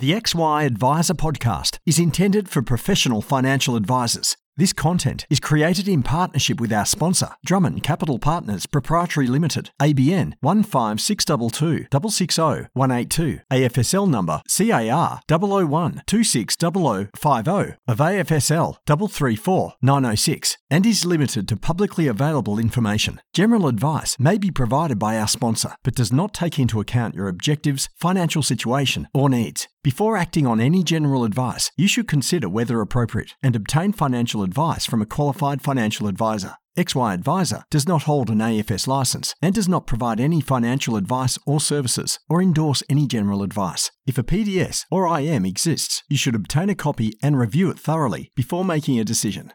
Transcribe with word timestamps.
The 0.00 0.12
XY 0.12 0.64
Advisor 0.64 1.12
podcast 1.12 1.78
is 1.84 1.98
intended 1.98 2.48
for 2.48 2.62
professional 2.62 3.20
financial 3.20 3.76
advisors. 3.76 4.34
This 4.56 4.72
content 4.72 5.26
is 5.28 5.40
created 5.40 5.88
in 5.88 6.02
partnership 6.02 6.58
with 6.58 6.72
our 6.72 6.86
sponsor, 6.86 7.28
Drummond 7.44 7.82
Capital 7.82 8.18
Partners 8.18 8.64
Proprietary 8.64 9.26
Limited, 9.26 9.70
ABN 9.78 10.32
15622 10.42 11.88
660 11.92 12.70
182, 12.72 13.40
AFSL 13.52 14.08
number 14.08 14.40
CAR 14.48 15.20
001 15.28 16.02
260050 16.06 17.76
of 17.86 17.98
AFSL 17.98 18.76
334 18.86 19.74
906, 19.82 20.56
and 20.70 20.86
is 20.86 21.04
limited 21.04 21.46
to 21.46 21.56
publicly 21.58 22.06
available 22.06 22.58
information. 22.58 23.20
General 23.34 23.68
advice 23.68 24.16
may 24.18 24.38
be 24.38 24.50
provided 24.50 24.98
by 24.98 25.18
our 25.18 25.28
sponsor, 25.28 25.74
but 25.84 25.94
does 25.94 26.10
not 26.10 26.32
take 26.32 26.58
into 26.58 26.80
account 26.80 27.14
your 27.14 27.28
objectives, 27.28 27.90
financial 27.96 28.42
situation, 28.42 29.06
or 29.12 29.28
needs. 29.28 29.68
Before 29.82 30.18
acting 30.18 30.46
on 30.46 30.60
any 30.60 30.84
general 30.84 31.24
advice, 31.24 31.70
you 31.74 31.88
should 31.88 32.06
consider 32.06 32.50
whether 32.50 32.82
appropriate 32.82 33.34
and 33.42 33.56
obtain 33.56 33.94
financial 33.94 34.42
advice 34.42 34.84
from 34.84 35.00
a 35.00 35.06
qualified 35.06 35.62
financial 35.62 36.06
advisor. 36.06 36.56
XY 36.76 37.14
Advisor 37.14 37.62
does 37.70 37.88
not 37.88 38.02
hold 38.02 38.28
an 38.28 38.40
AFS 38.40 38.86
license 38.86 39.34
and 39.40 39.54
does 39.54 39.70
not 39.70 39.86
provide 39.86 40.20
any 40.20 40.42
financial 40.42 40.96
advice 40.96 41.38
or 41.46 41.62
services 41.62 42.18
or 42.28 42.42
endorse 42.42 42.82
any 42.90 43.06
general 43.06 43.42
advice. 43.42 43.90
If 44.06 44.18
a 44.18 44.22
PDS 44.22 44.84
or 44.90 45.18
IM 45.18 45.46
exists, 45.46 46.02
you 46.10 46.18
should 46.18 46.34
obtain 46.34 46.68
a 46.68 46.74
copy 46.74 47.14
and 47.22 47.38
review 47.38 47.70
it 47.70 47.78
thoroughly 47.78 48.30
before 48.36 48.66
making 48.66 49.00
a 49.00 49.04
decision. 49.04 49.54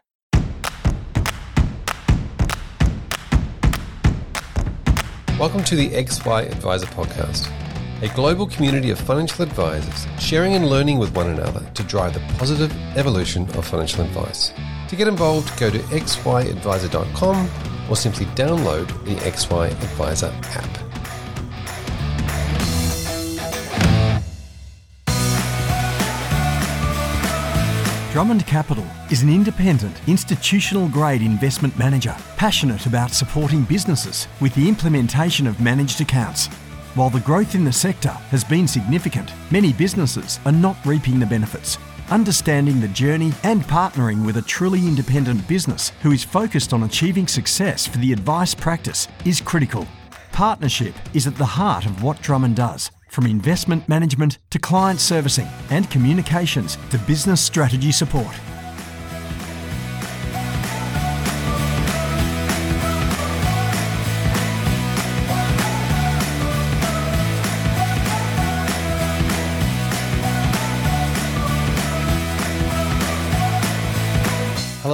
Welcome 5.38 5.62
to 5.62 5.76
the 5.76 5.90
XY 5.90 6.50
Advisor 6.50 6.86
Podcast, 6.86 7.48
a 8.02 8.08
global 8.08 8.46
community 8.46 8.90
of 8.90 8.98
financial 8.98 9.42
advisors 9.42 10.06
sharing 10.20 10.54
and 10.54 10.68
learning 10.68 10.98
with 10.98 11.14
one 11.16 11.30
another 11.30 11.64
to 11.74 11.82
drive 11.84 12.12
the 12.12 12.20
positive 12.36 12.70
evolution 12.96 13.42
of 13.56 13.66
financial 13.66 14.04
advice. 14.04 14.52
To 14.88 14.96
get 14.96 15.08
involved, 15.08 15.58
go 15.58 15.70
to 15.70 15.78
xyadvisor.com 15.78 17.50
or 17.88 17.96
simply 17.96 18.26
download 18.26 18.86
the 19.04 19.14
XY 19.16 19.70
Advisor 19.70 20.32
app. 20.44 20.86
Drummond 28.12 28.46
Capital 28.46 28.86
is 29.10 29.22
an 29.22 29.28
independent, 29.28 30.00
institutional 30.06 30.88
grade 30.88 31.20
investment 31.20 31.78
manager 31.78 32.16
passionate 32.36 32.86
about 32.86 33.10
supporting 33.10 33.62
businesses 33.62 34.26
with 34.40 34.54
the 34.54 34.68
implementation 34.68 35.46
of 35.46 35.60
managed 35.60 36.00
accounts. 36.00 36.48
While 36.96 37.10
the 37.10 37.20
growth 37.20 37.54
in 37.54 37.62
the 37.62 37.72
sector 37.74 38.08
has 38.08 38.42
been 38.42 38.66
significant, 38.66 39.30
many 39.50 39.70
businesses 39.74 40.40
are 40.46 40.52
not 40.52 40.78
reaping 40.86 41.20
the 41.20 41.26
benefits. 41.26 41.76
Understanding 42.08 42.80
the 42.80 42.88
journey 42.88 43.34
and 43.42 43.60
partnering 43.64 44.24
with 44.24 44.38
a 44.38 44.42
truly 44.42 44.78
independent 44.78 45.46
business 45.46 45.92
who 46.00 46.12
is 46.12 46.24
focused 46.24 46.72
on 46.72 46.84
achieving 46.84 47.26
success 47.26 47.86
for 47.86 47.98
the 47.98 48.14
advice 48.14 48.54
practice 48.54 49.08
is 49.26 49.42
critical. 49.42 49.86
Partnership 50.32 50.94
is 51.12 51.26
at 51.26 51.36
the 51.36 51.44
heart 51.44 51.84
of 51.84 52.02
what 52.02 52.22
Drummond 52.22 52.56
does, 52.56 52.90
from 53.10 53.26
investment 53.26 53.86
management 53.90 54.38
to 54.48 54.58
client 54.58 54.98
servicing 54.98 55.48
and 55.68 55.90
communications 55.90 56.78
to 56.88 56.98
business 57.00 57.42
strategy 57.42 57.92
support. 57.92 58.34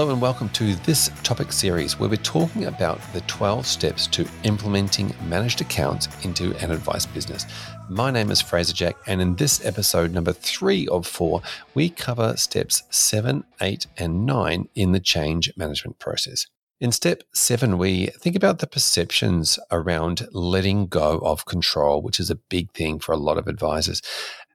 Hello 0.03 0.13
and 0.13 0.21
welcome 0.21 0.49
to 0.49 0.75
this 0.75 1.13
topic 1.23 1.53
series 1.53 1.97
where 1.97 2.09
we're 2.09 2.17
talking 2.17 2.65
about 2.65 3.01
the 3.13 3.21
12 3.21 3.65
steps 3.65 4.09
to 4.09 4.29
implementing 4.43 5.15
managed 5.29 5.61
accounts 5.61 6.09
into 6.25 6.57
an 6.57 6.73
advice 6.73 7.07
business. 7.07 7.47
My 7.89 8.11
name 8.11 8.33
is 8.33 8.41
Fraser 8.41 8.73
Jack, 8.73 8.97
and 9.07 9.23
in 9.23 9.37
this 9.37 9.65
episode, 9.65 10.11
number 10.11 10.33
three 10.33 10.89
of 10.89 11.07
four, 11.07 11.41
we 11.75 11.89
cover 11.89 12.37
steps 12.37 12.83
seven, 12.91 13.45
eight, 13.61 13.87
and 13.97 14.27
nine 14.27 14.69
in 14.75 14.91
the 14.91 14.99
change 14.99 15.53
management 15.57 16.01
process. 16.01 16.49
In 16.81 16.91
step 16.91 17.23
seven, 17.33 17.79
we 17.79 18.07
think 18.07 18.35
about 18.35 18.59
the 18.59 18.67
perceptions 18.67 19.57
around 19.71 20.27
letting 20.33 20.89
go 20.89 21.21
of 21.23 21.47
control, 21.47 22.03
which 22.03 22.19
is 22.19 22.29
a 22.29 22.35
big 22.35 22.73
thing 22.73 22.99
for 22.99 23.13
a 23.13 23.17
lot 23.17 23.39
of 23.39 23.47
advisors. 23.47 24.03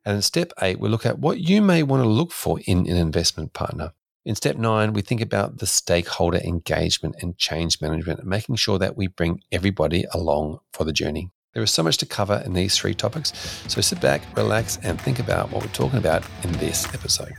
And 0.04 0.18
in 0.18 0.22
step 0.24 0.52
eight, 0.62 0.82
we 0.82 0.90
look 0.90 1.06
at 1.06 1.20
what 1.20 1.40
you 1.40 1.62
may 1.62 1.84
want 1.84 2.04
to 2.04 2.10
look 2.10 2.34
for 2.34 2.60
in 2.66 2.80
an 2.80 2.98
investment 2.98 3.54
partner. 3.54 3.94
In 4.28 4.36
step 4.36 4.58
nine, 4.58 4.92
we 4.92 5.02
think 5.02 5.22
about 5.22 5.60
the 5.60 5.66
stakeholder 5.66 6.40
engagement 6.40 7.16
and 7.22 7.38
change 7.38 7.80
management, 7.80 8.26
making 8.26 8.58
sure 8.58 8.78
that 8.78 8.98
we 8.98 9.08
bring 9.08 9.40
everybody 9.54 10.04
along 10.14 10.60
for 10.74 10.84
the 10.84 10.92
journey. 10.92 11.32
There 11.54 11.64
is 11.64 11.72
so 11.72 11.82
much 11.82 11.96
to 12.00 12.06
cover 12.06 12.44
in 12.46 12.52
these 12.52 12.78
three 12.78 12.94
topics, 12.94 13.32
so 13.70 13.80
sit 13.80 14.02
back, 14.02 14.22
relax, 14.36 14.80
and 14.84 15.00
think 15.00 15.20
about 15.20 15.50
what 15.50 15.64
we're 15.64 15.72
talking 15.72 15.98
about 15.98 16.26
in 16.44 16.52
this 16.58 16.94
episode. 16.94 17.32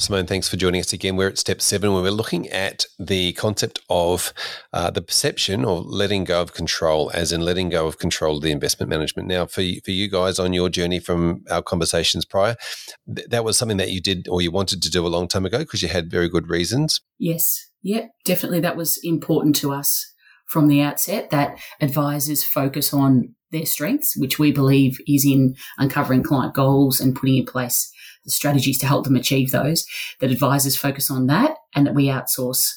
Simone, 0.00 0.26
thanks 0.26 0.48
for 0.48 0.56
joining 0.56 0.80
us 0.80 0.92
again. 0.92 1.16
We're 1.16 1.28
at 1.28 1.38
step 1.38 1.60
seven 1.60 1.92
where 1.92 2.02
we're 2.04 2.12
looking 2.12 2.48
at 2.50 2.86
the 3.00 3.32
concept 3.32 3.80
of 3.90 4.32
uh, 4.72 4.92
the 4.92 5.02
perception 5.02 5.64
of 5.64 5.86
letting 5.86 6.22
go 6.22 6.40
of 6.40 6.54
control, 6.54 7.10
as 7.14 7.32
in 7.32 7.40
letting 7.40 7.68
go 7.68 7.88
of 7.88 7.98
control 7.98 8.36
of 8.36 8.42
the 8.42 8.52
investment 8.52 8.90
management. 8.90 9.26
Now, 9.26 9.46
for 9.46 9.62
you, 9.62 9.80
for 9.84 9.90
you 9.90 10.08
guys 10.08 10.38
on 10.38 10.52
your 10.52 10.68
journey 10.68 11.00
from 11.00 11.42
our 11.50 11.62
conversations 11.62 12.24
prior, 12.24 12.54
th- 13.12 13.26
that 13.28 13.42
was 13.42 13.58
something 13.58 13.76
that 13.78 13.90
you 13.90 14.00
did 14.00 14.28
or 14.28 14.40
you 14.40 14.52
wanted 14.52 14.82
to 14.82 14.90
do 14.90 15.04
a 15.04 15.08
long 15.08 15.26
time 15.26 15.44
ago 15.44 15.58
because 15.58 15.82
you 15.82 15.88
had 15.88 16.08
very 16.12 16.28
good 16.28 16.48
reasons. 16.48 17.00
Yes. 17.18 17.66
Yep. 17.82 18.08
Definitely 18.24 18.60
that 18.60 18.76
was 18.76 19.00
important 19.02 19.56
to 19.56 19.72
us 19.72 20.14
from 20.46 20.68
the 20.68 20.80
outset 20.80 21.30
that 21.30 21.58
advisors 21.80 22.44
focus 22.44 22.94
on 22.94 23.34
their 23.50 23.66
strengths, 23.66 24.16
which 24.16 24.38
we 24.38 24.52
believe 24.52 24.98
is 25.08 25.26
in 25.26 25.56
uncovering 25.76 26.22
client 26.22 26.54
goals 26.54 27.00
and 27.00 27.16
putting 27.16 27.38
in 27.38 27.46
place 27.46 27.92
the 28.28 28.32
strategies 28.32 28.78
to 28.78 28.86
help 28.86 29.04
them 29.04 29.16
achieve 29.16 29.50
those, 29.50 29.86
that 30.20 30.30
advisors 30.30 30.76
focus 30.76 31.10
on 31.10 31.26
that 31.26 31.56
and 31.74 31.86
that 31.86 31.94
we 31.94 32.06
outsource 32.06 32.70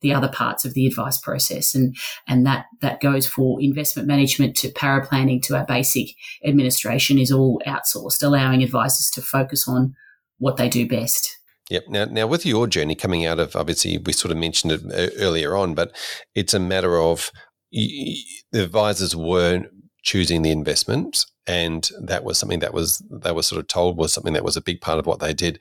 the 0.00 0.14
other 0.14 0.28
parts 0.28 0.64
of 0.64 0.74
the 0.74 0.86
advice 0.86 1.18
process. 1.18 1.74
And, 1.74 1.96
and 2.28 2.46
that, 2.46 2.66
that 2.82 3.00
goes 3.00 3.26
for 3.26 3.60
investment 3.60 4.06
management 4.06 4.56
to 4.58 4.70
para 4.70 5.04
planning 5.04 5.40
to 5.42 5.56
our 5.56 5.66
basic 5.66 6.08
administration 6.44 7.18
is 7.18 7.32
all 7.32 7.60
outsourced, 7.66 8.22
allowing 8.22 8.62
advisors 8.62 9.10
to 9.14 9.22
focus 9.22 9.66
on 9.66 9.94
what 10.38 10.56
they 10.56 10.68
do 10.68 10.86
best. 10.86 11.36
Yep. 11.70 11.84
Now, 11.88 12.04
now 12.04 12.26
with 12.26 12.46
your 12.46 12.66
journey 12.66 12.94
coming 12.94 13.26
out 13.26 13.38
of 13.38 13.54
obviously 13.54 13.98
we 13.98 14.12
sort 14.12 14.32
of 14.32 14.38
mentioned 14.38 14.72
it 14.72 14.82
uh, 14.86 15.12
earlier 15.18 15.56
on, 15.56 15.74
but 15.74 15.94
it's 16.34 16.54
a 16.54 16.60
matter 16.60 16.98
of 16.98 17.30
the 17.72 18.16
advisors 18.54 19.14
weren't 19.14 19.66
choosing 20.02 20.42
the 20.42 20.50
investments, 20.50 21.26
and 21.48 21.90
that 22.00 22.22
was 22.22 22.38
something 22.38 22.60
that 22.60 22.74
was 22.74 23.02
they 23.10 23.32
were 23.32 23.42
sort 23.42 23.58
of 23.58 23.66
told 23.66 23.96
was 23.96 24.12
something 24.12 24.34
that 24.34 24.44
was 24.44 24.56
a 24.56 24.62
big 24.62 24.80
part 24.80 24.98
of 24.98 25.06
what 25.06 25.18
they 25.18 25.32
did, 25.32 25.58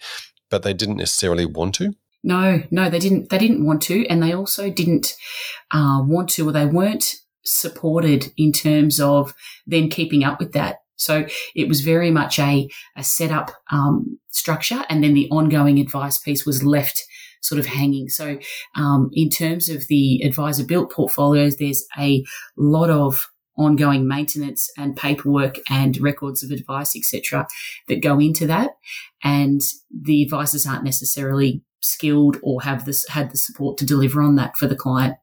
but 0.51 0.61
they 0.61 0.73
didn't 0.73 0.97
necessarily 0.97 1.45
want 1.45 1.73
to. 1.75 1.93
No, 2.23 2.61
no, 2.69 2.89
they 2.89 2.99
didn't. 2.99 3.29
They 3.29 3.37
didn't 3.37 3.65
want 3.65 3.81
to, 3.83 4.05
and 4.07 4.21
they 4.21 4.33
also 4.33 4.69
didn't 4.69 5.15
uh, 5.71 6.01
want 6.03 6.29
to, 6.31 6.47
or 6.47 6.51
they 6.51 6.65
weren't 6.65 7.15
supported 7.43 8.33
in 8.35 8.51
terms 8.51 8.99
of 8.99 9.33
them 9.65 9.89
keeping 9.89 10.25
up 10.25 10.39
with 10.39 10.51
that. 10.51 10.79
So 10.97 11.25
it 11.55 11.69
was 11.69 11.81
very 11.81 12.11
much 12.11 12.39
a, 12.39 12.67
a 12.97 13.03
setup 13.03 13.51
um, 13.71 14.19
structure, 14.29 14.83
and 14.89 15.03
then 15.03 15.13
the 15.13 15.29
ongoing 15.29 15.79
advice 15.79 16.17
piece 16.17 16.45
was 16.45 16.63
left 16.63 17.01
sort 17.41 17.59
of 17.59 17.65
hanging. 17.67 18.09
So 18.09 18.39
um, 18.75 19.09
in 19.13 19.29
terms 19.29 19.69
of 19.69 19.87
the 19.87 20.21
advisor 20.23 20.65
built 20.65 20.91
portfolios, 20.91 21.55
there's 21.57 21.85
a 21.97 22.25
lot 22.57 22.89
of 22.89 23.29
ongoing 23.57 24.07
maintenance 24.07 24.69
and 24.78 24.95
paperwork 24.95 25.59
and 25.69 25.97
records 26.00 26.44
of 26.44 26.51
advice, 26.51 26.95
etc., 26.95 27.47
that 27.88 28.01
go 28.01 28.19
into 28.19 28.47
that. 28.47 28.72
And 29.23 29.62
the 29.89 30.24
advisors 30.24 30.68
aren't 30.68 30.83
necessarily 30.83 31.63
skilled 31.81 32.38
or 32.44 32.62
have 32.63 32.86
this 32.86 33.07
had 33.09 33.31
the 33.31 33.38
support 33.38 33.77
to 33.77 33.86
deliver 33.86 34.21
on 34.21 34.36
that 34.36 34.57
for 34.57 34.68
the 34.68 34.75
client, 34.75 35.15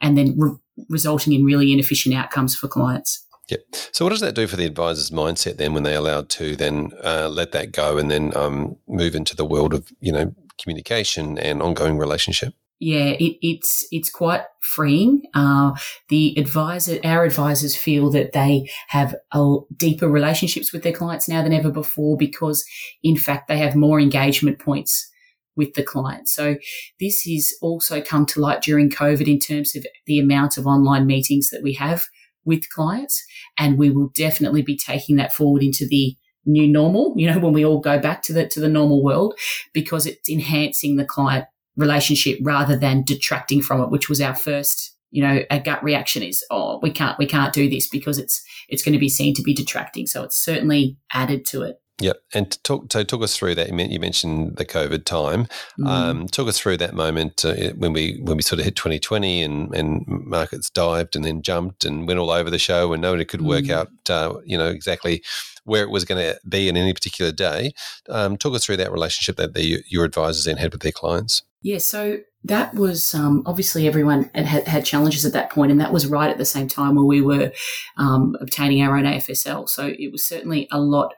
and 0.00 0.16
then 0.16 0.34
re- 0.38 0.56
resulting 0.88 1.32
in 1.32 1.44
really 1.44 1.72
inefficient 1.72 2.14
outcomes 2.14 2.54
for 2.54 2.68
clients. 2.68 3.26
Yep. 3.48 3.60
So, 3.92 4.04
what 4.04 4.10
does 4.10 4.20
that 4.20 4.34
do 4.34 4.46
for 4.46 4.56
the 4.56 4.64
advisor's 4.64 5.10
mindset 5.10 5.58
then 5.58 5.74
when 5.74 5.82
they're 5.82 5.98
allowed 5.98 6.30
to 6.30 6.56
then 6.56 6.92
uh, 7.02 7.28
let 7.28 7.52
that 7.52 7.72
go 7.72 7.98
and 7.98 8.10
then 8.10 8.34
um, 8.36 8.76
move 8.88 9.14
into 9.14 9.36
the 9.36 9.44
world 9.44 9.74
of 9.74 9.92
you 10.00 10.12
know 10.12 10.34
communication 10.58 11.38
and 11.38 11.62
ongoing 11.62 11.98
relationship? 11.98 12.54
Yeah, 12.80 13.10
it, 13.18 13.36
it's 13.40 13.86
it's 13.90 14.10
quite 14.10 14.42
freeing. 14.60 15.22
Uh, 15.32 15.72
the 16.08 16.34
advisor, 16.38 16.98
our 17.04 17.24
advisors 17.24 17.76
feel 17.76 18.10
that 18.10 18.32
they 18.32 18.68
have 18.88 19.14
a 19.32 19.56
deeper 19.76 20.08
relationships 20.08 20.72
with 20.72 20.82
their 20.82 20.92
clients 20.92 21.28
now 21.28 21.42
than 21.42 21.52
ever 21.52 21.70
before 21.70 22.16
because, 22.16 22.64
in 23.02 23.16
fact, 23.16 23.48
they 23.48 23.58
have 23.58 23.76
more 23.76 24.00
engagement 24.00 24.58
points 24.58 25.10
with 25.56 25.74
the 25.74 25.84
client. 25.84 26.28
So 26.28 26.56
this 26.98 27.22
has 27.22 27.52
also 27.62 28.02
come 28.02 28.26
to 28.26 28.40
light 28.40 28.60
during 28.60 28.90
COVID 28.90 29.28
in 29.28 29.38
terms 29.38 29.76
of 29.76 29.86
the 30.06 30.18
amount 30.18 30.58
of 30.58 30.66
online 30.66 31.06
meetings 31.06 31.50
that 31.50 31.62
we 31.62 31.74
have 31.74 32.04
with 32.44 32.68
clients, 32.70 33.24
and 33.56 33.78
we 33.78 33.90
will 33.90 34.10
definitely 34.14 34.62
be 34.62 34.76
taking 34.76 35.16
that 35.16 35.32
forward 35.32 35.62
into 35.62 35.86
the 35.88 36.16
new 36.44 36.68
normal, 36.68 37.14
you 37.16 37.30
know, 37.30 37.38
when 37.38 37.52
we 37.52 37.64
all 37.64 37.80
go 37.80 37.98
back 37.98 38.22
to 38.22 38.32
the, 38.32 38.46
to 38.48 38.60
the 38.60 38.68
normal 38.68 39.02
world 39.02 39.32
because 39.72 40.06
it's 40.06 40.28
enhancing 40.28 40.96
the 40.96 41.04
client 41.04 41.46
relationship 41.76 42.38
rather 42.42 42.76
than 42.76 43.04
detracting 43.04 43.62
from 43.62 43.80
it, 43.80 43.90
which 43.90 44.08
was 44.08 44.20
our 44.20 44.34
first, 44.34 44.96
you 45.10 45.22
know, 45.22 45.42
a 45.50 45.60
gut 45.60 45.82
reaction 45.82 46.22
is, 46.22 46.44
oh, 46.50 46.78
we 46.82 46.90
can't, 46.90 47.18
we 47.18 47.26
can't 47.26 47.52
do 47.52 47.68
this 47.68 47.88
because 47.88 48.18
it's, 48.18 48.42
it's 48.68 48.82
going 48.82 48.92
to 48.92 48.98
be 48.98 49.08
seen 49.08 49.34
to 49.34 49.42
be 49.42 49.54
detracting. 49.54 50.06
So 50.06 50.22
it's 50.22 50.36
certainly 50.36 50.96
added 51.12 51.44
to 51.46 51.62
it. 51.62 51.80
Yep, 52.00 52.16
and 52.34 52.50
to 52.50 52.62
talk 52.64 52.88
to 52.88 53.04
talk 53.04 53.22
us 53.22 53.36
through 53.36 53.54
that. 53.54 53.68
You 53.68 54.00
mentioned 54.00 54.56
the 54.56 54.64
COVID 54.64 55.04
time. 55.04 55.46
Mm. 55.78 55.86
Um, 55.86 56.26
talk 56.26 56.48
us 56.48 56.58
through 56.58 56.78
that 56.78 56.92
moment 56.92 57.44
uh, 57.44 57.54
when 57.76 57.92
we 57.92 58.20
when 58.20 58.36
we 58.36 58.42
sort 58.42 58.58
of 58.58 58.64
hit 58.64 58.74
2020 58.74 59.44
and 59.44 59.72
and 59.72 60.04
markets 60.08 60.70
dived 60.70 61.14
and 61.14 61.24
then 61.24 61.40
jumped 61.40 61.84
and 61.84 62.08
went 62.08 62.18
all 62.18 62.32
over 62.32 62.50
the 62.50 62.58
show 62.58 62.92
and 62.92 63.00
nobody 63.00 63.24
could 63.24 63.42
work 63.42 63.66
mm. 63.66 63.70
out 63.70 63.90
uh, 64.10 64.40
you 64.44 64.58
know 64.58 64.70
exactly 64.70 65.22
where 65.64 65.84
it 65.84 65.90
was 65.90 66.04
going 66.04 66.20
to 66.20 66.38
be 66.48 66.68
in 66.68 66.76
any 66.76 66.92
particular 66.92 67.30
day. 67.30 67.72
Um, 68.08 68.36
talk 68.36 68.54
us 68.54 68.64
through 68.64 68.78
that 68.78 68.92
relationship 68.92 69.36
that 69.36 69.54
the, 69.54 69.82
your 69.86 70.04
advisors 70.04 70.44
then 70.44 70.56
had 70.56 70.72
with 70.72 70.82
their 70.82 70.92
clients. 70.92 71.42
Yeah, 71.64 71.78
so 71.78 72.18
that 72.44 72.74
was 72.74 73.14
um, 73.14 73.42
obviously 73.46 73.88
everyone 73.88 74.30
had, 74.34 74.68
had 74.68 74.84
challenges 74.84 75.24
at 75.24 75.32
that 75.32 75.50
point, 75.50 75.72
and 75.72 75.80
that 75.80 75.94
was 75.94 76.06
right 76.06 76.30
at 76.30 76.36
the 76.36 76.44
same 76.44 76.68
time 76.68 76.94
where 76.94 77.06
we 77.06 77.22
were 77.22 77.52
um, 77.96 78.36
obtaining 78.38 78.82
our 78.82 78.96
own 78.96 79.04
AFSL. 79.04 79.66
So 79.70 79.86
it 79.86 80.12
was 80.12 80.28
certainly 80.28 80.68
a 80.70 80.78
lot 80.78 81.14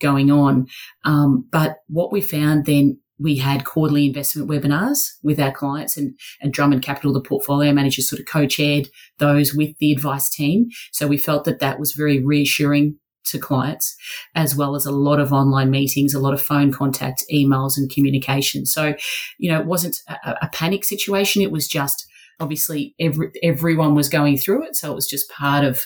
going 0.00 0.32
on. 0.32 0.66
Um, 1.04 1.46
but 1.50 1.76
what 1.86 2.10
we 2.10 2.20
found 2.20 2.66
then 2.66 2.98
we 3.20 3.36
had 3.36 3.64
quarterly 3.64 4.06
investment 4.06 4.50
webinars 4.50 4.98
with 5.22 5.38
our 5.38 5.52
clients 5.52 5.96
and, 5.96 6.18
and 6.40 6.52
Drummond 6.52 6.82
Capital, 6.82 7.12
the 7.12 7.20
portfolio 7.20 7.72
managers 7.72 8.08
sort 8.08 8.18
of 8.18 8.26
co-chaired 8.26 8.88
those 9.18 9.54
with 9.54 9.78
the 9.78 9.92
advice 9.92 10.28
team. 10.28 10.66
So 10.92 11.06
we 11.06 11.18
felt 11.18 11.44
that 11.44 11.60
that 11.60 11.78
was 11.78 11.92
very 11.92 12.18
reassuring 12.18 12.98
to 13.26 13.38
clients, 13.38 13.96
as 14.34 14.54
well 14.54 14.74
as 14.74 14.86
a 14.86 14.92
lot 14.92 15.20
of 15.20 15.32
online 15.32 15.70
meetings, 15.70 16.14
a 16.14 16.20
lot 16.20 16.34
of 16.34 16.42
phone 16.42 16.72
contact, 16.72 17.24
emails 17.32 17.76
and 17.76 17.90
communication. 17.90 18.66
So, 18.66 18.94
you 19.38 19.50
know, 19.50 19.60
it 19.60 19.66
wasn't 19.66 20.00
a, 20.08 20.36
a 20.42 20.48
panic 20.52 20.84
situation. 20.84 21.42
It 21.42 21.52
was 21.52 21.66
just 21.66 22.06
obviously 22.40 22.94
every, 22.98 23.30
everyone 23.42 23.94
was 23.94 24.08
going 24.08 24.36
through 24.36 24.64
it. 24.64 24.76
So 24.76 24.90
it 24.90 24.94
was 24.94 25.06
just 25.06 25.30
part 25.30 25.64
of, 25.64 25.84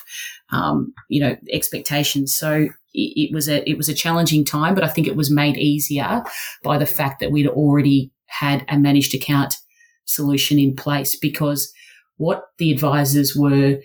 um, 0.50 0.92
you 1.08 1.20
know, 1.20 1.36
expectations. 1.52 2.36
So 2.36 2.68
it, 2.94 3.28
it 3.28 3.34
was 3.34 3.48
a, 3.48 3.68
it 3.68 3.76
was 3.76 3.88
a 3.88 3.94
challenging 3.94 4.44
time, 4.44 4.74
but 4.74 4.84
I 4.84 4.88
think 4.88 5.06
it 5.06 5.16
was 5.16 5.30
made 5.30 5.56
easier 5.56 6.22
by 6.62 6.78
the 6.78 6.86
fact 6.86 7.20
that 7.20 7.30
we'd 7.30 7.48
already 7.48 8.10
had 8.26 8.64
a 8.68 8.78
managed 8.78 9.14
account 9.14 9.56
solution 10.04 10.58
in 10.58 10.74
place 10.74 11.16
because 11.16 11.72
what 12.16 12.44
the 12.58 12.72
advisors 12.72 13.36
were 13.36 13.78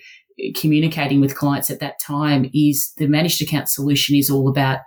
communicating 0.55 1.21
with 1.21 1.35
clients 1.35 1.69
at 1.69 1.79
that 1.79 1.99
time 1.99 2.49
is 2.53 2.91
the 2.97 3.07
managed 3.07 3.41
account 3.41 3.69
solution 3.69 4.15
is 4.15 4.29
all 4.29 4.49
about 4.49 4.79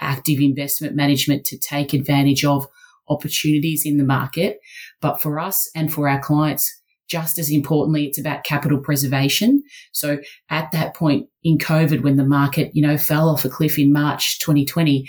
active 0.00 0.40
investment 0.40 0.96
management 0.96 1.44
to 1.44 1.58
take 1.58 1.92
advantage 1.92 2.44
of 2.44 2.66
opportunities 3.08 3.82
in 3.84 3.96
the 3.96 4.04
market. 4.04 4.58
But 5.00 5.20
for 5.20 5.38
us 5.38 5.68
and 5.74 5.92
for 5.92 6.08
our 6.08 6.20
clients, 6.20 6.80
just 7.08 7.38
as 7.38 7.50
importantly, 7.50 8.06
it's 8.06 8.20
about 8.20 8.44
capital 8.44 8.78
preservation. 8.78 9.62
So 9.92 10.18
at 10.48 10.70
that 10.70 10.94
point 10.94 11.26
in 11.42 11.58
COVID, 11.58 12.02
when 12.02 12.16
the 12.16 12.24
market, 12.24 12.70
you 12.72 12.86
know, 12.86 12.96
fell 12.96 13.28
off 13.28 13.44
a 13.44 13.48
cliff 13.48 13.78
in 13.78 13.92
March 13.92 14.38
2020, 14.38 15.08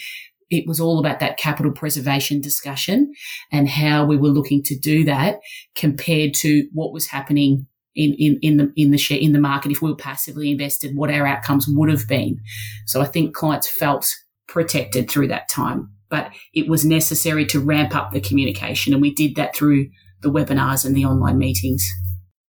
it 0.50 0.68
was 0.68 0.80
all 0.80 1.00
about 1.00 1.20
that 1.20 1.38
capital 1.38 1.72
preservation 1.72 2.42
discussion 2.42 3.14
and 3.52 3.70
how 3.70 4.04
we 4.04 4.18
were 4.18 4.30
looking 4.30 4.64
to 4.64 4.78
do 4.78 5.06
that 5.06 5.40
compared 5.76 6.34
to 6.34 6.68
what 6.74 6.92
was 6.92 7.08
happening 7.08 7.68
in, 7.96 8.14
in, 8.14 8.40
in 8.42 8.58
the 8.58 8.72
in 8.76 8.92
the 8.92 8.98
share 8.98 9.20
in 9.20 9.34
the 9.34 9.40
market 9.40 9.72
if 9.72 9.82
we 9.82 9.90
were 9.90 9.96
passively 9.96 10.52
invested, 10.52 10.96
what 10.96 11.12
our 11.12 11.28
outcomes 11.28 11.68
would 11.68 11.90
have 11.90 12.08
been. 12.08 12.40
So 12.86 13.02
I 13.02 13.06
think 13.06 13.36
clients 13.36 13.68
felt 13.68 14.14
protected 14.48 15.10
through 15.10 15.28
that 15.30 15.50
time. 15.50 15.90
But 16.10 16.32
it 16.54 16.68
was 16.68 16.84
necessary 16.84 17.46
to 17.48 17.60
ramp 17.60 17.96
up 17.96 18.12
the 18.12 18.20
communication 18.20 18.94
and 18.94 19.02
we 19.02 19.14
did 19.14 19.36
that 19.36 19.56
through 19.56 19.88
the 20.22 20.30
webinars 20.30 20.86
and 20.86 20.96
the 20.96 21.06
online 21.06 21.38
meetings. 21.38 21.88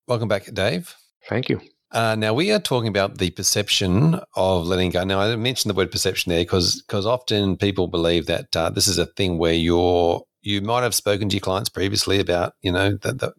Welcome 0.08 0.28
back, 0.28 0.52
Dave. 0.54 0.96
Thank 1.30 1.48
you. 1.48 1.62
Uh, 1.92 2.16
now 2.16 2.34
we 2.34 2.52
are 2.52 2.60
talking 2.60 2.88
about 2.88 3.18
the 3.18 3.30
perception 3.32 4.20
of 4.36 4.66
letting 4.66 4.92
go. 4.92 5.04
Now 5.04 5.20
I 5.20 5.36
mentioned 5.36 5.70
the 5.70 5.78
word 5.78 5.92
perception 5.92 6.32
there 6.32 6.42
because 6.42 6.82
because 6.82 7.06
often 7.06 7.58
people 7.58 7.88
believe 7.88 8.28
that 8.28 8.56
uh, 8.56 8.70
this 8.70 8.88
is 8.88 8.98
a 8.98 9.06
thing 9.06 9.38
where 9.38 9.54
you're 9.54 10.24
you 10.42 10.62
might 10.62 10.84
have 10.84 10.96
spoken 10.96 11.30
to 11.30 11.36
your 11.36 11.42
clients 11.42 11.70
previously 11.70 12.20
about 12.20 12.54
you 12.62 12.72
know 12.72 12.92
the, 12.98 13.34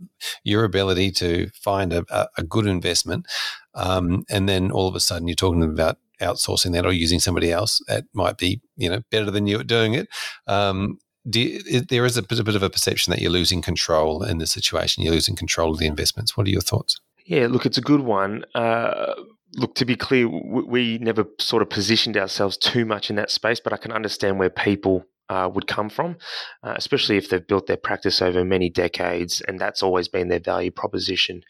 your 0.44 0.64
ability 0.64 1.10
to 1.12 1.50
find 1.54 1.93
a, 1.93 2.04
a 2.37 2.43
good 2.43 2.66
investment, 2.66 3.26
um, 3.75 4.25
and 4.31 4.49
then 4.49 4.70
all 4.70 4.88
of 4.88 4.94
a 4.94 5.00
sudden 5.00 5.28
you're 5.28 5.34
talking 5.34 5.62
about 5.62 5.99
outsourcing 6.20 6.72
that 6.72 6.87
or 6.87 6.93
using 6.93 7.19
somebody 7.19 7.50
else 7.50 7.82
that 7.88 8.04
might 8.12 8.38
be 8.38 8.60
you 8.76 8.88
know 8.88 9.02
better 9.10 9.31
than 9.31 9.46
you 9.46 9.58
at 9.58 9.66
doing 9.66 9.94
it. 9.94 10.08
Um, 10.46 10.99
you, 11.25 11.82
there 11.82 12.04
is 12.04 12.16
a 12.16 12.22
bit, 12.22 12.40
a 12.40 12.44
bit 12.44 12.56
of 12.56 12.62
a 12.62 12.70
perception 12.70 13.12
that 13.12 13.20
you're 13.20 13.31
losing 13.31 13.62
control 13.62 14.25
in 14.25 14.38
the 14.38 14.46
situation. 14.46 15.05
You're 15.05 15.14
losing 15.14 15.37
control 15.37 15.72
of 15.72 15.78
the 15.78 15.87
investments. 15.87 16.37
What 16.37 16.46
are 16.46 16.50
your 16.50 16.60
thoughts? 16.60 17.00
Yeah, 17.25 17.46
look, 17.48 17.64
it's 17.64 17.78
a 17.78 17.82
good 17.82 18.00
one. 18.00 18.44
Uh, 18.55 19.14
look, 19.55 19.75
to 19.76 19.84
be 19.84 19.94
clear, 19.94 20.28
we 20.28 20.98
never 20.98 21.25
sort 21.38 21.62
of 21.62 21.70
positioned 21.70 22.16
ourselves 22.16 22.56
too 22.56 22.84
much 22.84 23.10
in 23.10 23.16
that 23.16 23.31
space, 23.31 23.60
but 23.60 23.72
I 23.72 23.76
can 23.76 23.93
understand 23.93 24.38
where 24.38 24.50
people 24.50 25.06
uh, 25.32 25.49
would 25.49 25.67
come 25.67 25.88
from, 25.88 26.17
uh, 26.62 26.75
especially 26.76 27.17
if 27.17 27.31
they've 27.31 27.46
built 27.46 27.67
their 27.67 27.79
practice 27.79 28.20
over 28.20 28.44
many 28.44 28.69
decades 28.69 29.40
and 29.49 29.58
that's 29.58 29.82
always 29.82 30.06
been 30.06 30.29
their 30.29 30.38
value 30.38 30.70
proposition. 30.70 31.43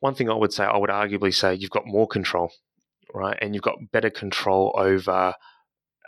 One 0.00 0.14
thing 0.14 0.28
I 0.28 0.34
would 0.34 0.52
say, 0.52 0.64
I 0.64 0.76
would 0.76 0.90
arguably 0.90 1.34
say 1.34 1.54
you've 1.54 1.70
got 1.70 1.86
more 1.86 2.06
control, 2.06 2.52
right? 3.14 3.38
And 3.40 3.54
you've 3.54 3.64
got 3.64 3.90
better 3.90 4.10
control 4.10 4.74
over 4.76 5.34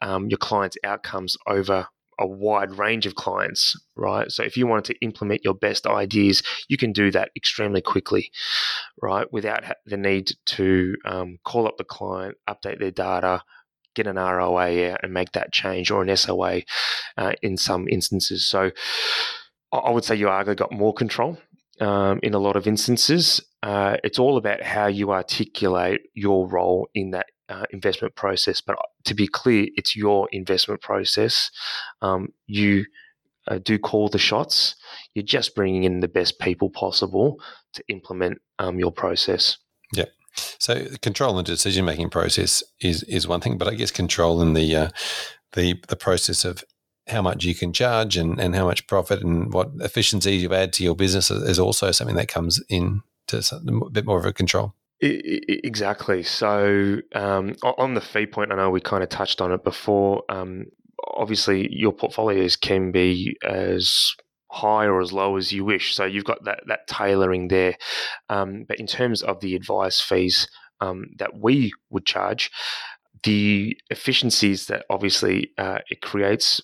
um, 0.02 0.28
your 0.28 0.38
clients' 0.38 0.76
outcomes 0.84 1.36
over 1.46 1.86
a 2.18 2.26
wide 2.26 2.72
range 2.72 3.06
of 3.06 3.14
clients, 3.14 3.74
right? 3.96 4.30
So 4.30 4.42
if 4.42 4.58
you 4.58 4.66
wanted 4.66 4.92
to 4.92 5.00
implement 5.00 5.44
your 5.44 5.54
best 5.54 5.86
ideas, 5.86 6.42
you 6.68 6.76
can 6.76 6.92
do 6.92 7.10
that 7.10 7.30
extremely 7.34 7.80
quickly, 7.80 8.30
right? 9.00 9.26
Without 9.32 9.64
the 9.86 9.96
need 9.96 10.32
to 10.56 10.94
um, 11.06 11.38
call 11.44 11.66
up 11.66 11.78
the 11.78 11.84
client, 11.84 12.36
update 12.46 12.80
their 12.80 12.90
data, 12.90 13.42
get 13.94 14.06
an 14.06 14.16
ROA 14.16 14.92
out 14.92 15.00
and 15.02 15.12
make 15.12 15.32
that 15.32 15.52
change 15.52 15.90
or 15.90 16.02
an 16.02 16.16
SOA 16.16 16.62
uh, 17.16 17.32
in 17.42 17.56
some 17.56 17.88
instances. 17.88 18.46
So 18.46 18.70
I 19.72 19.90
would 19.90 20.04
say 20.04 20.16
you 20.16 20.26
arguably 20.26 20.56
got 20.56 20.72
more 20.72 20.92
control 20.92 21.38
um, 21.80 22.20
in 22.22 22.34
a 22.34 22.38
lot 22.38 22.56
of 22.56 22.66
instances. 22.66 23.40
Uh, 23.62 23.96
it's 24.04 24.18
all 24.18 24.36
about 24.36 24.62
how 24.62 24.86
you 24.86 25.12
articulate 25.12 26.00
your 26.14 26.48
role 26.48 26.88
in 26.94 27.10
that 27.12 27.26
uh, 27.48 27.64
investment 27.70 28.14
process. 28.14 28.60
But 28.60 28.76
to 29.04 29.14
be 29.14 29.26
clear, 29.26 29.68
it's 29.76 29.96
your 29.96 30.28
investment 30.32 30.80
process. 30.80 31.50
Um, 32.00 32.28
you 32.46 32.86
uh, 33.48 33.58
do 33.58 33.78
call 33.78 34.08
the 34.08 34.18
shots. 34.18 34.76
You're 35.14 35.24
just 35.24 35.54
bringing 35.54 35.84
in 35.84 36.00
the 36.00 36.08
best 36.08 36.38
people 36.38 36.70
possible 36.70 37.40
to 37.74 37.84
implement 37.88 38.38
um, 38.58 38.78
your 38.78 38.92
process. 38.92 39.58
Yeah. 39.92 40.06
So 40.58 40.86
control 41.02 41.30
in 41.30 41.36
the 41.36 41.42
decision 41.42 41.84
making 41.84 42.10
process 42.10 42.62
is 42.80 43.02
is 43.04 43.28
one 43.28 43.40
thing, 43.40 43.58
but 43.58 43.68
I 43.68 43.74
guess 43.74 43.90
control 43.90 44.40
in 44.42 44.54
the 44.54 44.76
uh, 44.76 44.88
the 45.52 45.80
the 45.88 45.96
process 45.96 46.44
of 46.44 46.64
how 47.08 47.22
much 47.22 47.44
you 47.44 47.54
can 47.54 47.72
charge 47.72 48.16
and, 48.16 48.40
and 48.40 48.54
how 48.54 48.64
much 48.64 48.86
profit 48.86 49.22
and 49.22 49.52
what 49.52 49.70
efficiencies 49.80 50.42
you 50.42 50.54
add 50.54 50.72
to 50.72 50.84
your 50.84 50.94
business 50.94 51.30
is 51.30 51.58
also 51.58 51.90
something 51.90 52.16
that 52.16 52.28
comes 52.28 52.62
in 52.68 53.02
to 53.26 53.38
a 53.38 53.90
bit 53.90 54.06
more 54.06 54.18
of 54.18 54.24
a 54.24 54.32
control. 54.32 54.74
Exactly. 55.00 56.22
So 56.22 56.98
um, 57.14 57.56
on 57.64 57.94
the 57.94 58.00
fee 58.00 58.26
point, 58.26 58.52
I 58.52 58.56
know 58.56 58.70
we 58.70 58.80
kind 58.80 59.02
of 59.02 59.08
touched 59.08 59.40
on 59.40 59.50
it 59.50 59.64
before. 59.64 60.22
Um, 60.28 60.66
obviously, 61.14 61.68
your 61.72 61.92
portfolios 61.92 62.54
can 62.54 62.92
be 62.92 63.36
as 63.44 64.14
high 64.52 64.84
or 64.84 65.00
as 65.00 65.12
low 65.12 65.36
as 65.36 65.50
you 65.50 65.64
wish. 65.64 65.94
So 65.94 66.04
you've 66.04 66.24
got 66.24 66.44
that 66.44 66.60
that 66.66 66.86
tailoring 66.86 67.48
there. 67.48 67.76
Um, 68.28 68.64
but 68.68 68.78
in 68.78 68.86
terms 68.86 69.22
of 69.22 69.40
the 69.40 69.56
advice 69.56 70.00
fees 70.00 70.46
um, 70.80 71.06
that 71.18 71.38
we 71.38 71.72
would 71.90 72.04
charge, 72.04 72.50
the 73.22 73.76
efficiencies 73.90 74.66
that 74.66 74.84
obviously 74.90 75.52
uh, 75.58 75.78
it 75.90 76.02
creates, 76.02 76.60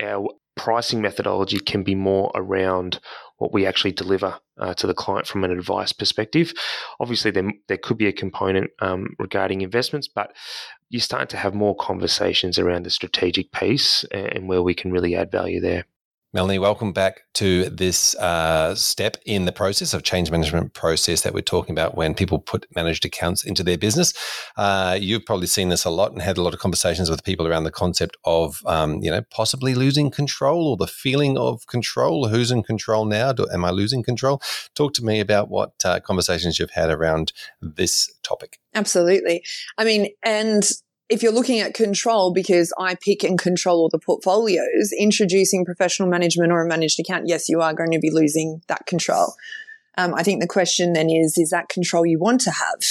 our 0.00 0.28
pricing 0.56 1.02
methodology 1.02 1.58
can 1.58 1.82
be 1.82 1.94
more 1.94 2.30
around 2.34 2.98
what 3.36 3.52
we 3.52 3.66
actually 3.66 3.92
deliver 3.92 4.38
uh, 4.58 4.72
to 4.72 4.86
the 4.86 4.94
client 4.94 5.26
from 5.26 5.44
an 5.44 5.50
advice 5.50 5.92
perspective. 5.92 6.54
Obviously, 6.98 7.30
there, 7.30 7.52
there 7.68 7.76
could 7.76 7.98
be 7.98 8.06
a 8.06 8.12
component 8.12 8.70
um, 8.80 9.08
regarding 9.18 9.60
investments, 9.60 10.08
but 10.08 10.34
you're 10.88 11.00
starting 11.00 11.28
to 11.28 11.36
have 11.36 11.54
more 11.54 11.76
conversations 11.76 12.58
around 12.58 12.84
the 12.84 12.90
strategic 12.90 13.52
piece 13.52 14.04
and 14.10 14.48
where 14.48 14.62
we 14.62 14.74
can 14.74 14.90
really 14.90 15.14
add 15.14 15.30
value 15.30 15.60
there. 15.60 15.84
Melanie, 16.36 16.58
welcome 16.58 16.92
back 16.92 17.22
to 17.32 17.64
this 17.70 18.14
uh, 18.16 18.74
step 18.74 19.16
in 19.24 19.46
the 19.46 19.52
process 19.52 19.94
of 19.94 20.02
change 20.02 20.30
management 20.30 20.74
process 20.74 21.22
that 21.22 21.32
we're 21.32 21.40
talking 21.40 21.72
about 21.72 21.96
when 21.96 22.12
people 22.12 22.38
put 22.38 22.66
managed 22.76 23.06
accounts 23.06 23.42
into 23.42 23.64
their 23.64 23.78
business. 23.78 24.12
Uh, 24.58 24.98
you've 25.00 25.24
probably 25.24 25.46
seen 25.46 25.70
this 25.70 25.86
a 25.86 25.90
lot 25.90 26.12
and 26.12 26.20
had 26.20 26.36
a 26.36 26.42
lot 26.42 26.52
of 26.52 26.60
conversations 26.60 27.08
with 27.08 27.24
people 27.24 27.46
around 27.46 27.64
the 27.64 27.70
concept 27.70 28.18
of, 28.26 28.60
um, 28.66 29.02
you 29.02 29.10
know, 29.10 29.22
possibly 29.30 29.74
losing 29.74 30.10
control 30.10 30.68
or 30.68 30.76
the 30.76 30.86
feeling 30.86 31.38
of 31.38 31.66
control. 31.68 32.28
Who's 32.28 32.50
in 32.50 32.62
control 32.62 33.06
now? 33.06 33.32
Do, 33.32 33.48
am 33.50 33.64
I 33.64 33.70
losing 33.70 34.02
control? 34.02 34.42
Talk 34.74 34.92
to 34.92 35.02
me 35.02 35.20
about 35.20 35.48
what 35.48 35.72
uh, 35.86 36.00
conversations 36.00 36.58
you've 36.58 36.68
had 36.68 36.90
around 36.90 37.32
this 37.62 38.12
topic. 38.22 38.58
Absolutely. 38.74 39.42
I 39.78 39.84
mean, 39.84 40.10
and 40.22 40.68
if 41.08 41.22
you're 41.22 41.32
looking 41.32 41.60
at 41.60 41.74
control, 41.74 42.32
because 42.32 42.72
I 42.78 42.96
pick 42.96 43.22
and 43.22 43.38
control 43.38 43.78
all 43.78 43.88
the 43.88 43.98
portfolios, 43.98 44.92
introducing 44.98 45.64
professional 45.64 46.08
management 46.08 46.52
or 46.52 46.64
a 46.64 46.68
managed 46.68 46.98
account, 46.98 47.28
yes, 47.28 47.48
you 47.48 47.60
are 47.60 47.74
going 47.74 47.92
to 47.92 47.98
be 47.98 48.10
losing 48.10 48.62
that 48.66 48.86
control. 48.86 49.34
Um, 49.96 50.14
I 50.14 50.22
think 50.22 50.40
the 50.40 50.48
question 50.48 50.92
then 50.92 51.08
is, 51.08 51.38
is 51.38 51.50
that 51.50 51.68
control 51.68 52.04
you 52.04 52.18
want 52.18 52.40
to 52.42 52.50
have? 52.50 52.82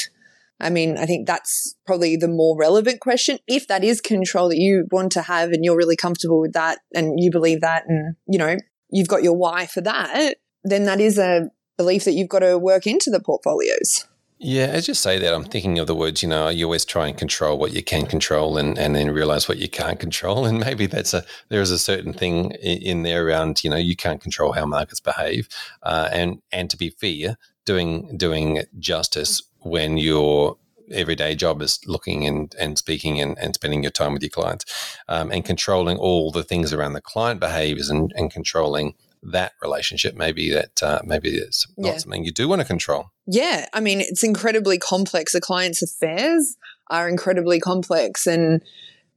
I 0.59 0.69
mean, 0.69 0.97
I 0.97 1.05
think 1.05 1.27
that's 1.27 1.75
probably 1.85 2.15
the 2.15 2.29
more 2.29 2.57
relevant 2.57 3.01
question. 3.01 3.39
If 3.47 3.67
that 3.67 3.83
is 3.83 3.99
control 3.99 4.49
that 4.49 4.57
you 4.57 4.87
want 4.89 5.11
to 5.13 5.21
have 5.23 5.51
and 5.51 5.65
you're 5.65 5.75
really 5.75 5.97
comfortable 5.97 6.39
with 6.39 6.53
that 6.53 6.79
and 6.93 7.19
you 7.19 7.29
believe 7.29 7.61
that 7.61 7.83
and, 7.87 8.15
you 8.27 8.39
know, 8.39 8.55
you've 8.89 9.09
got 9.09 9.23
your 9.23 9.35
why 9.35 9.65
for 9.65 9.81
that, 9.81 10.35
then 10.63 10.85
that 10.85 11.01
is 11.01 11.17
a 11.17 11.51
belief 11.77 12.05
that 12.05 12.13
you've 12.13 12.29
got 12.29 12.39
to 12.39 12.57
work 12.57 12.87
into 12.87 13.09
the 13.09 13.19
portfolios. 13.19 14.05
Yeah, 14.37 14.65
as 14.65 14.87
you 14.89 14.93
say 14.93 15.17
that, 15.17 15.33
I'm 15.33 15.45
thinking 15.45 15.79
of 15.79 15.87
the 15.87 15.95
words, 15.95 16.21
you 16.21 16.27
know, 16.27 16.49
you 16.49 16.65
always 16.65 16.83
try 16.83 17.07
and 17.07 17.17
control 17.17 17.57
what 17.57 17.71
you 17.71 17.81
can 17.81 18.05
control 18.05 18.57
and, 18.57 18.77
and 18.77 18.93
then 18.93 19.11
realize 19.11 19.47
what 19.47 19.59
you 19.59 19.69
can't 19.69 19.99
control. 19.99 20.45
And 20.45 20.59
maybe 20.59 20.87
that's 20.87 21.13
a, 21.13 21.23
there 21.49 21.61
is 21.61 21.71
a 21.71 21.79
certain 21.79 22.13
thing 22.13 22.51
in 22.51 23.03
there 23.03 23.25
around, 23.25 23.63
you 23.63 23.69
know, 23.69 23.77
you 23.77 23.95
can't 23.95 24.21
control 24.21 24.51
how 24.51 24.65
markets 24.65 24.99
behave. 24.99 25.47
Uh, 25.83 26.09
and, 26.11 26.41
and 26.51 26.69
to 26.69 26.77
be 26.77 26.89
fair, 26.89 27.37
doing, 27.63 28.17
doing 28.17 28.63
justice 28.77 29.41
when 29.59 29.97
your 29.97 30.57
everyday 30.91 31.33
job 31.33 31.61
is 31.61 31.79
looking 31.87 32.27
and, 32.27 32.53
and 32.59 32.77
speaking 32.77 33.19
and, 33.21 33.37
and 33.39 33.55
spending 33.55 33.83
your 33.83 33.91
time 33.91 34.13
with 34.13 34.21
your 34.21 34.29
clients 34.29 34.97
um, 35.07 35.31
and 35.31 35.45
controlling 35.45 35.97
all 35.97 36.29
the 36.29 36.43
things 36.43 36.73
around 36.73 36.93
the 36.93 37.01
client 37.01 37.39
behaviors 37.39 37.89
and, 37.89 38.11
and 38.15 38.31
controlling 38.31 38.93
that 39.31 39.53
relationship. 39.61 40.15
Maybe 40.15 40.51
that 40.51 40.81
uh, 40.81 41.01
maybe 41.03 41.35
it's 41.35 41.67
not 41.77 41.93
yeah. 41.93 41.97
something 41.97 42.25
you 42.25 42.31
do 42.31 42.47
want 42.47 42.61
to 42.61 42.67
control. 42.67 43.11
Yeah, 43.25 43.67
I 43.73 43.79
mean 43.79 44.01
it's 44.01 44.23
incredibly 44.23 44.77
complex. 44.77 45.33
A 45.35 45.41
client's 45.41 45.81
affairs 45.81 46.57
are 46.89 47.09
incredibly 47.09 47.59
complex, 47.59 48.27
and 48.27 48.61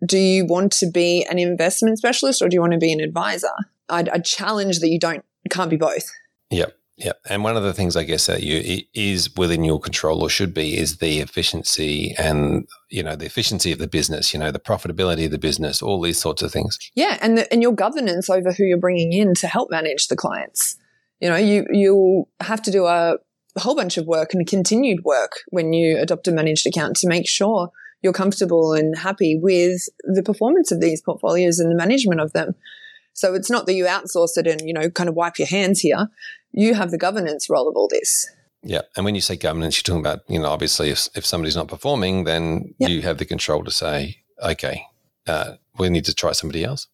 do 0.05 0.19
you 0.19 0.47
want 0.47 0.73
to 0.73 0.91
be 0.91 1.27
an 1.29 1.39
investment 1.39 1.99
specialist 1.99 2.41
or 2.41 2.49
do 2.49 2.55
you 2.55 2.61
want 2.61 2.73
to 2.73 2.79
be 2.79 2.93
an 2.93 3.01
advisor? 3.01 3.51
I'd, 3.89 4.09
I'd 4.11 4.25
challenge 4.25 4.81
that 4.81 4.89
you 4.89 4.99
don't 4.99 5.25
can't 5.51 5.71
be 5.71 5.77
both. 5.77 6.11
Yep. 6.51 6.78
Yeah, 6.99 7.13
and 7.31 7.45
one 7.45 7.57
of 7.57 7.63
the 7.63 7.73
things 7.73 7.95
I 7.95 8.03
guess 8.03 8.27
that 8.27 8.43
you 8.43 8.83
is 8.93 9.35
within 9.37 9.63
your 9.63 9.79
control 9.79 10.21
or 10.21 10.29
should 10.29 10.53
be 10.53 10.77
is 10.77 10.99
the 10.99 11.21
efficiency 11.21 12.13
and 12.19 12.67
you 12.91 13.05
know 13.05 13.15
the 13.15 13.27
efficiency 13.27 13.71
of 13.71 13.79
the 13.79 13.87
business, 13.87 14.35
you 14.35 14.41
know 14.41 14.51
the 14.51 14.59
profitability 14.59 15.25
of 15.25 15.31
the 15.31 15.39
business, 15.39 15.81
all 15.81 16.01
these 16.01 16.19
sorts 16.19 16.43
of 16.43 16.51
things. 16.51 16.77
Yeah, 16.97 17.17
and 17.23 17.39
the, 17.39 17.53
and 17.53 17.63
your 17.63 17.73
governance 17.73 18.29
over 18.29 18.53
who 18.53 18.65
you're 18.65 18.79
bringing 18.79 19.13
in 19.13 19.35
to 19.35 19.47
help 19.47 19.71
manage 19.71 20.09
the 20.09 20.17
clients. 20.17 20.77
You 21.21 21.29
know, 21.29 21.37
you 21.37 21.67
you 21.71 22.27
have 22.41 22.63
to 22.63 22.73
do 22.73 22.87
a 22.87 23.19
whole 23.57 23.77
bunch 23.77 23.97
of 23.97 24.07
work 24.07 24.35
and 24.35 24.45
continued 24.45 25.05
work 25.05 25.41
when 25.51 25.73
you 25.73 25.99
adopt 25.99 26.27
a 26.27 26.33
managed 26.33 26.67
account 26.67 26.97
to 26.97 27.09
make 27.09 27.29
sure 27.29 27.71
you're 28.03 28.13
comfortable 28.13 28.73
and 28.73 28.99
happy 28.99 29.39
with 29.41 29.89
the 30.03 30.23
performance 30.25 30.73
of 30.73 30.81
these 30.81 31.01
portfolios 31.01 31.61
and 31.61 31.71
the 31.71 31.77
management 31.77 32.21
of 32.21 32.33
them. 32.33 32.55
So 33.13 33.35
it's 33.35 33.51
not 33.51 33.67
that 33.67 33.75
you 33.75 33.87
outsource 33.87 34.37
it 34.37 34.47
and, 34.47 34.61
you 34.61 34.73
know, 34.73 34.89
kind 34.91 35.09
of 35.09 35.17
wipe 35.17 35.41
your 35.41 35.49
hands 35.49 35.81
here 35.81 36.07
you 36.53 36.75
have 36.75 36.91
the 36.91 36.99
governance 36.99 37.49
role 37.49 37.69
of 37.69 37.77
all 37.77 37.89
this. 37.89 38.29
Yeah. 38.63 38.83
And 38.97 39.05
when 39.05 39.15
you 39.15 39.21
say 39.21 39.37
governance, 39.37 39.77
you're 39.77 39.85
talking 39.85 40.01
about, 40.01 40.21
you 40.29 40.39
know, 40.39 40.49
obviously 40.49 40.91
if, 40.91 41.09
if 41.15 41.25
somebody's 41.25 41.57
not 41.57 41.69
performing, 41.69 42.25
then 42.25 42.75
yep. 42.79 42.91
you 42.91 43.03
have 43.03 43.19
the 43.19 43.25
control 43.25 43.65
to 43.65 43.71
say, 43.71 44.19
okay, 44.43 44.85
uh, 45.27 45.55
we 45.79 45.89
need 45.89 46.05
to 46.07 46.15
try 46.15 46.33
somebody 46.33 46.65
else. 46.65 46.89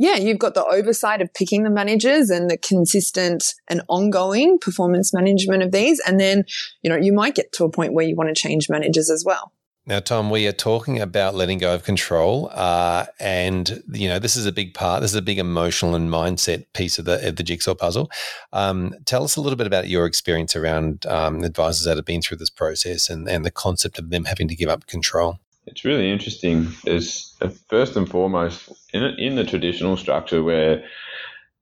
Yeah, 0.00 0.14
you've 0.16 0.38
got 0.38 0.54
the 0.54 0.64
oversight 0.64 1.20
of 1.20 1.34
picking 1.34 1.64
the 1.64 1.70
managers 1.70 2.30
and 2.30 2.48
the 2.48 2.56
consistent 2.56 3.54
and 3.68 3.82
ongoing 3.88 4.58
performance 4.58 5.12
management 5.12 5.62
of 5.64 5.72
these. 5.72 6.00
And 6.06 6.20
then, 6.20 6.44
you 6.82 6.90
know, 6.90 6.96
you 6.96 7.12
might 7.12 7.34
get 7.34 7.52
to 7.54 7.64
a 7.64 7.70
point 7.70 7.94
where 7.94 8.06
you 8.06 8.14
want 8.14 8.34
to 8.34 8.40
change 8.40 8.68
managers 8.70 9.10
as 9.10 9.24
well. 9.24 9.52
Now, 9.88 10.00
Tom, 10.00 10.28
we 10.28 10.46
are 10.46 10.52
talking 10.52 11.00
about 11.00 11.34
letting 11.34 11.56
go 11.56 11.74
of 11.74 11.82
control, 11.82 12.50
uh, 12.52 13.06
and 13.18 13.82
you 13.90 14.06
know 14.06 14.18
this 14.18 14.36
is 14.36 14.44
a 14.44 14.52
big 14.52 14.74
part. 14.74 15.00
This 15.00 15.12
is 15.12 15.16
a 15.16 15.22
big 15.22 15.38
emotional 15.38 15.94
and 15.94 16.10
mindset 16.10 16.66
piece 16.74 16.98
of 16.98 17.06
the 17.06 17.26
of 17.26 17.36
the 17.36 17.42
jigsaw 17.42 17.74
puzzle. 17.74 18.10
Um, 18.52 18.94
tell 19.06 19.24
us 19.24 19.36
a 19.36 19.40
little 19.40 19.56
bit 19.56 19.66
about 19.66 19.88
your 19.88 20.04
experience 20.04 20.54
around 20.54 21.06
um, 21.06 21.42
advisors 21.42 21.86
that 21.86 21.96
have 21.96 22.04
been 22.04 22.20
through 22.20 22.36
this 22.36 22.50
process 22.50 23.08
and, 23.08 23.26
and 23.30 23.46
the 23.46 23.50
concept 23.50 23.98
of 23.98 24.10
them 24.10 24.26
having 24.26 24.46
to 24.48 24.54
give 24.54 24.68
up 24.68 24.86
control. 24.86 25.38
It's 25.64 25.86
really 25.86 26.12
interesting. 26.12 26.68
Is 26.84 27.34
uh, 27.40 27.48
first 27.70 27.96
and 27.96 28.06
foremost 28.06 28.70
in 28.92 29.02
in 29.02 29.36
the 29.36 29.44
traditional 29.44 29.96
structure 29.96 30.42
where 30.42 30.84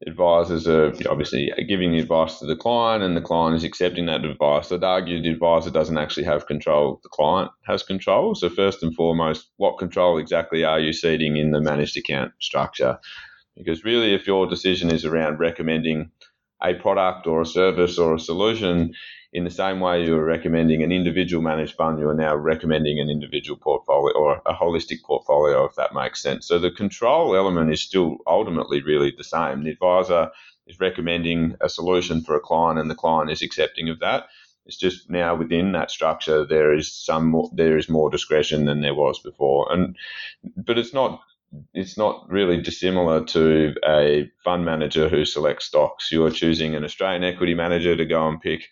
advisors 0.05 0.69
are 0.69 0.93
obviously 1.09 1.51
giving 1.67 1.95
advice 1.95 2.39
to 2.39 2.47
the 2.47 2.57
client 2.57 3.03
and 3.03 3.17
the 3.17 3.21
client 3.21 3.57
is 3.57 3.65
accepting 3.65 4.07
that 4.07 4.25
advice. 4.25 4.71
I'd 4.71 4.85
argue 4.85 5.23
the 5.23 5.31
advisor 5.31 5.71
doesn't 5.71 5.97
actually 5.97 6.25
have 6.25 6.47
control, 6.47 7.01
the 7.03 7.09
client 7.09 7.51
has 7.67 7.83
control. 7.83 8.35
So, 8.35 8.51
first 8.51 8.83
and 8.83 8.95
foremost, 8.95 9.51
what 9.57 9.79
control 9.79 10.19
exactly 10.19 10.65
are 10.65 10.81
you 10.81 10.93
ceding 10.93 11.37
in 11.37 11.51
the 11.51 11.61
managed 11.61 11.97
account 11.97 12.33
structure? 12.41 12.99
Because 13.57 13.85
really, 13.85 14.15
if 14.15 14.27
your 14.27 14.47
decision 14.47 14.91
is 14.91 15.05
around 15.05 15.39
recommending 15.39 16.11
a 16.63 16.75
product 16.75 17.27
or 17.27 17.41
a 17.41 17.47
service 17.47 17.99
or 17.99 18.15
a 18.15 18.21
solution, 18.21 18.93
in 19.37 19.45
the 19.45 19.51
same 19.51 19.81
way 19.81 20.03
you 20.03 20.17
are 20.17 20.25
recommending 20.25 20.83
an 20.83 20.91
individual 20.91 21.43
managed 21.43 21.75
fund, 21.75 21.99
you 21.99 22.09
are 22.09 22.15
now 22.15 22.35
recommending 22.35 22.99
an 22.99 23.11
individual 23.11 23.59
portfolio 23.59 24.17
or 24.17 24.41
a 24.47 24.55
holistic 24.55 25.03
portfolio, 25.03 25.67
if 25.67 25.75
that 25.75 25.93
makes 25.93 26.23
sense. 26.23 26.49
So 26.49 26.59
the 26.59 26.71
control 26.71 27.37
element 27.37 27.71
is 27.71 27.83
still 27.83 28.17
ultimately 28.27 28.81
really 28.81 29.11
the 29.15 29.25
same. 29.25 29.63
The 29.63 29.73
advisor 29.73 30.31
is 30.67 30.81
recommending 30.81 31.55
a 31.61 31.69
solution 31.69 32.23
for 32.23 32.35
a 32.35 32.41
client, 32.41 32.79
and 32.79 32.91
the 32.91 32.95
client 32.95 33.31
is 33.31 33.43
accepting 33.43 33.91
of 33.91 34.01
that. 34.01 34.29
It's 34.65 34.79
just 34.79 35.11
now 35.11 35.37
within 35.37 35.73
that 35.73 35.91
structure 35.91 36.47
there 36.47 36.73
is 36.73 36.91
some 36.91 37.27
more, 37.29 37.51
there 37.53 37.77
is 37.77 37.91
more 37.91 38.09
discretion 38.09 38.65
than 38.65 38.81
there 38.81 38.95
was 38.95 39.19
before, 39.19 39.71
and 39.71 39.97
but 40.57 40.79
it's 40.79 40.95
not 40.95 41.21
it's 41.75 41.99
not 41.99 42.27
really 42.31 42.63
dissimilar 42.63 43.23
to 43.27 43.75
a 43.87 44.31
fund 44.45 44.65
manager 44.65 45.11
who 45.11 45.27
selects 45.27 45.67
stocks. 45.67 46.11
You 46.11 46.25
are 46.25 46.31
choosing 46.31 46.75
an 46.75 46.85
Australian 46.85 47.23
equity 47.23 47.53
manager 47.53 47.95
to 47.95 48.05
go 48.07 48.27
and 48.27 48.41
pick 48.41 48.69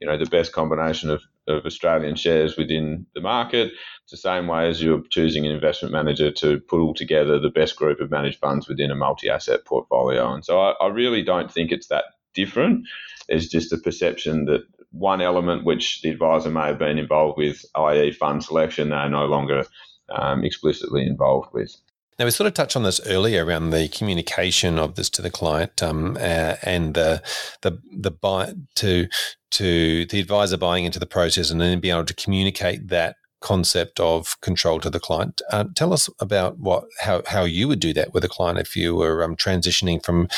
you 0.00 0.06
know 0.06 0.18
the 0.18 0.26
best 0.26 0.52
combination 0.52 1.10
of, 1.10 1.22
of 1.48 1.64
Australian 1.64 2.16
shares 2.16 2.56
within 2.56 3.06
the 3.14 3.20
market. 3.20 3.72
It's 4.02 4.10
the 4.10 4.16
same 4.16 4.46
way 4.46 4.68
as 4.68 4.82
you're 4.82 5.02
choosing 5.10 5.46
an 5.46 5.52
investment 5.52 5.92
manager 5.92 6.30
to 6.32 6.60
pull 6.60 6.94
together 6.94 7.38
the 7.38 7.50
best 7.50 7.76
group 7.76 8.00
of 8.00 8.10
managed 8.10 8.38
funds 8.38 8.68
within 8.68 8.90
a 8.90 8.96
multi-asset 8.96 9.64
portfolio. 9.64 10.32
And 10.32 10.44
so 10.44 10.60
I, 10.60 10.72
I 10.80 10.88
really 10.88 11.22
don't 11.22 11.50
think 11.50 11.72
it's 11.72 11.88
that 11.88 12.04
different. 12.34 12.86
It's 13.28 13.48
just 13.48 13.72
a 13.72 13.78
perception 13.78 14.44
that 14.46 14.62
one 14.92 15.20
element 15.20 15.64
which 15.64 16.02
the 16.02 16.10
advisor 16.10 16.50
may 16.50 16.66
have 16.66 16.78
been 16.78 16.98
involved 16.98 17.38
with, 17.38 17.64
i.e., 17.74 18.12
fund 18.12 18.44
selection, 18.44 18.90
they're 18.90 19.08
no 19.08 19.26
longer 19.26 19.64
um, 20.08 20.44
explicitly 20.44 21.06
involved 21.06 21.52
with. 21.52 21.74
Now, 22.18 22.24
we 22.24 22.30
sort 22.30 22.46
of 22.46 22.54
touched 22.54 22.76
on 22.76 22.82
this 22.82 23.00
earlier 23.06 23.44
around 23.44 23.70
the 23.70 23.88
communication 23.88 24.78
of 24.78 24.94
this 24.94 25.10
to 25.10 25.22
the 25.22 25.30
client 25.30 25.82
um, 25.82 26.16
uh, 26.16 26.56
and 26.62 26.94
the 26.94 27.22
the 27.60 27.78
the 27.92 28.10
buy 28.10 28.54
to 28.76 29.08
to 29.52 30.06
the 30.06 30.20
advisor 30.20 30.56
buying 30.56 30.84
into 30.84 30.98
the 30.98 31.06
process 31.06 31.50
and 31.50 31.60
then 31.60 31.78
being 31.78 31.94
able 31.94 32.06
to 32.06 32.14
communicate 32.14 32.88
that 32.88 33.16
concept 33.40 34.00
of 34.00 34.40
control 34.40 34.80
to 34.80 34.88
the 34.88 34.98
client. 34.98 35.42
Uh, 35.52 35.64
tell 35.74 35.92
us 35.92 36.08
about 36.18 36.58
what 36.58 36.84
how 37.00 37.22
how 37.26 37.44
you 37.44 37.68
would 37.68 37.80
do 37.80 37.92
that 37.92 38.14
with 38.14 38.24
a 38.24 38.28
client 38.28 38.58
if 38.58 38.74
you 38.74 38.94
were 38.94 39.22
um, 39.22 39.36
transitioning 39.36 40.02
from. 40.02 40.28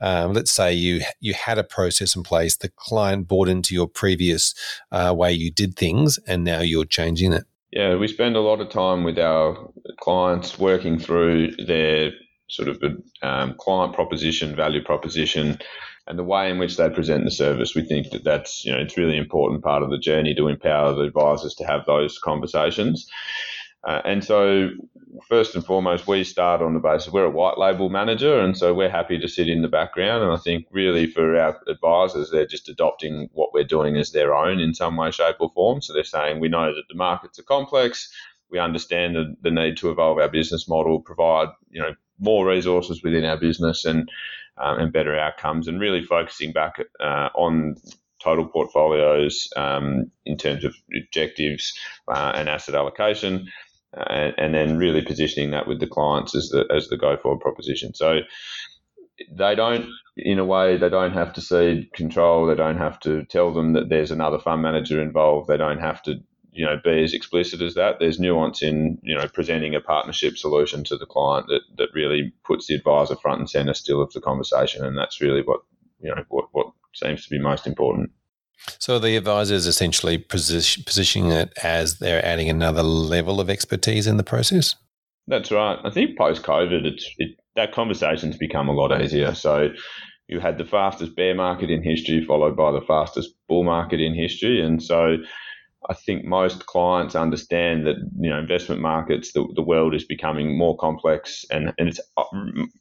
Um, 0.00 0.34
let's 0.34 0.50
say 0.50 0.72
you 0.72 1.02
you 1.20 1.34
had 1.34 1.58
a 1.58 1.64
process 1.64 2.14
in 2.14 2.22
place, 2.22 2.56
the 2.56 2.68
client 2.76 3.26
bought 3.26 3.48
into 3.48 3.74
your 3.74 3.88
previous 3.88 4.54
uh, 4.92 5.14
way 5.16 5.32
you 5.32 5.50
did 5.50 5.76
things, 5.76 6.18
and 6.26 6.44
now 6.44 6.60
you're 6.60 6.84
changing 6.84 7.32
it. 7.32 7.44
Yeah, 7.74 7.96
we 7.96 8.06
spend 8.06 8.36
a 8.36 8.40
lot 8.40 8.60
of 8.60 8.70
time 8.70 9.02
with 9.02 9.18
our 9.18 9.68
clients 10.00 10.56
working 10.60 10.96
through 10.96 11.56
their 11.56 12.12
sort 12.48 12.68
of 12.68 12.80
um, 13.20 13.56
client 13.58 13.96
proposition, 13.96 14.54
value 14.54 14.84
proposition, 14.84 15.58
and 16.06 16.16
the 16.16 16.22
way 16.22 16.50
in 16.52 16.58
which 16.58 16.76
they 16.76 16.88
present 16.88 17.24
the 17.24 17.32
service. 17.32 17.74
We 17.74 17.82
think 17.82 18.10
that 18.10 18.22
that's 18.22 18.64
you 18.64 18.70
know 18.70 18.78
it's 18.78 18.96
really 18.96 19.16
important 19.16 19.64
part 19.64 19.82
of 19.82 19.90
the 19.90 19.98
journey 19.98 20.36
to 20.36 20.46
empower 20.46 20.94
the 20.94 21.02
advisors 21.02 21.56
to 21.56 21.64
have 21.64 21.84
those 21.84 22.16
conversations. 22.16 23.08
Uh, 23.86 24.00
and 24.04 24.24
so, 24.24 24.70
first 25.28 25.54
and 25.54 25.64
foremost, 25.64 26.06
we 26.06 26.24
start 26.24 26.62
on 26.62 26.72
the 26.74 26.80
basis 26.80 27.12
we're 27.12 27.24
a 27.24 27.30
white 27.30 27.58
label 27.58 27.90
manager, 27.90 28.40
and 28.40 28.56
so 28.56 28.72
we're 28.72 28.90
happy 28.90 29.18
to 29.18 29.28
sit 29.28 29.48
in 29.48 29.62
the 29.62 29.68
background. 29.68 30.22
And 30.22 30.32
I 30.32 30.36
think 30.38 30.66
really 30.70 31.06
for 31.06 31.36
our 31.36 31.60
advisors, 31.68 32.30
they're 32.30 32.46
just 32.46 32.68
adopting 32.68 33.28
what 33.32 33.52
we're 33.52 33.64
doing 33.64 33.96
as 33.96 34.12
their 34.12 34.34
own 34.34 34.58
in 34.58 34.74
some 34.74 34.96
way, 34.96 35.10
shape, 35.10 35.36
or 35.38 35.50
form. 35.54 35.82
So 35.82 35.92
they're 35.92 36.04
saying 36.04 36.40
we 36.40 36.48
know 36.48 36.74
that 36.74 36.84
the 36.88 36.96
markets 36.96 37.38
are 37.38 37.44
complex. 37.44 38.10
We 38.50 38.58
understand 38.58 39.16
the, 39.16 39.36
the 39.42 39.50
need 39.50 39.76
to 39.78 39.90
evolve 39.90 40.18
our 40.18 40.30
business 40.30 40.66
model, 40.66 41.00
provide 41.00 41.48
you 41.70 41.82
know 41.82 41.94
more 42.18 42.46
resources 42.46 43.02
within 43.02 43.24
our 43.24 43.36
business, 43.36 43.84
and 43.84 44.08
um, 44.56 44.78
and 44.78 44.92
better 44.92 45.18
outcomes, 45.18 45.68
and 45.68 45.78
really 45.78 46.02
focusing 46.02 46.52
back 46.52 46.76
uh, 47.00 47.28
on 47.34 47.76
total 48.24 48.46
portfolios 48.46 49.48
um, 49.56 50.10
in 50.24 50.38
terms 50.38 50.64
of 50.64 50.74
objectives 50.96 51.74
uh, 52.08 52.32
and 52.34 52.48
asset 52.48 52.74
allocation 52.74 53.46
and, 53.96 54.34
and, 54.38 54.54
then 54.54 54.76
really 54.76 55.02
positioning 55.02 55.50
that 55.52 55.66
with 55.66 55.80
the 55.80 55.86
clients 55.86 56.34
as 56.34 56.48
the 56.48 56.64
as 56.74 56.88
the 56.88 56.96
go 56.96 57.16
forward 57.16 57.40
proposition. 57.40 57.94
So 57.94 58.20
they 59.30 59.54
don't, 59.54 59.86
in 60.16 60.38
a 60.38 60.44
way, 60.44 60.76
they 60.76 60.88
don't 60.88 61.12
have 61.12 61.32
to 61.34 61.40
see 61.40 61.88
control. 61.94 62.46
They 62.46 62.56
don't 62.56 62.78
have 62.78 62.98
to 63.00 63.24
tell 63.24 63.52
them 63.52 63.74
that 63.74 63.88
there's 63.88 64.10
another 64.10 64.38
fund 64.38 64.62
manager 64.62 65.00
involved. 65.00 65.48
They 65.48 65.56
don't 65.56 65.80
have 65.80 66.02
to 66.04 66.16
you 66.54 66.64
know 66.64 66.80
be 66.82 67.02
as 67.02 67.12
explicit 67.12 67.60
as 67.60 67.74
that. 67.74 67.98
There's 67.98 68.20
nuance 68.20 68.62
in 68.62 68.98
you 69.02 69.14
know 69.14 69.28
presenting 69.28 69.74
a 69.74 69.80
partnership 69.80 70.38
solution 70.38 70.84
to 70.84 70.96
the 70.96 71.06
client 71.06 71.46
that, 71.48 71.62
that 71.76 71.88
really 71.94 72.32
puts 72.44 72.66
the 72.66 72.74
advisor 72.74 73.16
front 73.16 73.40
and 73.40 73.50
center 73.50 73.74
still 73.74 74.00
of 74.00 74.12
the 74.12 74.20
conversation, 74.20 74.84
and 74.84 74.96
that's 74.96 75.20
really 75.20 75.42
what 75.42 75.60
you 76.00 76.14
know 76.14 76.24
what 76.28 76.46
what 76.52 76.68
seems 76.94 77.24
to 77.24 77.30
be 77.30 77.38
most 77.38 77.66
important. 77.66 78.10
So 78.78 78.98
the 78.98 79.16
advisor 79.16 79.54
is 79.54 79.66
essentially 79.66 80.18
position, 80.18 80.84
positioning 80.86 81.32
it 81.32 81.52
as 81.62 81.98
they're 81.98 82.24
adding 82.24 82.48
another 82.48 82.82
level 82.82 83.40
of 83.40 83.50
expertise 83.50 84.06
in 84.06 84.16
the 84.16 84.24
process. 84.24 84.74
That's 85.26 85.50
right. 85.50 85.78
I 85.84 85.90
think 85.90 86.18
post 86.18 86.42
COVID, 86.42 86.84
it's 86.84 87.08
it, 87.18 87.38
that 87.56 87.72
conversation's 87.72 88.36
become 88.36 88.68
a 88.68 88.72
lot 88.72 89.00
easier. 89.00 89.34
So 89.34 89.70
you 90.28 90.40
had 90.40 90.58
the 90.58 90.64
fastest 90.64 91.16
bear 91.16 91.34
market 91.34 91.70
in 91.70 91.82
history, 91.82 92.24
followed 92.24 92.56
by 92.56 92.72
the 92.72 92.80
fastest 92.80 93.34
bull 93.48 93.64
market 93.64 94.00
in 94.00 94.14
history, 94.14 94.60
and 94.62 94.82
so 94.82 95.16
I 95.88 95.94
think 95.94 96.24
most 96.24 96.66
clients 96.66 97.14
understand 97.14 97.86
that 97.86 97.96
you 98.18 98.30
know 98.30 98.38
investment 98.38 98.80
markets, 98.80 99.32
the, 99.32 99.46
the 99.54 99.62
world 99.62 99.94
is 99.94 100.04
becoming 100.04 100.56
more 100.56 100.76
complex, 100.76 101.44
and, 101.50 101.72
and 101.78 101.88
it's 101.88 102.00
uh, 102.16 102.24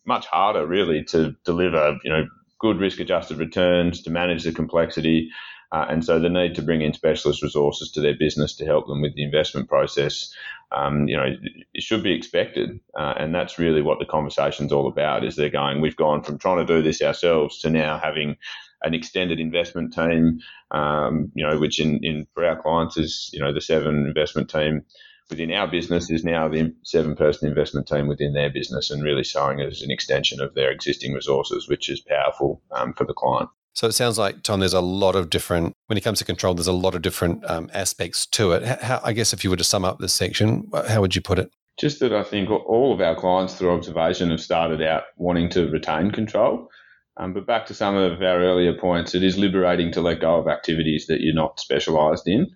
much 0.05 0.25
harder 0.27 0.65
really 0.65 1.03
to 1.05 1.35
deliver 1.45 1.97
you 2.03 2.11
know 2.11 2.25
good 2.59 2.79
risk 2.79 2.99
adjusted 2.99 3.37
returns, 3.37 4.01
to 4.03 4.09
manage 4.09 4.43
the 4.43 4.53
complexity, 4.53 5.29
uh, 5.73 5.87
and 5.89 6.05
so 6.05 6.19
the 6.19 6.29
need 6.29 6.53
to 6.53 6.61
bring 6.61 6.83
in 6.83 6.93
specialist 6.93 7.41
resources 7.41 7.91
to 7.91 7.99
their 7.99 8.15
business 8.15 8.55
to 8.55 8.65
help 8.65 8.85
them 8.85 9.01
with 9.01 9.15
the 9.15 9.23
investment 9.23 9.67
process, 9.67 10.31
um, 10.71 11.07
you 11.07 11.17
know, 11.17 11.35
it 11.73 11.81
should 11.81 12.03
be 12.03 12.13
expected. 12.13 12.79
Uh, 12.95 13.15
and 13.17 13.33
that's 13.33 13.57
really 13.57 13.81
what 13.81 13.97
the 13.97 14.05
conversation's 14.05 14.71
all 14.71 14.87
about 14.87 15.25
is 15.25 15.35
they're 15.35 15.49
going, 15.49 15.81
we've 15.81 15.95
gone 15.95 16.21
from 16.21 16.37
trying 16.37 16.65
to 16.65 16.73
do 16.73 16.83
this 16.83 17.01
ourselves 17.01 17.57
to 17.59 17.71
now 17.71 17.97
having 17.97 18.37
an 18.83 18.93
extended 18.93 19.39
investment 19.39 19.93
team, 19.93 20.41
um, 20.69 21.31
you 21.33 21.45
know, 21.45 21.57
which 21.57 21.79
in, 21.79 21.99
in 22.03 22.27
for 22.35 22.45
our 22.45 22.61
clients 22.61 22.95
is, 22.95 23.31
you 23.33 23.39
know, 23.39 23.51
the 23.51 23.61
seven 23.61 24.05
investment 24.05 24.51
team 24.51 24.83
within 25.31 25.51
our 25.51 25.67
business 25.67 26.11
is 26.11 26.23
now 26.23 26.47
the 26.49 26.71
seven 26.83 27.15
person 27.15 27.47
investment 27.49 27.87
team 27.87 28.07
within 28.07 28.33
their 28.33 28.51
business 28.51 28.91
and 28.91 29.03
really 29.03 29.23
showing 29.23 29.59
as 29.59 29.81
an 29.81 29.89
extension 29.89 30.39
of 30.39 30.53
their 30.53 30.69
existing 30.69 31.13
resources, 31.13 31.67
which 31.67 31.89
is 31.89 31.99
powerful 31.99 32.61
um, 32.71 32.93
for 32.93 33.05
the 33.05 33.13
client. 33.13 33.49
So 33.73 33.87
it 33.87 33.93
sounds 33.93 34.19
like, 34.19 34.43
Tom, 34.43 34.59
there's 34.59 34.73
a 34.73 34.81
lot 34.81 35.15
of 35.15 35.29
different, 35.29 35.75
when 35.87 35.97
it 35.97 36.01
comes 36.01 36.19
to 36.19 36.25
control, 36.25 36.53
there's 36.53 36.67
a 36.67 36.73
lot 36.73 36.93
of 36.93 37.01
different 37.01 37.49
um, 37.49 37.69
aspects 37.73 38.27
to 38.27 38.51
it. 38.51 38.63
How, 38.63 39.01
I 39.03 39.13
guess 39.13 39.33
if 39.33 39.43
you 39.43 39.49
were 39.49 39.57
to 39.57 39.63
sum 39.63 39.83
up 39.83 39.99
this 39.99 40.13
section, 40.13 40.69
how 40.87 41.01
would 41.01 41.15
you 41.15 41.21
put 41.21 41.39
it? 41.39 41.51
Just 41.79 41.99
that 42.01 42.13
I 42.13 42.23
think 42.23 42.51
all 42.51 42.93
of 42.93 43.01
our 43.01 43.15
clients 43.15 43.55
through 43.55 43.71
observation 43.71 44.29
have 44.29 44.41
started 44.41 44.83
out 44.83 45.03
wanting 45.17 45.49
to 45.49 45.69
retain 45.69 46.11
control. 46.11 46.69
Um, 47.17 47.33
but 47.33 47.47
back 47.47 47.65
to 47.67 47.73
some 47.73 47.95
of 47.95 48.21
our 48.21 48.39
earlier 48.39 48.73
points, 48.73 49.15
it 49.15 49.23
is 49.23 49.39
liberating 49.39 49.91
to 49.93 50.01
let 50.01 50.21
go 50.21 50.35
of 50.35 50.47
activities 50.47 51.07
that 51.07 51.21
you're 51.21 51.33
not 51.33 51.59
specialised 51.59 52.27
in. 52.27 52.55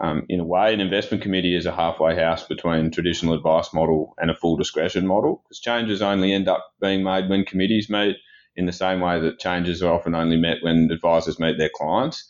Um, 0.00 0.26
in 0.28 0.40
a 0.40 0.44
way, 0.44 0.72
an 0.72 0.80
investment 0.80 1.22
committee 1.22 1.56
is 1.56 1.66
a 1.66 1.74
halfway 1.74 2.14
house 2.14 2.46
between 2.46 2.90
traditional 2.90 3.34
advice 3.34 3.72
model 3.72 4.14
and 4.18 4.30
a 4.30 4.36
full 4.36 4.56
discretion 4.56 5.06
model 5.06 5.42
because 5.42 5.60
changes 5.60 6.02
only 6.02 6.32
end 6.32 6.46
up 6.46 6.72
being 6.80 7.02
made 7.02 7.28
when 7.28 7.44
committees 7.44 7.90
meet 7.90 8.16
in 8.58 8.66
the 8.66 8.72
same 8.72 9.00
way 9.00 9.20
that 9.20 9.38
changes 9.38 9.82
are 9.82 9.94
often 9.94 10.16
only 10.16 10.36
met 10.36 10.58
when 10.62 10.90
advisors 10.90 11.38
meet 11.38 11.58
their 11.58 11.70
clients. 11.72 12.28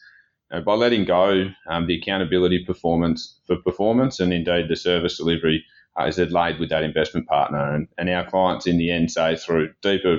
Uh, 0.52 0.60
by 0.60 0.74
letting 0.74 1.06
go, 1.06 1.46
um, 1.68 1.86
the 1.86 1.98
accountability 1.98 2.64
performance 2.66 3.40
for 3.46 3.56
performance 3.56 4.20
and 4.20 4.32
indeed 4.32 4.66
the 4.68 4.76
service 4.76 5.16
delivery 5.16 5.64
uh, 5.98 6.04
is 6.04 6.18
laid 6.18 6.60
with 6.60 6.68
that 6.68 6.84
investment 6.84 7.26
partner. 7.26 7.74
And, 7.74 7.88
and 7.96 8.10
our 8.10 8.28
clients 8.28 8.66
in 8.66 8.76
the 8.76 8.90
end 8.90 9.10
say 9.10 9.36
through 9.36 9.72
deeper, 9.80 10.16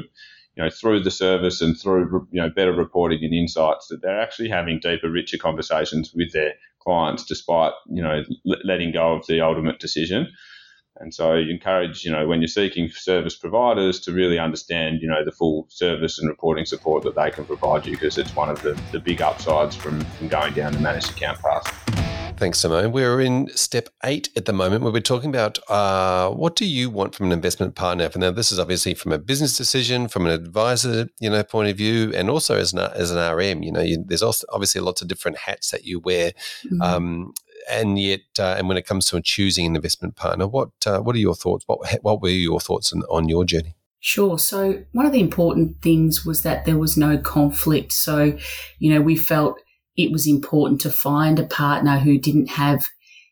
you 0.56 0.64
know, 0.64 0.70
through 0.72 1.04
the 1.04 1.12
service 1.12 1.62
and 1.62 1.80
through, 1.80 2.28
you 2.32 2.42
know, 2.42 2.50
better 2.50 2.74
reporting 2.74 3.24
and 3.24 3.34
insights 3.34 3.88
that 3.90 4.02
they're 4.02 4.20
actually 4.20 4.50
having 4.50 4.80
deeper, 4.80 5.12
richer 5.12 5.38
conversations 5.38 6.12
with 6.16 6.34
their 6.34 6.54
clients 6.80 7.24
despite, 7.24 7.74
you 7.88 8.02
know, 8.02 8.24
letting 8.64 8.92
go 8.92 9.14
of 9.14 9.28
the 9.28 9.42
ultimate 9.42 9.80
decision. 9.80 10.28
And 11.00 11.14
so 11.14 11.36
you 11.36 11.52
encourage, 11.52 12.04
you 12.04 12.12
know, 12.12 12.28
when 12.28 12.42
you're 12.42 12.48
seeking 12.48 12.90
service 12.90 13.36
providers 13.36 14.00
to 14.02 14.12
really 14.12 14.38
understand, 14.38 15.02
you 15.02 15.08
know, 15.08 15.24
the 15.24 15.32
full 15.32 15.66
service 15.70 16.20
and 16.20 16.28
reporting 16.28 16.66
support 16.66 17.04
that 17.04 17.16
they 17.16 17.32
can 17.32 17.46
provide 17.46 17.86
you 17.86 17.94
because 17.94 18.18
it's 18.18 18.36
one 18.36 18.50
of 18.50 18.62
the, 18.62 18.80
the 18.92 19.00
big 19.00 19.22
upsides 19.22 19.76
from, 19.76 20.02
from 20.02 20.28
going 20.28 20.54
down 20.54 20.74
the 20.74 20.80
managed 20.80 21.12
account 21.12 21.40
path. 21.40 22.00
Thanks, 22.40 22.60
Simone. 22.60 22.94
We're 22.94 23.20
in 23.20 23.50
step 23.50 23.90
eight 24.06 24.30
at 24.38 24.46
the 24.46 24.54
moment 24.54 24.82
where 24.82 24.94
we're 24.94 25.02
talking 25.02 25.30
about 25.30 25.60
uh, 25.70 26.30
what 26.30 26.56
do 26.56 26.66
you 26.66 26.90
want 26.90 27.14
from 27.14 27.26
an 27.26 27.32
investment 27.34 27.76
partner? 27.76 28.10
Now, 28.16 28.32
this 28.32 28.54
is 28.54 28.60
obviously 28.60 28.94
from 28.94 29.12
a 29.12 29.18
business 29.18 29.58
decision, 29.58 30.08
from 30.08 30.26
an 30.26 30.32
advisor, 30.32 31.10
you 31.20 31.30
know, 31.30 31.44
point 31.44 31.70
of 31.70 31.76
view, 31.76 32.14
and 32.16 32.30
also 32.30 32.56
as 32.58 32.72
an 32.72 32.80
as 32.80 33.12
an 33.12 33.18
RM. 33.18 33.62
You 33.62 33.74
know, 33.74 33.82
you, 33.82 34.06
there's 34.08 34.24
also 34.24 34.48
obviously 34.54 34.80
lots 34.80 35.02
of 35.02 35.10
different 35.10 35.38
hats 35.38 35.72
that 35.72 35.84
you 35.84 36.00
wear. 36.00 36.32
Mm-hmm. 36.64 36.82
Um, 36.82 37.34
and 37.70 38.00
yet, 38.00 38.22
uh, 38.38 38.56
and 38.58 38.68
when 38.68 38.78
it 38.78 38.86
comes 38.86 39.06
to 39.06 39.22
choosing 39.22 39.66
an 39.66 39.76
investment 39.76 40.16
partner, 40.16 40.48
what 40.48 40.70
uh, 40.86 41.00
what 41.00 41.16
are 41.16 41.20
your 41.20 41.36
thoughts? 41.36 41.66
What 41.68 41.80
what 42.02 42.22
were 42.22 42.30
your 42.30 42.60
thoughts 42.60 42.94
on, 42.94 43.04
on 43.04 43.30
your 43.30 43.46
journey? 43.46 43.76
Sure. 44.00 44.40
So 44.40 44.84
one 44.94 45.06
of 45.06 45.12
the 45.12 45.20
important 45.20 45.82
things 45.82 46.26
was 46.26 46.44
that 46.44 46.66
there 46.66 46.78
was 46.78 46.96
no 46.96 47.18
conflict. 47.18 47.92
So, 47.92 48.38
you 48.80 48.94
know, 48.94 49.02
we 49.02 49.18
felt 49.18 49.60
it 49.98 50.12
was 50.12 50.26
important 50.26 50.80
to 50.82 50.90
find 50.90 51.38
a 51.38 51.46
partner 51.46 52.00
who 52.00 52.18
didn't 52.18 52.52
have 52.52 52.88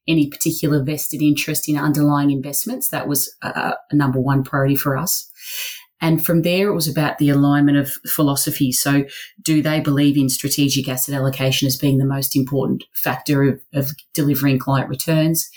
any 0.07 0.29
particular 0.29 0.83
vested 0.83 1.21
interest 1.21 1.69
in 1.69 1.77
underlying 1.77 2.31
investments. 2.31 2.89
That 2.89 3.07
was 3.07 3.33
a, 3.41 3.75
a 3.89 3.95
number 3.95 4.19
one 4.19 4.43
priority 4.43 4.75
for 4.75 4.97
us. 4.97 5.31
And 5.99 6.23
from 6.23 6.43
there, 6.43 6.69
it 6.69 6.75
was 6.75 6.87
about 6.87 7.17
the 7.17 7.29
alignment 7.29 7.77
of 7.77 7.91
philosophy. 8.05 8.71
So, 8.71 9.05
do 9.41 9.61
they 9.61 9.79
believe 9.79 10.15
in 10.15 10.29
strategic 10.29 10.87
asset 10.87 11.15
allocation 11.15 11.67
as 11.67 11.75
being 11.75 11.97
the 11.97 12.05
most 12.05 12.35
important 12.35 12.83
factor 12.93 13.43
of, 13.43 13.61
of 13.73 13.91
delivering 14.13 14.59
client 14.59 14.89
returns? 14.89 15.49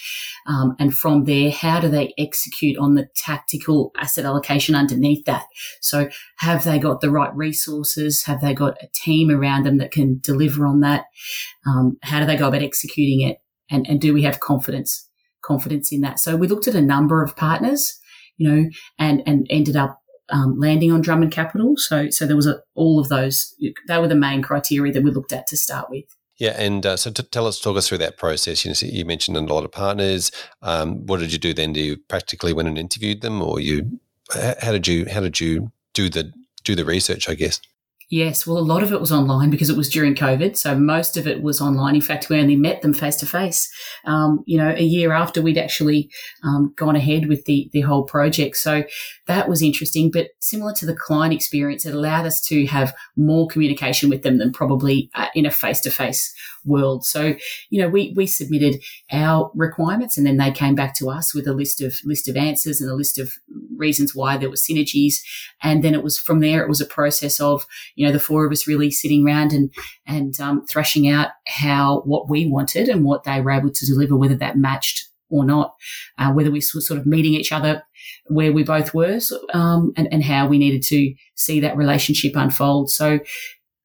Um, 0.47 0.77
and 0.79 0.95
from 0.95 1.25
there, 1.25 1.51
how 1.51 1.81
do 1.81 1.89
they 1.89 2.15
execute 2.17 2.79
on 2.79 2.95
the 2.95 3.09
tactical 3.17 3.93
asset 3.99 4.25
allocation 4.25 4.75
underneath 4.75 5.27
that? 5.27 5.45
So, 5.83 6.09
have 6.39 6.65
they 6.65 6.79
got 6.79 7.03
the 7.03 7.11
right 7.11 7.35
resources? 7.37 8.25
Have 8.25 8.41
they 8.41 8.55
got 8.55 8.83
a 8.83 8.89
team 8.95 9.31
around 9.31 9.67
them 9.67 9.77
that 9.77 9.93
can 9.93 10.21
deliver 10.23 10.67
on 10.67 10.81
that? 10.81 11.05
Um, 11.67 11.99
how 12.03 12.21
do 12.21 12.27
they 12.27 12.37
go 12.37 12.49
about 12.49 12.63
executing 12.63 13.21
it? 13.29 13.39
And, 13.71 13.87
and 13.87 14.01
do 14.01 14.15
we 14.15 14.23
have 14.23 14.41
confidence, 14.41 15.07
confidence 15.43 15.93
in 15.93 16.01
that? 16.01 16.19
So, 16.19 16.35
we 16.35 16.49
looked 16.49 16.67
at 16.67 16.75
a 16.75 16.81
number 16.81 17.23
of 17.23 17.37
partners 17.37 17.99
you 18.41 18.49
know, 18.49 18.71
and, 18.99 19.23
and 19.27 19.47
ended 19.51 19.77
up 19.77 20.00
um, 20.31 20.59
landing 20.59 20.93
on 20.93 21.01
Drummond 21.01 21.33
Capital. 21.33 21.75
So, 21.77 22.11
so 22.11 22.27
there 22.27 22.37
was 22.37 22.47
a, 22.47 22.61
all 22.75 22.99
of 22.99 23.09
those. 23.09 23.55
They 23.89 23.99
were 23.99 24.09
the 24.09 24.15
main 24.15 24.43
criteria 24.43 24.93
that 24.93 25.03
we 25.03 25.11
looked 25.11 25.33
at 25.33 25.47
to 25.49 25.57
start 25.57 25.91
with. 25.91 26.05
Yeah, 26.39 26.57
and 26.59 26.87
uh, 26.87 26.97
so 26.97 27.11
to 27.11 27.23
tell 27.23 27.47
us, 27.47 27.61
talk 27.61 27.77
us 27.77 27.87
through 27.87 27.99
that 27.99 28.17
process. 28.17 28.65
You 28.65 28.71
know, 28.71 28.93
you 28.93 29.05
mentioned 29.05 29.37
a 29.37 29.41
lot 29.41 29.65
of 29.65 29.73
partners. 29.73 30.33
Um, 30.63 31.07
what 31.07 31.21
did 31.21 31.33
you 31.33 31.39
do 31.39 31.53
then? 31.53 31.75
Do 31.75 31.81
you 31.81 31.99
practically 32.09 32.55
went 32.55 32.69
and 32.69 32.79
interviewed 32.79 33.21
them, 33.21 33.43
or 33.43 33.61
you? 33.61 34.01
How 34.33 34.73
did 34.73 34.89
you? 34.89 35.07
How 35.07 35.21
did 35.21 35.39
you 35.39 35.71
do 35.93 36.09
the 36.09 36.33
do 36.65 36.75
the 36.75 36.85
research? 36.85 37.29
I 37.29 37.35
guess. 37.35 37.61
Yes, 38.13 38.45
well, 38.45 38.59
a 38.59 38.61
lot 38.61 38.83
of 38.83 38.93
it 38.93 39.01
was 39.01 39.13
online 39.13 39.51
because 39.51 39.71
it 39.71 39.77
was 39.77 39.89
during 39.89 40.17
COVID. 40.17 40.57
So 40.57 40.75
most 40.75 41.17
of 41.17 41.29
it 41.29 41.45
was 41.45 41.61
online. 41.61 41.95
In 41.95 42.01
fact, 42.01 42.29
we 42.29 42.41
only 42.41 42.57
met 42.57 42.83
them 42.83 42.93
face 42.93 43.15
to 43.17 43.27
face, 43.27 43.71
you 44.05 44.59
know, 44.59 44.75
a 44.77 44.83
year 44.83 45.13
after 45.13 45.41
we'd 45.41 45.57
actually 45.57 46.11
um, 46.43 46.75
gone 46.77 46.97
ahead 46.97 47.29
with 47.29 47.45
the, 47.45 47.71
the 47.73 47.83
whole 47.83 48.03
project. 48.03 48.57
So 48.57 48.83
that 49.29 49.49
was 49.49 49.63
interesting. 49.63 50.11
But 50.11 50.31
similar 50.41 50.73
to 50.75 50.87
the 50.87 50.97
client 50.97 51.33
experience, 51.33 51.87
it 51.87 51.95
allowed 51.95 52.27
us 52.27 52.41
to 52.49 52.67
have 52.67 52.93
more 53.17 53.47
communication 53.47 54.11
with 54.11 54.25
them 54.25 54.39
than 54.39 54.51
probably 54.51 55.09
uh, 55.15 55.29
in 55.37 55.47
a 55.47 55.51
face 55.53 55.81
to 55.83 55.91
face 55.91 56.35
world. 56.65 57.05
So, 57.05 57.37
you 57.71 57.81
know, 57.81 57.89
we, 57.89 58.13
we 58.17 58.27
submitted 58.27 58.83
our 59.13 59.53
requirements 59.55 60.19
and 60.19 60.27
then 60.27 60.37
they 60.37 60.51
came 60.51 60.75
back 60.75 60.95
to 60.97 61.11
us 61.11 61.33
with 61.33 61.47
a 61.47 61.55
list 61.55 61.81
of 61.81 61.95
list 62.05 62.29
of 62.29 62.37
answers 62.37 62.81
and 62.81 62.91
a 62.91 62.95
list 62.95 63.19
of 63.19 63.33
reasons 63.77 64.15
why 64.15 64.37
there 64.37 64.51
were 64.51 64.57
synergies. 64.57 65.15
And 65.63 65.85
then 65.85 65.95
it 65.95 66.03
was 66.03 66.19
from 66.19 66.41
there, 66.41 66.63
it 66.63 66.69
was 66.69 66.81
a 66.81 66.87
process 66.87 67.41
of, 67.41 67.67
you 68.01 68.07
know, 68.07 68.13
the 68.13 68.19
four 68.19 68.47
of 68.47 68.53
us 68.53 68.67
really 68.67 68.91
sitting 68.91 69.27
around 69.27 69.53
and, 69.53 69.71
and 70.07 70.41
um, 70.41 70.65
thrashing 70.65 71.07
out 71.07 71.29
how, 71.47 72.01
what 72.07 72.31
we 72.31 72.47
wanted 72.47 72.89
and 72.89 73.05
what 73.05 73.25
they 73.25 73.43
were 73.43 73.51
able 73.51 73.71
to 73.71 73.87
deliver, 73.87 74.17
whether 74.17 74.37
that 74.37 74.57
matched 74.57 75.07
or 75.29 75.45
not, 75.45 75.75
uh, 76.17 76.33
whether 76.33 76.51
we 76.51 76.63
were 76.75 76.81
sort 76.81 76.99
of 76.99 77.05
meeting 77.05 77.35
each 77.35 77.53
other 77.53 77.83
where 78.29 78.53
we 78.53 78.65
both 78.65 78.95
were 78.95 79.21
um, 79.53 79.93
and, 79.99 80.09
and 80.11 80.25
how 80.25 80.47
we 80.47 80.57
needed 80.57 80.83
to 80.83 81.15
see 81.35 81.61
that 81.61 81.77
relationship 81.77 82.33
unfold. 82.37 82.91
So 82.91 83.21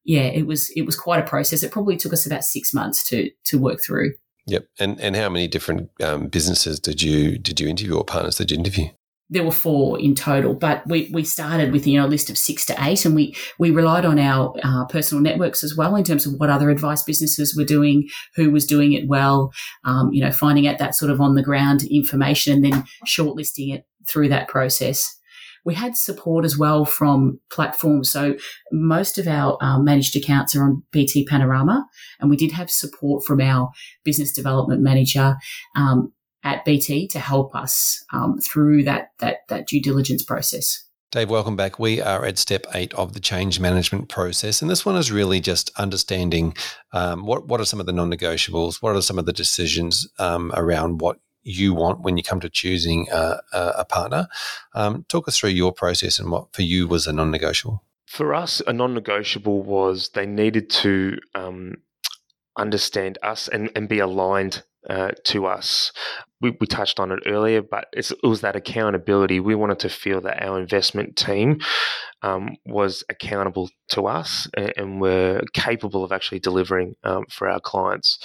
yeah, 0.06 0.22
it 0.22 0.48
was 0.48 0.70
it 0.78 0.84
was 0.84 0.96
quite 0.96 1.20
a 1.20 1.28
process. 1.28 1.62
It 1.62 1.72
probably 1.72 1.98
took 1.98 2.14
us 2.14 2.26
about 2.26 2.46
six 2.46 2.74
months 2.74 3.06
to 3.10 3.30
to 3.48 3.60
work 3.60 3.82
through. 3.86 4.14
Yep. 4.48 4.68
And 4.80 4.98
and 5.02 5.16
how 5.18 5.28
many 5.28 5.50
different 5.50 5.90
um, 6.02 6.28
businesses 6.28 6.80
did 6.80 7.02
you 7.02 7.38
did 7.38 7.60
you 7.60 7.68
interview 7.68 7.98
or 7.98 8.06
partners 8.06 8.38
did 8.38 8.52
you 8.52 8.58
interview? 8.58 8.88
There 9.30 9.44
were 9.44 9.52
four 9.52 10.00
in 10.00 10.14
total, 10.14 10.54
but 10.54 10.86
we, 10.88 11.10
we 11.12 11.24
started 11.24 11.72
with 11.72 11.88
you 11.88 12.00
know 12.00 12.06
a 12.06 12.08
list 12.08 12.30
of 12.30 12.38
six 12.38 12.66
to 12.68 12.76
eight, 12.80 13.06
and 13.06 13.16
we 13.16 13.36
we 13.58 13.72
relied 13.72 14.06
on 14.06 14.20
our 14.20 14.56
uh, 14.64 14.86
personal 14.86 15.24
networks 15.24 15.64
as 15.64 15.76
well 15.76 15.96
in 15.96 16.04
terms 16.04 16.26
of 16.26 16.34
what 16.34 16.50
other 16.50 16.70
advice 16.70 17.04
businesses 17.04 17.56
were 17.56 17.66
doing, 17.66 18.08
who 18.36 18.52
was 18.52 18.66
doing 18.66 18.94
it 18.94 19.08
well, 19.08 19.52
um, 19.84 20.12
you 20.14 20.24
know, 20.24 20.32
finding 20.32 20.68
out 20.68 20.78
that 20.78 20.96
sort 20.96 21.12
of 21.12 21.20
on 21.20 21.36
the 21.36 21.44
ground 21.44 21.84
information, 21.84 22.54
and 22.54 22.66
then 22.66 22.84
shortlisting 23.08 23.74
it 23.74 23.86
through 24.08 24.30
that 24.30 24.48
process 24.48 25.18
we 25.66 25.74
had 25.74 25.98
support 25.98 26.46
as 26.46 26.58
well 26.58 26.86
from 26.86 27.40
platforms. 27.50 28.12
So 28.12 28.36
most 28.72 29.18
of 29.18 29.28
our 29.28 29.58
um, 29.62 29.84
managed 29.84 30.16
accounts 30.16 30.56
are 30.56 30.64
on 30.64 30.84
BT 30.92 31.26
Panorama, 31.26 31.86
and 32.20 32.30
we 32.30 32.38
did 32.38 32.52
have 32.52 32.70
support 32.70 33.26
from 33.26 33.42
our 33.42 33.72
business 34.04 34.32
development 34.32 34.82
manager 34.82 35.36
um, 35.76 36.14
at 36.46 36.64
BT 36.64 37.08
to 37.10 37.20
help 37.20 37.54
us 37.56 38.06
um, 38.14 38.40
through 38.40 38.84
that 38.84 39.12
that 39.20 39.40
that 39.50 39.68
due 39.68 39.82
diligence 39.82 40.24
process. 40.24 40.84
Dave, 41.12 41.30
welcome 41.30 41.56
back. 41.56 41.80
We 41.80 42.02
are 42.02 42.26
at 42.26 42.38
step 42.38 42.66
eight 42.74 42.94
of 42.94 43.14
the 43.14 43.20
change 43.20 43.60
management 43.60 44.10
process, 44.10 44.62
and 44.62 44.70
this 44.70 44.86
one 44.86 44.96
is 44.96 45.12
really 45.12 45.42
just 45.42 45.72
understanding 45.78 46.56
um, 46.94 47.26
what 47.26 47.48
what 47.48 47.60
are 47.60 47.66
some 47.66 47.80
of 47.80 47.86
the 47.86 47.94
non-negotiables, 47.94 48.82
what 48.82 48.96
are 48.96 49.02
some 49.02 49.20
of 49.20 49.26
the 49.26 49.34
decisions 49.34 50.08
um, 50.20 50.52
around 50.56 51.02
what 51.02 51.20
you 51.46 51.74
want 51.74 52.02
when 52.02 52.18
you 52.18 52.24
come 52.24 52.40
to 52.40 52.50
choosing 52.50 53.08
a, 53.12 53.40
a 53.54 53.86
partner. 53.86 54.28
Um, 54.74 55.06
talk 55.10 55.28
us 55.28 55.38
through 55.38 55.52
your 55.52 55.72
process 55.72 56.20
and 56.20 56.32
what 56.32 56.54
for 56.54 56.64
you 56.64 56.88
was 56.88 57.08
a 57.08 57.14
non-negotiable. 57.14 57.84
For 58.08 58.34
us, 58.34 58.62
a 58.66 58.74
non-negotiable 58.74 59.64
was 59.64 60.10
they 60.10 60.26
needed 60.26 60.70
to 60.72 61.20
um, 61.36 61.76
understand 62.58 63.18
us 63.24 63.48
and, 63.48 63.72
and 63.76 63.88
be 63.88 64.00
aligned 64.00 64.64
uh, 64.90 65.12
to 65.26 65.46
us. 65.46 65.92
We, 66.42 66.56
we, 66.60 66.68
touched 66.68 67.00
on 67.00 67.12
it 67.12 67.20
earlier, 67.26 67.62
but 67.62 67.88
it 67.94 68.12
was 68.22 68.42
that 68.42 68.56
accountability. 68.56 69.40
We 69.40 69.56
wanted 69.56 69.80
to 69.80 69.90
feel 69.90 70.22
that 70.22 70.44
our 70.44 70.60
investment 70.60 71.16
team 71.16 71.60
um, 72.22 72.58
was 72.66 73.04
accountable 73.10 73.70
to 73.90 74.08
us 74.08 74.48
and, 74.56 74.74
and, 74.78 75.02
were 75.02 75.42
capable 75.54 76.04
of 76.04 76.12
actually 76.12 76.40
delivering 76.40 76.96
um, 77.04 77.26
for 77.30 77.50
our 77.50 77.60
clients. 77.60 78.20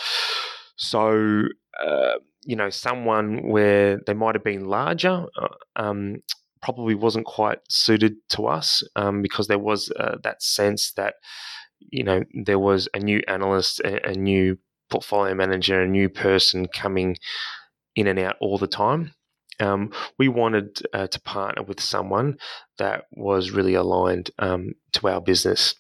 So, 0.77 1.45
uh, 1.83 2.15
you 2.45 2.57
know, 2.57 2.69
someone 2.69 3.49
where 3.49 4.01
they 4.07 4.15
might 4.15 4.35
have 4.35 4.45
been 4.45 4.67
larger. 4.67 5.27
Uh, 5.41 5.49
um, 5.77 6.17
probably 6.63 6.95
wasn't 6.95 7.25
quite 7.25 7.59
suited 7.71 8.17
to 8.29 8.47
us 8.47 8.83
um, 8.97 9.23
because 9.23 9.47
there 9.47 9.59
was 9.59 9.91
uh, 9.99 10.17
that 10.23 10.43
sense 10.43 10.93
that 10.93 11.15
you 11.79 12.05
know 12.05 12.23
there 12.45 12.59
was 12.59 12.89
a 12.95 12.99
new 12.99 13.23
analyst, 13.27 13.81
a, 13.81 14.11
a 14.11 14.13
new 14.13 14.59
portfolio 14.91 15.35
manager, 15.35 15.81
a 15.81 15.89
new 15.89 16.09
person 16.09 16.67
coming 16.67 17.17
in 17.97 18.07
and 18.07 18.19
out 18.19 18.37
all 18.41 18.59
the 18.59 18.67
time. 18.67 19.13
Um, 19.59 19.93
we 20.19 20.29
wanted 20.29 20.83
uh, 20.95 21.07
to 21.09 21.21
partner 21.21 21.63
with 21.63 21.81
someone 21.81 22.39
that 22.79 23.05
was 23.13 23.51
really 23.51 23.75
aligned 23.75 24.31
um, 24.39 24.73
to 24.93 25.09
our 25.09 25.21
business. 25.21 25.75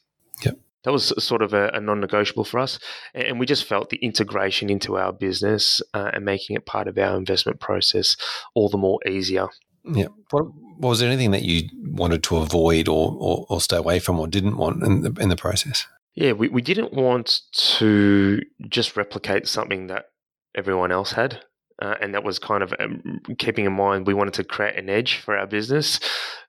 Yep. 0.44 0.58
That 0.84 0.92
was 0.92 1.12
sort 1.24 1.42
of 1.42 1.54
a, 1.54 1.68
a, 1.68 1.80
non-negotiable 1.80 2.44
for 2.44 2.60
us, 2.60 2.78
and 3.14 3.40
we 3.40 3.46
just 3.46 3.64
felt 3.64 3.88
the 3.88 3.96
integration 3.98 4.68
into 4.68 4.98
our 4.98 5.12
business 5.12 5.80
uh, 5.94 6.10
and 6.12 6.24
making 6.24 6.56
it 6.56 6.66
part 6.66 6.88
of 6.88 6.98
our 6.98 7.16
investment 7.16 7.58
process 7.58 8.16
all 8.54 8.68
the 8.68 8.78
more 8.78 8.98
easier. 9.06 9.48
Yeah. 9.84 10.08
What, 10.30 10.46
was 10.78 11.00
there 11.00 11.08
anything 11.08 11.30
that 11.30 11.42
you 11.42 11.68
wanted 11.82 12.22
to 12.24 12.36
avoid 12.38 12.88
or, 12.88 13.16
or, 13.18 13.46
or 13.48 13.60
stay 13.60 13.76
away 13.76 13.98
from 13.98 14.18
or 14.18 14.26
didn't 14.26 14.56
want 14.56 14.82
in 14.82 15.02
the, 15.02 15.12
in 15.20 15.28
the 15.28 15.36
process? 15.36 15.86
Yeah, 16.14 16.32
we, 16.32 16.48
we 16.48 16.62
didn't 16.62 16.92
want 16.92 17.42
to 17.52 18.40
just 18.68 18.96
replicate 18.96 19.46
something 19.46 19.86
that 19.88 20.06
everyone 20.54 20.92
else 20.92 21.12
had. 21.12 21.42
Uh, 21.80 21.94
and 22.02 22.14
that 22.14 22.24
was 22.24 22.38
kind 22.38 22.62
of 22.62 22.74
um, 22.78 23.20
keeping 23.38 23.64
in 23.64 23.72
mind 23.72 24.06
we 24.06 24.12
wanted 24.12 24.34
to 24.34 24.44
create 24.44 24.76
an 24.76 24.90
edge 24.90 25.16
for 25.16 25.34
our 25.34 25.46
business. 25.46 25.98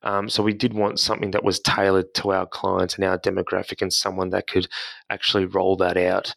Um, 0.03 0.27
so 0.27 0.43
we 0.43 0.53
did 0.53 0.73
want 0.73 0.99
something 0.99 1.31
that 1.31 1.43
was 1.43 1.61
tailored 1.61 2.13
to 2.15 2.33
our 2.33 2.45
clients 2.45 2.95
and 2.95 3.05
our 3.05 3.17
demographic 3.17 3.81
and 3.81 3.93
someone 3.93 4.31
that 4.31 4.47
could 4.47 4.67
actually 5.09 5.45
roll 5.45 5.77
that 5.77 5.95
out. 5.95 6.35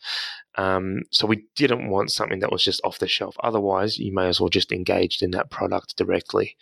Um, 0.57 1.01
so 1.11 1.27
we 1.27 1.45
didn't 1.57 1.91
want 1.91 2.13
something 2.13 2.39
that 2.39 2.53
was 2.53 2.63
just 2.63 2.81
off 2.85 3.01
the 3.01 3.09
shelf. 3.09 3.35
Otherwise, 3.43 3.99
you 3.99 4.15
may 4.15 4.29
as 4.29 4.41
well 4.41 4.49
just 4.49 4.71
engage 4.71 5.21
in 5.23 5.33
that 5.33 5.51
product 5.51 5.97
directly. 5.97 6.57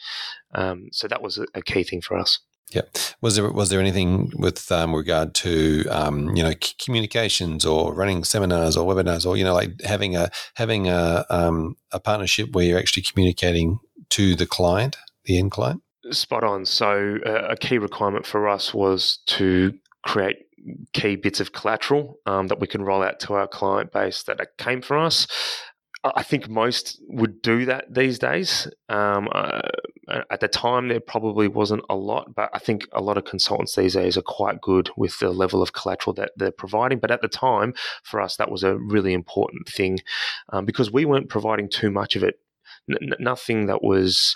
Um, 0.54 0.88
so 0.90 1.08
that 1.08 1.20
was 1.20 1.36
a, 1.36 1.44
a 1.54 1.60
key 1.60 1.82
thing 1.82 2.00
for 2.00 2.16
us. 2.16 2.38
Yeah. 2.74 2.82
Was 3.20 3.36
there 3.36 3.50
was 3.50 3.68
there 3.68 3.80
anything 3.80 4.32
with 4.36 4.70
um, 4.72 4.94
regard 4.94 5.34
to 5.36 5.84
um, 5.90 6.34
you 6.34 6.42
know 6.42 6.52
communications 6.78 7.64
or 7.64 7.94
running 7.94 8.24
seminars 8.24 8.76
or 8.76 8.92
webinars 8.92 9.26
or 9.26 9.36
you 9.36 9.44
know 9.44 9.54
like 9.54 9.80
having 9.82 10.16
a 10.16 10.30
having 10.54 10.88
a 10.88 11.24
um, 11.30 11.76
a 11.92 12.00
partnership 12.00 12.52
where 12.52 12.64
you're 12.64 12.78
actually 12.78 13.02
communicating 13.02 13.78
to 14.10 14.34
the 14.34 14.46
client, 14.46 14.96
the 15.24 15.38
end 15.38 15.50
client? 15.50 15.82
Spot 16.10 16.44
on. 16.44 16.66
So 16.66 17.18
uh, 17.24 17.48
a 17.50 17.56
key 17.56 17.78
requirement 17.78 18.26
for 18.26 18.48
us 18.48 18.74
was 18.74 19.18
to 19.26 19.72
create 20.04 20.36
key 20.92 21.16
bits 21.16 21.40
of 21.40 21.52
collateral 21.52 22.18
um, 22.26 22.48
that 22.48 22.60
we 22.60 22.66
can 22.66 22.82
roll 22.82 23.02
out 23.02 23.20
to 23.20 23.34
our 23.34 23.48
client 23.48 23.92
base 23.92 24.22
that 24.24 24.40
came 24.58 24.82
from 24.82 25.04
us. 25.04 25.26
I 26.04 26.22
think 26.22 26.48
most 26.48 27.00
would 27.08 27.42
do 27.42 27.64
that 27.66 27.94
these 27.94 28.18
days. 28.18 28.68
Um, 28.88 29.28
uh, 29.32 29.60
at 30.08 30.40
the 30.40 30.48
time, 30.48 30.88
there 30.88 31.00
probably 31.00 31.46
wasn't 31.46 31.84
a 31.88 31.94
lot, 31.94 32.34
but 32.34 32.50
I 32.52 32.58
think 32.58 32.88
a 32.92 33.00
lot 33.00 33.18
of 33.18 33.24
consultants 33.24 33.76
these 33.76 33.94
days 33.94 34.16
are 34.16 34.22
quite 34.22 34.60
good 34.60 34.90
with 34.96 35.18
the 35.20 35.30
level 35.30 35.62
of 35.62 35.72
collateral 35.72 36.14
that 36.14 36.32
they're 36.36 36.50
providing. 36.50 36.98
But 36.98 37.10
at 37.10 37.22
the 37.22 37.28
time, 37.28 37.74
for 38.02 38.20
us, 38.20 38.36
that 38.36 38.50
was 38.50 38.64
a 38.64 38.76
really 38.76 39.12
important 39.12 39.68
thing 39.68 40.00
um, 40.52 40.64
because 40.64 40.92
we 40.92 41.04
weren't 41.04 41.28
providing 41.28 41.68
too 41.68 41.90
much 41.90 42.16
of 42.16 42.24
it. 42.24 42.40
N- 42.90 43.14
nothing 43.20 43.66
that 43.66 43.82
was 43.82 44.34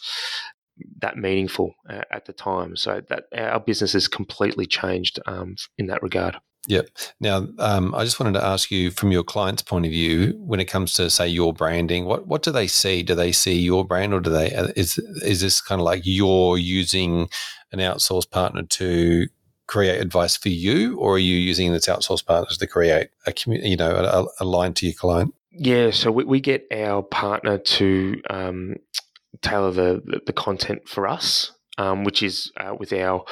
that 1.01 1.17
meaningful 1.17 1.75
uh, 1.89 2.03
at 2.13 2.27
the 2.27 2.33
time. 2.33 2.77
So 2.77 3.03
that 3.09 3.25
our 3.37 3.61
business 3.61 3.95
has 3.95 4.09
completely 4.09 4.67
changed 4.67 5.19
um, 5.27 5.57
in 5.79 5.87
that 5.87 6.03
regard. 6.03 6.37
Yep. 6.69 6.89
Now, 7.21 7.47
um, 7.59 7.95
I 7.95 8.05
just 8.05 8.19
wanted 8.19 8.39
to 8.39 8.45
ask 8.45 8.71
you, 8.71 8.91
from 8.91 9.13
your 9.13 9.23
client's 9.23 9.63
point 9.63 9.87
of 9.87 9.93
view, 9.93 10.35
when 10.39 10.59
it 10.59 10.65
comes 10.65 10.93
to 10.95 11.09
say 11.11 11.29
your 11.29 11.53
branding, 11.53 12.05
what 12.05 12.27
what 12.27 12.43
do 12.43 12.51
they 12.51 12.67
see? 12.67 13.03
Do 13.03 13.15
they 13.15 13.33
see 13.33 13.59
your 13.59 13.85
brand, 13.85 14.13
or 14.13 14.21
do 14.21 14.31
they 14.31 14.53
uh, 14.53 14.69
is 14.77 14.99
is 15.23 15.41
this 15.41 15.61
kind 15.61 15.81
of 15.81 15.85
like 15.85 16.03
you're 16.05 16.59
using 16.59 17.29
an 17.73 17.79
outsourced 17.79 18.31
partner 18.31 18.63
to 18.63 19.27
create 19.67 20.01
advice 20.01 20.37
for 20.37 20.49
you, 20.49 20.97
or 20.99 21.15
are 21.15 21.19
you 21.19 21.37
using 21.37 21.73
this 21.73 21.87
outsourced 21.87 22.27
partner 22.27 22.55
to 22.57 22.67
create 22.67 23.09
a 23.27 23.33
community, 23.33 23.71
you 23.71 23.77
know, 23.77 23.95
a, 23.95 24.43
a, 24.43 24.45
line 24.45 24.73
to 24.75 24.87
your 24.87 24.95
client? 24.95 25.35
Yeah. 25.51 25.91
So 25.91 26.11
we, 26.13 26.25
we 26.25 26.41
get 26.41 26.67
our 26.73 27.03
partner 27.03 27.59
to 27.59 28.23
um, 28.31 28.77
tailor 29.43 29.73
the, 29.73 30.21
the 30.27 30.33
content 30.33 30.89
for 30.89 31.07
us, 31.07 31.53
um, 31.79 32.05
which 32.05 32.23
is 32.23 32.53
uh, 32.59 32.75
with 32.79 32.93
our 32.93 33.25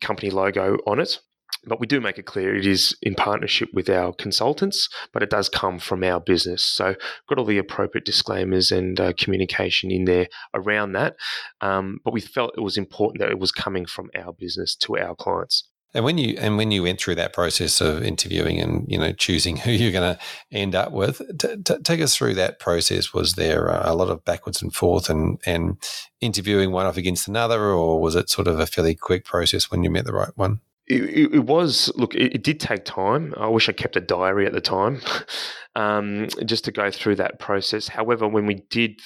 company 0.00 0.30
logo 0.30 0.78
on 0.86 1.00
it. 1.00 1.20
But 1.66 1.80
we 1.80 1.86
do 1.86 2.00
make 2.00 2.18
it 2.18 2.26
clear 2.26 2.54
it 2.54 2.66
is 2.66 2.96
in 3.02 3.14
partnership 3.14 3.70
with 3.72 3.88
our 3.88 4.12
consultants, 4.12 4.88
but 5.12 5.22
it 5.22 5.30
does 5.30 5.48
come 5.48 5.78
from 5.78 6.04
our 6.04 6.20
business. 6.20 6.62
So, 6.62 6.94
got 7.28 7.38
all 7.38 7.44
the 7.44 7.58
appropriate 7.58 8.04
disclaimers 8.04 8.70
and 8.70 8.98
uh, 9.00 9.12
communication 9.18 9.90
in 9.90 10.04
there 10.04 10.28
around 10.54 10.92
that. 10.92 11.16
Um, 11.60 12.00
but 12.04 12.14
we 12.14 12.20
felt 12.20 12.54
it 12.56 12.62
was 12.62 12.78
important 12.78 13.20
that 13.20 13.30
it 13.30 13.38
was 13.38 13.52
coming 13.52 13.86
from 13.86 14.10
our 14.14 14.32
business 14.32 14.76
to 14.76 14.98
our 14.98 15.14
clients. 15.14 15.68
And 15.94 16.04
when 16.04 16.18
you 16.18 16.36
and 16.38 16.58
when 16.58 16.70
you 16.70 16.82
went 16.82 17.00
through 17.00 17.14
that 17.14 17.32
process 17.32 17.80
of 17.80 18.02
interviewing 18.02 18.60
and 18.60 18.84
you 18.88 18.98
know 18.98 19.12
choosing 19.12 19.56
who 19.56 19.70
you're 19.70 19.92
going 19.92 20.14
to 20.14 20.20
end 20.52 20.74
up 20.74 20.92
with, 20.92 21.22
t- 21.38 21.56
t- 21.64 21.78
take 21.82 22.00
us 22.00 22.14
through 22.14 22.34
that 22.34 22.58
process. 22.58 23.14
Was 23.14 23.34
there 23.34 23.68
a 23.68 23.94
lot 23.94 24.10
of 24.10 24.24
backwards 24.24 24.60
and 24.60 24.74
forth 24.74 25.08
and 25.08 25.40
and 25.46 25.78
interviewing 26.20 26.72
one 26.72 26.84
off 26.84 26.98
against 26.98 27.26
another, 27.26 27.70
or 27.70 28.00
was 28.00 28.14
it 28.16 28.28
sort 28.28 28.48
of 28.48 28.60
a 28.60 28.66
fairly 28.66 28.94
quick 28.94 29.24
process 29.24 29.70
when 29.70 29.82
you 29.82 29.90
met 29.90 30.04
the 30.04 30.12
right 30.12 30.36
one? 30.36 30.60
It, 30.88 31.34
it, 31.34 31.44
was 31.44 31.92
look. 31.96 32.14
It, 32.14 32.34
it, 32.34 32.42
did 32.42 32.60
take 32.60 32.84
time. 32.84 33.34
I 33.36 33.48
wish 33.48 33.68
I 33.68 33.72
kept 33.72 33.96
a 33.96 34.00
diary 34.00 34.46
at 34.46 34.52
the 34.52 34.60
time, 34.60 35.00
um, 35.76 36.28
just 36.44 36.64
to 36.64 36.72
go 36.72 36.90
through 36.90 37.16
that 37.16 37.38
process. 37.38 37.88
However, 37.88 38.26
when 38.26 38.46
we 38.46 38.62
did 38.70 39.00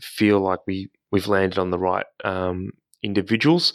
feel 0.00 0.40
like 0.40 0.60
we 0.66 0.90
we've 1.12 1.28
landed 1.28 1.58
on 1.58 1.70
the 1.70 1.78
right 1.78 2.06
um, 2.24 2.70
individuals, 3.02 3.72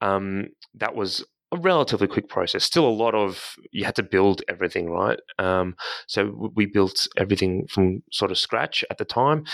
um, 0.00 0.48
that 0.74 0.94
was 0.94 1.24
a 1.52 1.56
relatively 1.56 2.06
quick 2.06 2.28
process. 2.28 2.64
Still, 2.64 2.86
a 2.86 2.90
lot 2.90 3.14
of 3.14 3.54
you 3.72 3.84
had 3.84 3.96
to 3.96 4.02
build 4.02 4.42
everything, 4.48 4.90
right? 4.90 5.18
Um, 5.38 5.76
so 6.06 6.50
we 6.54 6.66
built 6.66 7.08
everything 7.16 7.66
from 7.68 8.02
sort 8.12 8.30
of 8.30 8.38
scratch 8.38 8.84
at 8.90 8.98
the 8.98 9.04
time. 9.04 9.44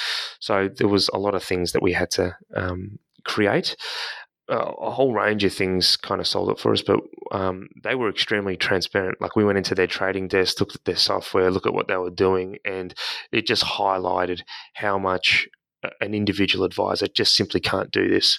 So 0.40 0.68
there 0.68 0.88
was 0.88 1.08
a 1.14 1.18
lot 1.18 1.34
of 1.34 1.44
things 1.44 1.72
that 1.72 1.82
we 1.82 1.92
had 1.92 2.10
to 2.12 2.36
um, 2.56 2.98
create 3.24 3.76
a 4.48 4.90
whole 4.90 5.14
range 5.14 5.42
of 5.44 5.54
things 5.54 5.96
kind 5.96 6.20
of 6.20 6.26
sold 6.26 6.50
it 6.50 6.58
for 6.58 6.72
us, 6.72 6.82
but 6.82 7.00
um, 7.32 7.68
they 7.82 7.94
were 7.94 8.10
extremely 8.10 8.56
transparent. 8.56 9.20
Like 9.20 9.36
we 9.36 9.44
went 9.44 9.58
into 9.58 9.74
their 9.74 9.86
trading 9.86 10.28
desk, 10.28 10.60
looked 10.60 10.74
at 10.74 10.84
their 10.84 10.96
software, 10.96 11.50
looked 11.50 11.66
at 11.66 11.74
what 11.74 11.88
they 11.88 11.96
were 11.96 12.10
doing, 12.10 12.58
and 12.64 12.94
it 13.32 13.46
just 13.46 13.64
highlighted 13.64 14.42
how 14.74 14.98
much 14.98 15.48
an 16.00 16.14
individual 16.14 16.64
advisor 16.64 17.06
just 17.06 17.34
simply 17.34 17.60
can't 17.60 17.90
do 17.90 18.08
this. 18.08 18.38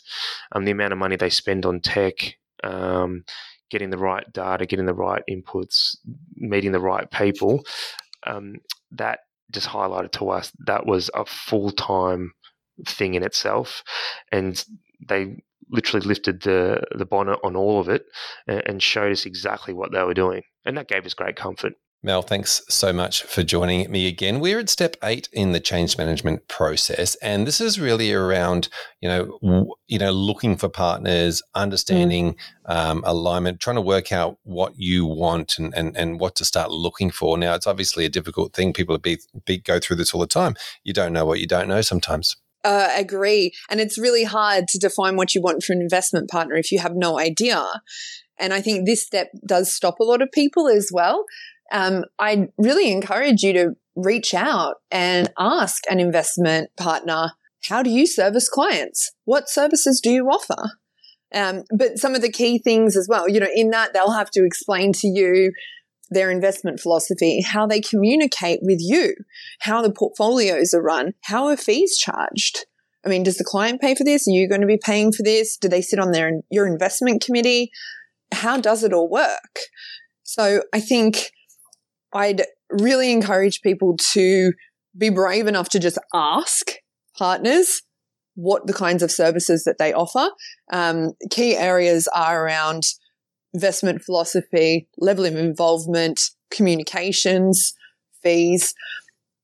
Um, 0.52 0.66
the 0.66 0.72
amount 0.72 0.94
of 0.94 1.00
money 1.00 1.16
they 1.16 1.30
spend 1.30 1.66
on 1.66 1.80
tech, 1.82 2.36
um, 2.64 3.24
getting 3.70 3.90
the 3.90 3.98
right 3.98 4.32
data, 4.32 4.66
getting 4.66 4.86
the 4.86 4.94
right 4.94 5.24
inputs, 5.30 5.98
meeting 6.36 6.72
the 6.72 6.80
right 6.80 7.10
people, 7.10 7.64
um, 8.28 8.56
that 8.92 9.20
just 9.52 9.68
highlighted 9.68 10.12
to 10.12 10.30
us 10.30 10.52
that 10.66 10.86
was 10.86 11.10
a 11.14 11.26
full 11.26 11.72
time 11.72 12.34
thing 12.88 13.14
in 13.14 13.24
itself, 13.24 13.84
and 14.32 14.64
they 15.08 15.38
literally 15.70 16.06
lifted 16.06 16.42
the 16.42 16.82
the 16.96 17.06
bonnet 17.06 17.40
on 17.44 17.56
all 17.56 17.80
of 17.80 17.90
it 17.90 18.06
and, 18.48 18.82
showed 18.82 19.12
us 19.12 19.26
exactly 19.26 19.74
what 19.74 19.92
they 19.92 20.04
were 20.04 20.14
doing, 20.14 20.44
and 20.66 20.78
that 20.78 20.88
gave 20.88 21.06
us 21.06 21.14
great 21.14 21.36
comfort. 21.36 21.74
Mel, 22.06 22.22
thanks 22.22 22.62
so 22.70 22.94
much 22.94 23.24
for 23.24 23.42
joining 23.42 23.90
me 23.90 24.08
again. 24.08 24.40
We're 24.40 24.60
at 24.60 24.70
step 24.70 24.96
eight 25.04 25.28
in 25.34 25.54
the 25.54 25.60
change 25.60 25.98
management 25.98 26.48
process, 26.48 27.16
and 27.16 27.48
this 27.48 27.60
is 27.60 27.80
really 27.80 28.14
around 28.14 28.70
you 29.02 29.10
know 29.10 29.68
you 29.88 29.98
know 29.98 30.12
looking 30.12 30.56
for 30.56 30.70
partners, 30.70 31.42
understanding 31.56 32.36
um, 32.66 33.04
alignment, 33.08 33.60
trying 33.60 33.78
to 33.78 33.82
work 33.82 34.12
out 34.12 34.38
what 34.44 34.74
you 34.78 35.04
want 35.08 35.58
and, 35.58 35.74
and 35.76 35.98
and 35.98 36.20
what 36.20 36.36
to 36.36 36.46
start 36.46 36.70
looking 36.70 37.10
for. 37.10 37.40
Now, 37.40 37.56
it's 37.56 37.66
obviously 37.66 38.06
a 38.06 38.10
difficult 38.10 38.54
thing. 38.54 38.72
People 38.72 38.96
be, 39.00 39.18
be, 39.46 39.58
go 39.58 39.80
through 39.80 39.96
this 39.96 40.14
all 40.14 40.22
the 40.22 40.28
time. 40.28 40.56
You 40.84 40.94
don't 40.94 41.12
know 41.12 41.26
what 41.26 41.40
you 41.40 41.48
don't 41.48 41.68
know 41.68 41.82
sometimes. 41.82 42.38
Uh, 42.66 42.90
agree, 42.96 43.52
and 43.70 43.80
it's 43.80 43.98
really 43.98 44.24
hard 44.24 44.68
to 44.68 44.80
define 44.80 45.16
what 45.16 45.36
you 45.36 45.42
want 45.42 45.64
for 45.64 45.74
an 45.74 45.82
investment 45.82 46.30
partner 46.30 46.56
if 46.56 46.72
you 46.72 46.80
have 46.80 46.96
no 46.96 47.20
idea. 47.20 47.64
And 48.40 48.54
I 48.54 48.60
think 48.60 48.86
this 48.86 49.06
step 49.06 49.30
does 49.46 49.74
stop 49.74 50.00
a 50.00 50.04
lot 50.04 50.22
of 50.22 50.32
people 50.32 50.68
as 50.68 50.90
well 50.92 51.26
um, 51.72 52.06
I 52.20 52.50
really 52.58 52.92
encourage 52.92 53.44
you 53.44 53.54
to 53.54 53.72
reach 53.96 54.34
out 54.34 54.76
and 54.92 55.32
ask 55.40 55.84
an 55.90 56.00
investment 56.00 56.70
partner, 56.78 57.32
how 57.68 57.82
do 57.82 57.90
you 57.90 58.06
service 58.06 58.50
clients? 58.50 59.12
What 59.26 59.50
services 59.50 60.00
do 60.02 60.12
you 60.12 60.26
offer? 60.26 60.72
Um, 61.34 61.64
but 61.76 61.98
some 61.98 62.16
of 62.16 62.22
the 62.22 62.32
key 62.32 62.60
things 62.60 62.96
as 62.96 63.08
well, 63.10 63.28
you 63.28 63.40
know, 63.40 63.50
in 63.54 63.72
that 63.72 63.94
they'll 63.94 64.12
have 64.12 64.30
to 64.32 64.46
explain 64.46 64.94
to 64.94 65.08
you 65.08 65.52
their 66.10 66.32
investment 66.32 66.80
philosophy, 66.80 67.42
how 67.42 67.66
they 67.66 67.82
communicate 67.82 68.60
with 68.62 68.80
you, 68.82 69.16
how 69.62 69.82
the 69.82 69.92
portfolios 69.92 70.74
are 70.74 70.82
run, 70.82 71.14
how 71.24 71.48
are 71.48 71.58
fees 71.58 71.98
charged? 71.98 72.66
I 73.06 73.10
mean, 73.10 73.24
does 73.24 73.38
the 73.38 73.44
client 73.44 73.82
pay 73.82 73.94
for 73.94 74.04
this? 74.04 74.28
Are 74.28 74.32
you 74.32 74.50
going 74.50 74.62
to 74.62 74.68
be 74.68 74.80
paying 74.84 75.12
for 75.12 75.24
this? 75.24 75.58
Do 75.58 75.68
they 75.68 75.82
sit 75.82 76.00
on 76.00 76.12
their 76.12 76.42
your 76.50 76.66
investment 76.66 77.24
committee? 77.24 77.72
How 78.32 78.60
does 78.60 78.84
it 78.84 78.94
all 78.94 79.10
work? 79.10 79.60
So 80.24 80.64
I 80.74 80.80
think 80.80 81.32
I'd 82.14 82.44
really 82.72 83.12
encourage 83.12 83.62
people 83.62 83.96
to 84.14 84.54
be 84.98 85.10
brave 85.10 85.46
enough 85.46 85.70
to 85.70 85.80
just 85.80 86.00
ask 86.14 86.72
partners 87.18 87.82
what 88.34 88.68
the 88.68 88.74
kinds 88.74 89.04
of 89.04 89.12
services 89.12 89.64
that 89.66 89.78
they 89.78 89.94
offer. 89.94 90.30
Um, 90.72 91.14
key 91.30 91.56
areas 91.56 92.08
are 92.14 92.44
around 92.44 92.84
investment 93.56 94.04
philosophy, 94.04 94.88
level 95.00 95.26
of 95.26 95.36
involvement, 95.36 96.20
communications, 96.52 97.74
fees. 98.22 98.76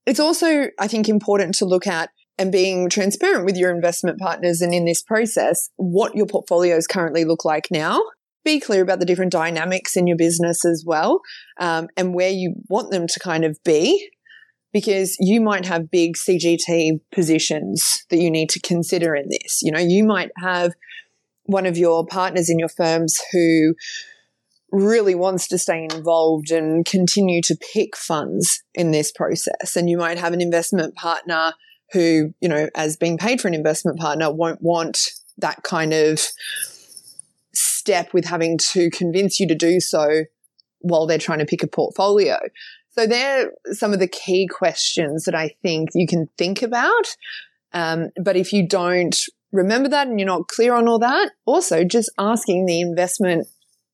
It's 0.06 0.20
also, 0.20 0.68
I 0.78 0.88
think, 0.88 1.10
important 1.10 1.56
to 1.56 1.66
look 1.66 1.88
at 1.88 2.10
and 2.38 2.52
being 2.52 2.90
transparent 2.90 3.46
with 3.46 3.56
your 3.56 3.72
investment 3.72 4.20
partners 4.20 4.62
and 4.62 4.74
in 4.74 4.86
this 4.86 5.02
process, 5.02 5.70
what 5.78 6.16
your 6.16 6.26
portfolios 6.26 6.88
currently 6.88 7.24
look 7.24 7.46
like 7.46 7.68
now 7.72 8.02
be 8.44 8.60
clear 8.60 8.82
about 8.82 9.00
the 9.00 9.06
different 9.06 9.32
dynamics 9.32 9.96
in 9.96 10.08
your 10.08 10.18
business 10.18 10.66
as 10.66 10.84
well 10.86 11.22
um, 11.60 11.88
and 11.96 12.14
where 12.14 12.30
you 12.30 12.56
want 12.70 12.92
them 12.92 13.08
to 13.08 13.20
kind 13.20 13.46
of 13.46 13.58
be 13.64 14.10
because 14.74 15.16
you 15.20 15.42
might 15.42 15.66
have 15.66 15.92
big 15.92 16.16
CGT 16.16 17.02
positions 17.14 18.06
that 18.10 18.18
you 18.18 18.32
need 18.32 18.50
to 18.50 18.60
consider 18.62 19.16
in 19.16 19.28
this. 19.30 19.60
You 19.62 19.72
know, 19.72 19.80
you 19.80 20.04
might 20.04 20.32
have 20.38 20.74
one 21.46 21.66
of 21.66 21.78
your 21.78 22.06
partners 22.06 22.50
in 22.50 22.60
your 22.60 22.70
firms 22.70 23.20
who 23.32 23.76
really 24.72 25.16
wants 25.16 25.48
to 25.50 25.58
stay 25.58 25.84
involved 25.84 26.50
and 26.52 26.86
continue 26.86 27.42
to 27.42 27.58
pick 27.74 27.98
funds 27.98 28.64
in 28.74 28.92
this 28.92 29.12
process. 29.12 29.76
And 29.76 29.90
you 29.90 29.98
might 29.98 30.18
have 30.18 30.34
an 30.34 30.42
investment 30.42 30.96
partner 30.96 31.54
who, 31.92 32.34
you 32.40 32.48
know, 32.48 32.70
as 32.76 32.96
being 32.96 33.18
paid 33.18 33.42
for 33.42 33.48
an 33.50 33.54
investment 33.54 34.00
partner, 34.00 34.32
won't 34.32 34.62
want 34.62 35.10
that 35.38 35.64
kind 35.64 35.94
of 35.94 36.22
step 37.54 38.14
with 38.14 38.26
having 38.26 38.58
to 38.58 38.90
convince 38.92 39.40
you 39.40 39.48
to 39.48 39.56
do 39.56 39.82
so 39.82 40.24
while 40.80 41.06
they're 41.06 41.18
trying 41.18 41.40
to 41.40 41.46
pick 41.46 41.64
a 41.64 41.68
portfolio. 41.68 42.38
So 42.92 43.08
they're 43.08 43.52
some 43.72 43.94
of 43.94 44.00
the 44.00 44.08
key 44.08 44.48
questions 44.48 45.26
that 45.26 45.36
I 45.36 45.56
think 45.62 45.90
you 45.94 46.08
can 46.08 46.28
think 46.38 46.62
about. 46.62 47.16
Um, 47.74 48.10
but 48.22 48.36
if 48.36 48.52
you 48.54 48.68
don't 48.68 49.18
remember 49.52 49.90
that 49.90 50.08
and 50.08 50.20
you're 50.20 50.28
not 50.28 50.48
clear 50.48 50.74
on 50.74 50.88
all 50.88 51.00
that, 51.00 51.32
also 51.46 51.84
just 51.84 52.12
asking 52.18 52.66
the 52.66 52.82
investment 52.82 53.48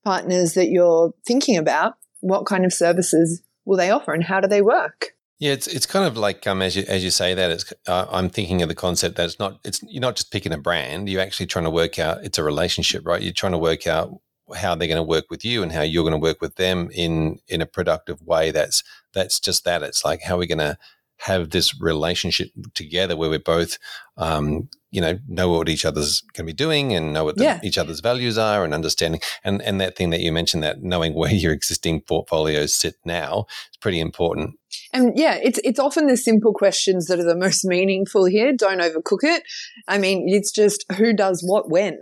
partners 0.04 0.54
that 0.54 0.70
you're 0.70 1.14
thinking 1.26 1.58
about 1.58 1.96
what 2.22 2.46
kind 2.46 2.66
of 2.66 2.74
services 2.74 3.42
will 3.66 3.78
they 3.78 3.90
offer 3.90 4.14
and 4.14 4.24
how 4.24 4.40
do 4.40 4.48
they 4.48 4.62
work? 4.62 5.14
Yeah, 5.40 5.52
it's 5.52 5.68
it's 5.68 5.86
kind 5.86 6.06
of 6.06 6.18
like 6.18 6.48
um, 6.48 6.64
as 6.64 6.76
you 6.76 6.84
as 6.88 7.04
you 7.04 7.12
say 7.12 7.36
that 7.36 7.52
it's 7.52 7.72
uh, 7.88 8.08
I'm 8.10 8.30
thinking 8.30 8.64
of 8.64 8.70
the 8.70 8.76
concept 8.76 9.18
that 9.18 9.26
it's 9.26 9.38
not 9.38 9.60
it's 9.64 9.84
you're 9.84 10.02
not 10.02 10.16
just 10.16 10.32
picking 10.32 10.52
a 10.52 10.58
brand 10.58 11.08
you're 11.08 11.22
actually 11.22 11.46
trying 11.46 11.66
to 11.66 11.72
work 11.72 12.00
out 12.00 12.24
it's 12.24 12.40
a 12.40 12.44
relationship 12.44 13.06
right 13.06 13.22
you're 13.22 13.34
trying 13.34 13.52
to 13.52 13.60
work 13.60 13.86
out 13.86 14.20
how 14.56 14.74
they're 14.74 14.88
going 14.88 14.98
to 14.98 15.04
work 15.04 15.26
with 15.30 15.46
you 15.46 15.62
and 15.62 15.72
how 15.72 15.82
you're 15.82 16.04
going 16.04 16.14
to 16.14 16.18
work 16.18 16.42
with 16.42 16.56
them 16.56 16.90
in 16.92 17.38
in 17.48 17.62
a 17.62 17.68
productive 17.68 18.20
way 18.24 18.50
that's 18.50 18.84
that's 19.14 19.40
just 19.40 19.64
that 19.64 19.84
it's 19.84 20.04
like 20.04 20.22
how 20.24 20.36
are 20.36 20.40
we 20.40 20.48
going 20.48 20.58
to 20.58 20.76
have 21.18 21.52
this 21.52 21.80
relationship 21.80 22.50
together 22.74 23.16
where 23.16 23.30
we're 23.30 23.40
both 23.40 23.78
um, 24.18 24.70
you 24.92 25.02
know 25.02 25.18
know 25.28 25.50
what 25.50 25.70
each 25.70 25.86
other's 25.86 26.22
going 26.34 26.46
to 26.46 26.54
be 26.54 26.56
doing 26.56 26.94
and 26.94 27.14
know 27.14 27.26
what 27.26 27.38
the, 27.38 27.44
yeah. 27.44 27.60
each 27.64 27.78
other's 27.78 28.00
values 28.00 28.38
are 28.38 28.64
and 28.64 28.74
understanding 28.74 29.20
and 29.44 29.62
and 29.62 29.82
that 29.82 29.96
thing 29.96 30.10
that 30.12 30.22
you 30.22 30.32
mentioned 30.32 30.64
that 30.64 30.82
knowing 30.82 31.14
where 31.14 31.32
your 31.32 31.52
existing 31.52 32.02
portfolios 32.02 32.74
sit 32.74 32.96
now 33.06 33.46
is 33.72 33.78
pretty 33.78 34.00
important. 34.00 34.56
And 34.94 35.18
yeah 35.18 35.38
it's 35.42 35.60
it's 35.64 35.80
often 35.80 36.08
the 36.08 36.18
simple 36.18 36.54
questions 36.54 37.08
that 37.08 37.20
are 37.20 37.24
the 37.24 37.36
most 37.36 37.66
meaningful 37.66 38.26
here. 38.26 38.54
Don't 38.54 38.80
overcook 38.80 39.24
it. 39.24 39.44
I 39.88 39.98
mean 39.98 40.26
it's 40.28 40.52
just 40.52 40.86
who 40.98 41.14
does 41.14 41.44
what 41.46 41.70
when. 41.70 42.00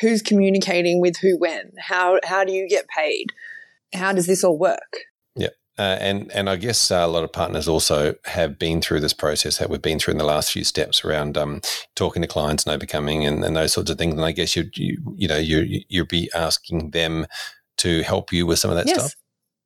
Who's 0.00 0.22
communicating 0.22 1.00
with 1.00 1.16
who 1.16 1.36
when? 1.38 1.72
How 1.78 2.20
how 2.22 2.44
do 2.44 2.52
you 2.52 2.68
get 2.68 2.86
paid? 2.88 3.32
How 3.94 4.12
does 4.12 4.26
this 4.26 4.44
all 4.44 4.58
work 4.58 5.07
uh, 5.78 5.96
and 6.00 6.30
and 6.32 6.50
I 6.50 6.56
guess 6.56 6.90
uh, 6.90 6.96
a 6.96 7.06
lot 7.06 7.24
of 7.24 7.32
partners 7.32 7.68
also 7.68 8.14
have 8.24 8.58
been 8.58 8.80
through 8.80 9.00
this 9.00 9.12
process 9.12 9.58
that 9.58 9.70
we've 9.70 9.82
been 9.82 9.98
through 9.98 10.12
in 10.12 10.18
the 10.18 10.24
last 10.24 10.52
few 10.52 10.64
steps 10.64 11.04
around 11.04 11.38
um, 11.38 11.60
talking 11.94 12.22
to 12.22 12.28
clients 12.28 12.64
and 12.64 12.74
overcoming 12.74 13.24
and, 13.24 13.44
and 13.44 13.56
those 13.56 13.72
sorts 13.72 13.90
of 13.90 13.98
things. 13.98 14.14
And 14.14 14.24
I 14.24 14.32
guess 14.32 14.56
you 14.56 14.70
you 14.74 14.98
you 15.16 15.28
know 15.28 15.36
you 15.36 15.82
you'll 15.88 16.06
be 16.06 16.30
asking 16.34 16.90
them 16.90 17.26
to 17.78 18.02
help 18.02 18.32
you 18.32 18.44
with 18.46 18.58
some 18.58 18.70
of 18.70 18.76
that 18.76 18.86
yes. 18.86 18.98
stuff. 18.98 19.14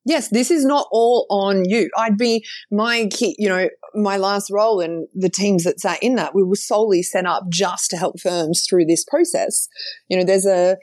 Yes, 0.05 0.27
this 0.29 0.51
is 0.51 0.65
not 0.65 0.87
all 0.91 1.25
on 1.29 1.63
you. 1.65 1.89
I'd 1.97 2.17
be 2.17 2.45
my 2.69 3.07
key, 3.09 3.35
you 3.39 3.47
know, 3.47 3.69
my 3.95 4.17
last 4.17 4.51
role 4.51 4.81
and 4.81 5.07
the 5.15 5.29
teams 5.29 5.63
that 5.63 5.79
sat 5.79 6.03
in 6.03 6.15
that, 6.15 6.35
we 6.35 6.43
were 6.43 6.57
solely 6.57 7.01
set 7.03 7.25
up 7.25 7.43
just 7.49 7.89
to 7.91 7.97
help 7.97 8.19
firms 8.19 8.65
through 8.67 8.85
this 8.85 9.05
process. 9.05 9.69
You 10.09 10.17
know, 10.17 10.25
there's 10.25 10.45
a 10.45 10.77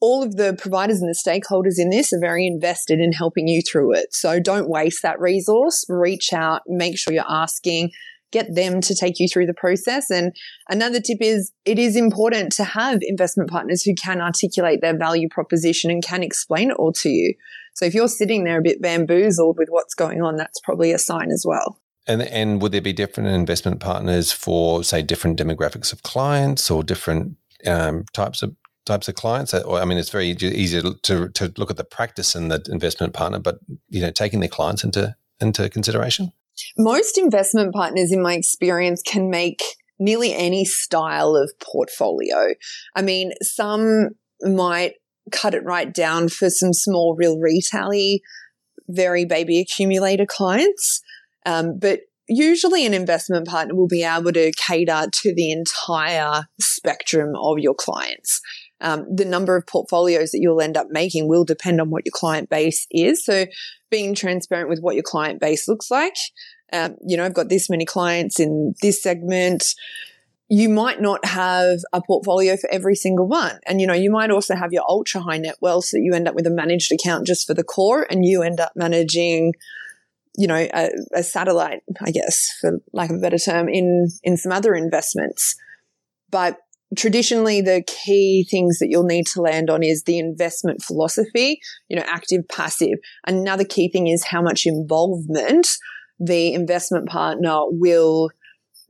all 0.00 0.22
of 0.22 0.36
the 0.36 0.54
providers 0.58 1.00
and 1.00 1.08
the 1.08 1.18
stakeholders 1.18 1.74
in 1.78 1.90
this 1.90 2.12
are 2.12 2.20
very 2.20 2.46
invested 2.46 3.00
in 3.00 3.12
helping 3.12 3.48
you 3.48 3.60
through 3.62 3.94
it. 3.94 4.14
So 4.14 4.38
don't 4.38 4.68
waste 4.68 5.02
that 5.02 5.20
resource. 5.20 5.84
Reach 5.88 6.32
out, 6.32 6.62
make 6.66 6.98
sure 6.98 7.12
you're 7.12 7.24
asking, 7.28 7.90
get 8.30 8.54
them 8.54 8.80
to 8.82 8.94
take 8.94 9.18
you 9.18 9.26
through 9.28 9.46
the 9.46 9.54
process. 9.54 10.10
And 10.10 10.34
another 10.68 11.00
tip 11.00 11.18
is 11.20 11.52
it 11.64 11.78
is 11.78 11.96
important 11.96 12.52
to 12.52 12.64
have 12.64 12.98
investment 13.02 13.50
partners 13.50 13.82
who 13.82 13.94
can 13.94 14.20
articulate 14.20 14.80
their 14.80 14.96
value 14.96 15.28
proposition 15.30 15.90
and 15.90 16.02
can 16.02 16.22
explain 16.22 16.70
it 16.70 16.76
all 16.78 16.92
to 16.92 17.08
you. 17.08 17.34
So 17.74 17.84
if 17.84 17.94
you're 17.94 18.08
sitting 18.08 18.44
there 18.44 18.58
a 18.58 18.62
bit 18.62 18.82
bamboozled 18.82 19.56
with 19.58 19.68
what's 19.70 19.94
going 19.94 20.20
on, 20.20 20.36
that's 20.36 20.60
probably 20.60 20.92
a 20.92 20.98
sign 20.98 21.30
as 21.30 21.44
well. 21.46 21.80
And, 22.06 22.22
and 22.22 22.62
would 22.62 22.72
there 22.72 22.80
be 22.80 22.92
different 22.92 23.28
investment 23.28 23.80
partners 23.80 24.32
for, 24.32 24.82
say, 24.82 25.02
different 25.02 25.38
demographics 25.38 25.92
of 25.92 26.02
clients 26.02 26.70
or 26.70 26.82
different 26.82 27.36
um, 27.66 28.04
types 28.14 28.42
of 28.42 28.56
types 28.88 29.08
of 29.08 29.14
clients? 29.14 29.54
Or 29.54 29.80
I 29.80 29.84
mean, 29.84 29.98
it's 29.98 30.10
very 30.10 30.30
easy 30.30 30.82
to, 30.82 31.28
to 31.28 31.52
look 31.56 31.70
at 31.70 31.76
the 31.76 31.84
practice 31.84 32.34
and 32.34 32.50
the 32.50 32.66
investment 32.70 33.14
partner, 33.14 33.38
but 33.38 33.58
you 33.88 34.00
know, 34.00 34.10
taking 34.10 34.40
their 34.40 34.48
clients 34.48 34.82
into 34.82 35.14
into 35.40 35.68
consideration. 35.68 36.32
Most 36.76 37.16
investment 37.16 37.72
partners, 37.72 38.10
in 38.10 38.20
my 38.20 38.34
experience, 38.34 39.02
can 39.02 39.30
make 39.30 39.62
nearly 40.00 40.34
any 40.34 40.64
style 40.64 41.36
of 41.36 41.52
portfolio. 41.60 42.54
I 42.96 43.02
mean, 43.02 43.32
some 43.42 44.10
might 44.42 44.94
cut 45.30 45.54
it 45.54 45.64
right 45.64 45.92
down 45.92 46.28
for 46.28 46.50
some 46.50 46.72
small, 46.72 47.14
real 47.16 47.38
retail 47.38 48.18
very 48.88 49.24
baby 49.24 49.60
accumulator 49.60 50.26
clients. 50.26 51.02
Um, 51.44 51.78
but 51.78 52.00
usually 52.26 52.84
an 52.84 52.94
investment 52.94 53.46
partner 53.46 53.74
will 53.74 53.88
be 53.88 54.02
able 54.02 54.32
to 54.32 54.52
cater 54.52 55.06
to 55.12 55.34
the 55.34 55.50
entire 55.50 56.44
spectrum 56.60 57.34
of 57.36 57.58
your 57.58 57.74
clients 57.74 58.40
um, 58.80 59.06
the 59.12 59.24
number 59.24 59.56
of 59.56 59.66
portfolios 59.66 60.30
that 60.30 60.40
you'll 60.40 60.60
end 60.60 60.76
up 60.76 60.88
making 60.90 61.28
will 61.28 61.44
depend 61.44 61.80
on 61.80 61.90
what 61.90 62.04
your 62.04 62.12
client 62.14 62.48
base 62.48 62.86
is. 62.90 63.24
So 63.24 63.46
being 63.90 64.14
transparent 64.14 64.68
with 64.68 64.80
what 64.80 64.94
your 64.94 65.04
client 65.04 65.40
base 65.40 65.68
looks 65.68 65.90
like. 65.90 66.16
Um, 66.72 66.96
you 67.06 67.16
know, 67.16 67.24
I've 67.24 67.34
got 67.34 67.48
this 67.48 67.70
many 67.70 67.84
clients 67.84 68.38
in 68.38 68.74
this 68.82 69.02
segment. 69.02 69.64
You 70.50 70.68
might 70.68 71.00
not 71.00 71.24
have 71.24 71.78
a 71.92 72.00
portfolio 72.00 72.56
for 72.56 72.70
every 72.70 72.94
single 72.94 73.26
one. 73.26 73.58
And, 73.66 73.80
you 73.80 73.86
know, 73.86 73.94
you 73.94 74.10
might 74.10 74.30
also 74.30 74.54
have 74.54 74.72
your 74.72 74.84
ultra 74.88 75.20
high 75.20 75.38
net 75.38 75.56
wealth 75.60 75.86
so 75.86 75.96
that 75.96 76.02
you 76.02 76.14
end 76.14 76.28
up 76.28 76.34
with 76.34 76.46
a 76.46 76.50
managed 76.50 76.92
account 76.92 77.26
just 77.26 77.46
for 77.46 77.54
the 77.54 77.64
core 77.64 78.06
and 78.08 78.24
you 78.24 78.42
end 78.42 78.60
up 78.60 78.72
managing, 78.76 79.54
you 80.36 80.46
know, 80.46 80.68
a, 80.72 80.90
a 81.14 81.22
satellite, 81.22 81.80
I 82.00 82.10
guess, 82.10 82.54
for 82.60 82.80
lack 82.92 83.10
of 83.10 83.16
a 83.16 83.20
better 83.20 83.38
term, 83.38 83.68
in, 83.68 84.08
in 84.22 84.36
some 84.36 84.52
other 84.52 84.74
investments. 84.74 85.54
But 86.30 86.58
traditionally 86.96 87.60
the 87.60 87.82
key 87.86 88.46
things 88.50 88.78
that 88.78 88.88
you'll 88.88 89.04
need 89.04 89.26
to 89.26 89.42
land 89.42 89.70
on 89.70 89.82
is 89.82 90.04
the 90.04 90.18
investment 90.18 90.82
philosophy, 90.82 91.60
you 91.88 91.96
know, 91.96 92.04
active, 92.06 92.48
passive. 92.48 92.98
Another 93.26 93.64
key 93.64 93.90
thing 93.90 94.06
is 94.06 94.24
how 94.24 94.42
much 94.42 94.66
involvement 94.66 95.68
the 96.18 96.54
investment 96.54 97.08
partner 97.08 97.60
will 97.66 98.30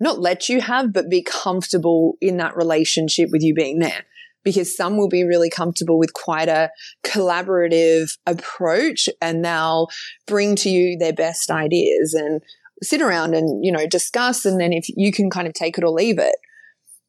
not 0.01 0.21
let 0.21 0.49
you 0.49 0.61
have, 0.61 0.93
but 0.93 1.11
be 1.11 1.23
comfortable 1.23 2.17
in 2.21 2.37
that 2.37 2.57
relationship 2.57 3.31
with 3.33 3.43
you 3.43 3.55
being 3.55 3.81
there. 3.81 4.05
Because 4.45 4.75
some 4.75 4.97
will 4.97 5.09
be 5.09 5.25
really 5.25 5.51
comfortable 5.51 5.99
with 5.99 6.13
quite 6.13 6.49
a 6.49 6.71
collaborative 7.05 8.17
approach 8.25 9.09
and 9.21 9.45
they'll 9.45 9.89
bring 10.27 10.55
to 10.57 10.71
you 10.71 10.97
their 10.97 11.13
best 11.13 11.51
ideas 11.51 12.15
and 12.15 12.41
sit 12.81 13.03
around 13.03 13.35
and, 13.35 13.65
you 13.65 13.73
know, 13.73 13.87
discuss. 13.87 14.45
And 14.45 14.61
then 14.61 14.73
if 14.73 14.87
you 14.89 15.13
can 15.13 15.29
kind 15.29 15.49
of 15.49 15.55
take 15.55 15.77
it 15.77 15.85
or 15.85 15.91
leave 15.91 16.19
it, 16.19 16.37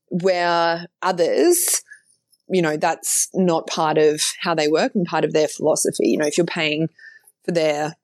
where 0.10 0.88
others, 1.02 1.82
you 2.50 2.62
know, 2.62 2.78
that's 2.78 3.30
not 3.34 3.68
part 3.68 3.98
of 3.98 4.22
how 4.42 4.56
they 4.56 4.68
work 4.68 4.94
and 4.96 5.06
part 5.06 5.26
of 5.26 5.34
their 5.34 5.48
philosophy. 5.48 6.10
You 6.10 6.18
know, 6.18 6.26
if 6.28 6.38
you're 6.38 6.46
paying 6.46 6.88
for 7.46 7.52
their 7.52 7.96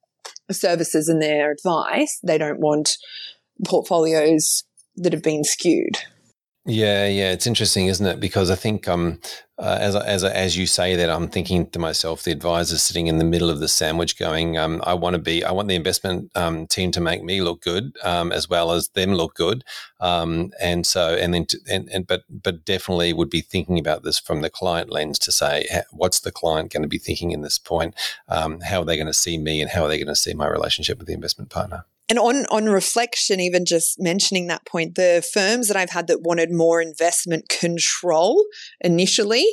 services 0.51 1.07
and 1.07 1.21
their 1.21 1.51
advice, 1.51 2.19
they 2.23 2.37
don't 2.37 2.59
want 2.59 2.97
portfolios 3.65 4.63
that 4.97 5.13
have 5.13 5.23
been 5.23 5.43
skewed. 5.43 5.97
Yeah, 6.67 7.05
yeah, 7.05 7.31
it's 7.31 7.45
interesting, 7.45 7.85
isn't 7.87 8.05
it? 8.07 8.19
Because 8.19 8.49
I 8.49 8.55
think 8.55 8.87
um, 8.87 9.19
uh, 9.59 9.77
as 9.79 9.95
as 9.95 10.23
as 10.23 10.57
you 10.57 10.65
say 10.65 10.95
that, 10.95 11.11
I'm 11.11 11.27
thinking 11.27 11.69
to 11.69 11.77
myself, 11.77 12.23
the 12.23 12.31
advisor 12.31 12.79
sitting 12.79 13.05
in 13.05 13.19
the 13.19 13.23
middle 13.23 13.51
of 13.51 13.59
the 13.59 13.67
sandwich, 13.67 14.17
going, 14.17 14.57
um, 14.57 14.81
"I 14.83 14.95
want 14.95 15.13
to 15.13 15.19
be, 15.21 15.43
I 15.43 15.51
want 15.51 15.67
the 15.67 15.75
investment 15.75 16.31
um, 16.35 16.65
team 16.65 16.89
to 16.93 16.99
make 17.01 17.23
me 17.23 17.41
look 17.41 17.61
good, 17.61 17.95
um, 18.03 18.31
as 18.31 18.49
well 18.49 18.71
as 18.71 18.87
them 18.89 19.13
look 19.13 19.35
good," 19.35 19.63
um, 19.99 20.51
and 20.59 20.87
so, 20.87 21.13
and 21.15 21.35
then, 21.35 21.45
to, 21.45 21.59
and, 21.69 21.87
and 21.89 22.07
but 22.07 22.23
but 22.29 22.65
definitely 22.65 23.13
would 23.13 23.29
be 23.29 23.41
thinking 23.41 23.77
about 23.77 24.01
this 24.01 24.17
from 24.17 24.41
the 24.41 24.49
client 24.49 24.89
lens 24.89 25.19
to 25.19 25.31
say, 25.31 25.67
what's 25.91 26.21
the 26.21 26.31
client 26.31 26.71
going 26.73 26.81
to 26.81 26.89
be 26.89 26.97
thinking 26.97 27.29
in 27.29 27.41
this 27.41 27.59
point? 27.59 27.93
Um, 28.27 28.59
how 28.61 28.79
are 28.81 28.85
they 28.85 28.97
going 28.97 29.05
to 29.05 29.13
see 29.13 29.37
me, 29.37 29.61
and 29.61 29.69
how 29.69 29.83
are 29.83 29.87
they 29.87 29.99
going 29.99 30.07
to 30.07 30.15
see 30.15 30.33
my 30.33 30.47
relationship 30.47 30.97
with 30.97 31.05
the 31.07 31.13
investment 31.13 31.51
partner? 31.51 31.85
And 32.07 32.19
on, 32.19 32.45
on 32.51 32.65
reflection, 32.65 33.39
even 33.39 33.65
just 33.65 33.99
mentioning 33.99 34.47
that 34.47 34.65
point, 34.65 34.95
the 34.95 35.27
firms 35.33 35.67
that 35.67 35.77
I've 35.77 35.89
had 35.89 36.07
that 36.07 36.21
wanted 36.21 36.51
more 36.51 36.81
investment 36.81 37.49
control 37.49 38.45
initially 38.79 39.45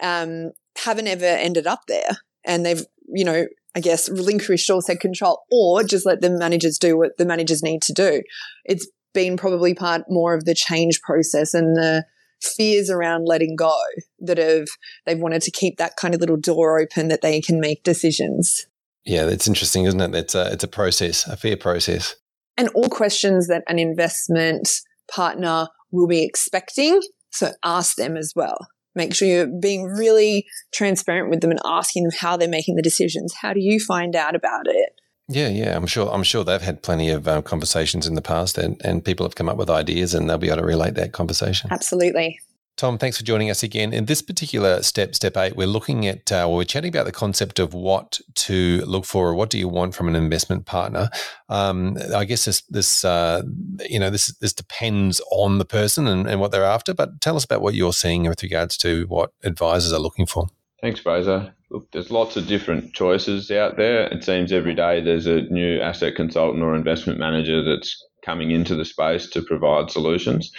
um, 0.00 0.52
haven't 0.78 1.08
ever 1.08 1.26
ended 1.26 1.66
up 1.66 1.82
there. 1.88 2.18
And 2.44 2.64
they've, 2.64 2.84
you 3.12 3.24
know, 3.24 3.46
I 3.74 3.80
guess 3.80 4.08
relinquished 4.08 4.70
all 4.70 4.80
said 4.80 5.00
control 5.00 5.42
or 5.50 5.84
just 5.84 6.06
let 6.06 6.22
the 6.22 6.30
managers 6.30 6.78
do 6.78 6.96
what 6.96 7.18
the 7.18 7.26
managers 7.26 7.62
need 7.62 7.82
to 7.82 7.92
do. 7.92 8.22
It's 8.64 8.88
been 9.12 9.36
probably 9.36 9.74
part 9.74 10.02
more 10.08 10.34
of 10.34 10.44
the 10.44 10.54
change 10.54 11.00
process 11.02 11.54
and 11.54 11.76
the 11.76 12.04
fears 12.40 12.88
around 12.90 13.26
letting 13.26 13.54
go 13.54 13.76
that 14.20 14.38
have, 14.38 14.68
they've 15.04 15.18
wanted 15.18 15.42
to 15.42 15.50
keep 15.50 15.76
that 15.76 15.96
kind 15.96 16.14
of 16.14 16.20
little 16.20 16.38
door 16.38 16.80
open 16.80 17.08
that 17.08 17.20
they 17.20 17.40
can 17.40 17.60
make 17.60 17.82
decisions. 17.82 18.66
Yeah, 19.04 19.24
that's 19.24 19.48
interesting, 19.48 19.84
isn't 19.84 20.00
it? 20.00 20.14
It's 20.14 20.34
a, 20.34 20.52
it's 20.52 20.64
a 20.64 20.68
process, 20.68 21.26
a 21.26 21.36
fair 21.36 21.56
process. 21.56 22.16
And 22.56 22.68
all 22.74 22.88
questions 22.88 23.48
that 23.48 23.64
an 23.68 23.78
investment 23.78 24.68
partner 25.10 25.68
will 25.90 26.06
be 26.06 26.24
expecting. 26.24 27.00
So 27.30 27.52
ask 27.64 27.96
them 27.96 28.16
as 28.16 28.32
well. 28.36 28.68
Make 28.94 29.14
sure 29.14 29.28
you're 29.28 29.46
being 29.46 29.84
really 29.84 30.46
transparent 30.74 31.30
with 31.30 31.40
them 31.40 31.50
and 31.50 31.60
asking 31.64 32.02
them 32.04 32.12
how 32.18 32.36
they're 32.36 32.48
making 32.48 32.74
the 32.74 32.82
decisions. 32.82 33.34
How 33.40 33.52
do 33.52 33.60
you 33.60 33.78
find 33.78 34.16
out 34.16 34.34
about 34.34 34.66
it? 34.66 34.90
Yeah, 35.28 35.48
yeah, 35.48 35.76
I'm 35.76 35.86
sure. 35.86 36.12
I'm 36.12 36.24
sure 36.24 36.42
they've 36.42 36.60
had 36.60 36.82
plenty 36.82 37.08
of 37.10 37.28
um, 37.28 37.44
conversations 37.44 38.04
in 38.08 38.16
the 38.16 38.22
past, 38.22 38.58
and, 38.58 38.80
and 38.84 39.04
people 39.04 39.24
have 39.24 39.36
come 39.36 39.48
up 39.48 39.56
with 39.56 39.70
ideas, 39.70 40.12
and 40.12 40.28
they'll 40.28 40.38
be 40.38 40.48
able 40.48 40.58
to 40.58 40.66
relate 40.66 40.94
that 40.94 41.12
conversation. 41.12 41.70
Absolutely. 41.72 42.40
Tom, 42.80 42.96
thanks 42.96 43.18
for 43.18 43.24
joining 43.24 43.50
us 43.50 43.62
again. 43.62 43.92
In 43.92 44.06
this 44.06 44.22
particular 44.22 44.82
step, 44.82 45.14
step 45.14 45.36
eight, 45.36 45.54
we're 45.54 45.66
looking 45.66 46.06
at, 46.06 46.32
uh, 46.32 46.48
well, 46.48 46.56
we're 46.56 46.64
chatting 46.64 46.88
about 46.88 47.04
the 47.04 47.12
concept 47.12 47.58
of 47.58 47.74
what 47.74 48.18
to 48.36 48.82
look 48.86 49.04
for 49.04 49.28
or 49.28 49.34
what 49.34 49.50
do 49.50 49.58
you 49.58 49.68
want 49.68 49.94
from 49.94 50.08
an 50.08 50.16
investment 50.16 50.64
partner. 50.64 51.10
Um, 51.50 51.98
I 52.14 52.24
guess 52.24 52.46
this, 52.46 52.62
this 52.70 53.04
uh, 53.04 53.42
you 53.86 53.98
know, 53.98 54.08
this 54.08 54.28
this 54.38 54.54
depends 54.54 55.20
on 55.30 55.58
the 55.58 55.66
person 55.66 56.06
and, 56.06 56.26
and 56.26 56.40
what 56.40 56.52
they're 56.52 56.64
after. 56.64 56.94
But 56.94 57.20
tell 57.20 57.36
us 57.36 57.44
about 57.44 57.60
what 57.60 57.74
you're 57.74 57.92
seeing 57.92 58.22
with 58.22 58.42
regards 58.42 58.78
to 58.78 59.04
what 59.08 59.34
advisors 59.44 59.92
are 59.92 60.00
looking 60.00 60.24
for. 60.24 60.46
Thanks, 60.80 61.00
Fraser. 61.00 61.52
Look, 61.68 61.90
there's 61.90 62.10
lots 62.10 62.38
of 62.38 62.46
different 62.46 62.94
choices 62.94 63.50
out 63.50 63.76
there. 63.76 64.06
It 64.06 64.24
seems 64.24 64.52
every 64.52 64.74
day 64.74 65.02
there's 65.02 65.26
a 65.26 65.42
new 65.42 65.80
asset 65.82 66.14
consultant 66.14 66.62
or 66.62 66.74
investment 66.74 67.18
manager 67.18 67.62
that's 67.62 68.02
coming 68.24 68.52
into 68.52 68.74
the 68.74 68.86
space 68.86 69.28
to 69.30 69.42
provide 69.42 69.90
solutions. 69.90 70.50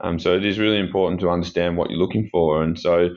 Um, 0.00 0.18
so 0.18 0.34
it 0.36 0.44
is 0.44 0.58
really 0.58 0.78
important 0.78 1.20
to 1.20 1.30
understand 1.30 1.76
what 1.76 1.90
you're 1.90 1.98
looking 1.98 2.28
for. 2.30 2.62
And 2.62 2.78
so, 2.78 3.10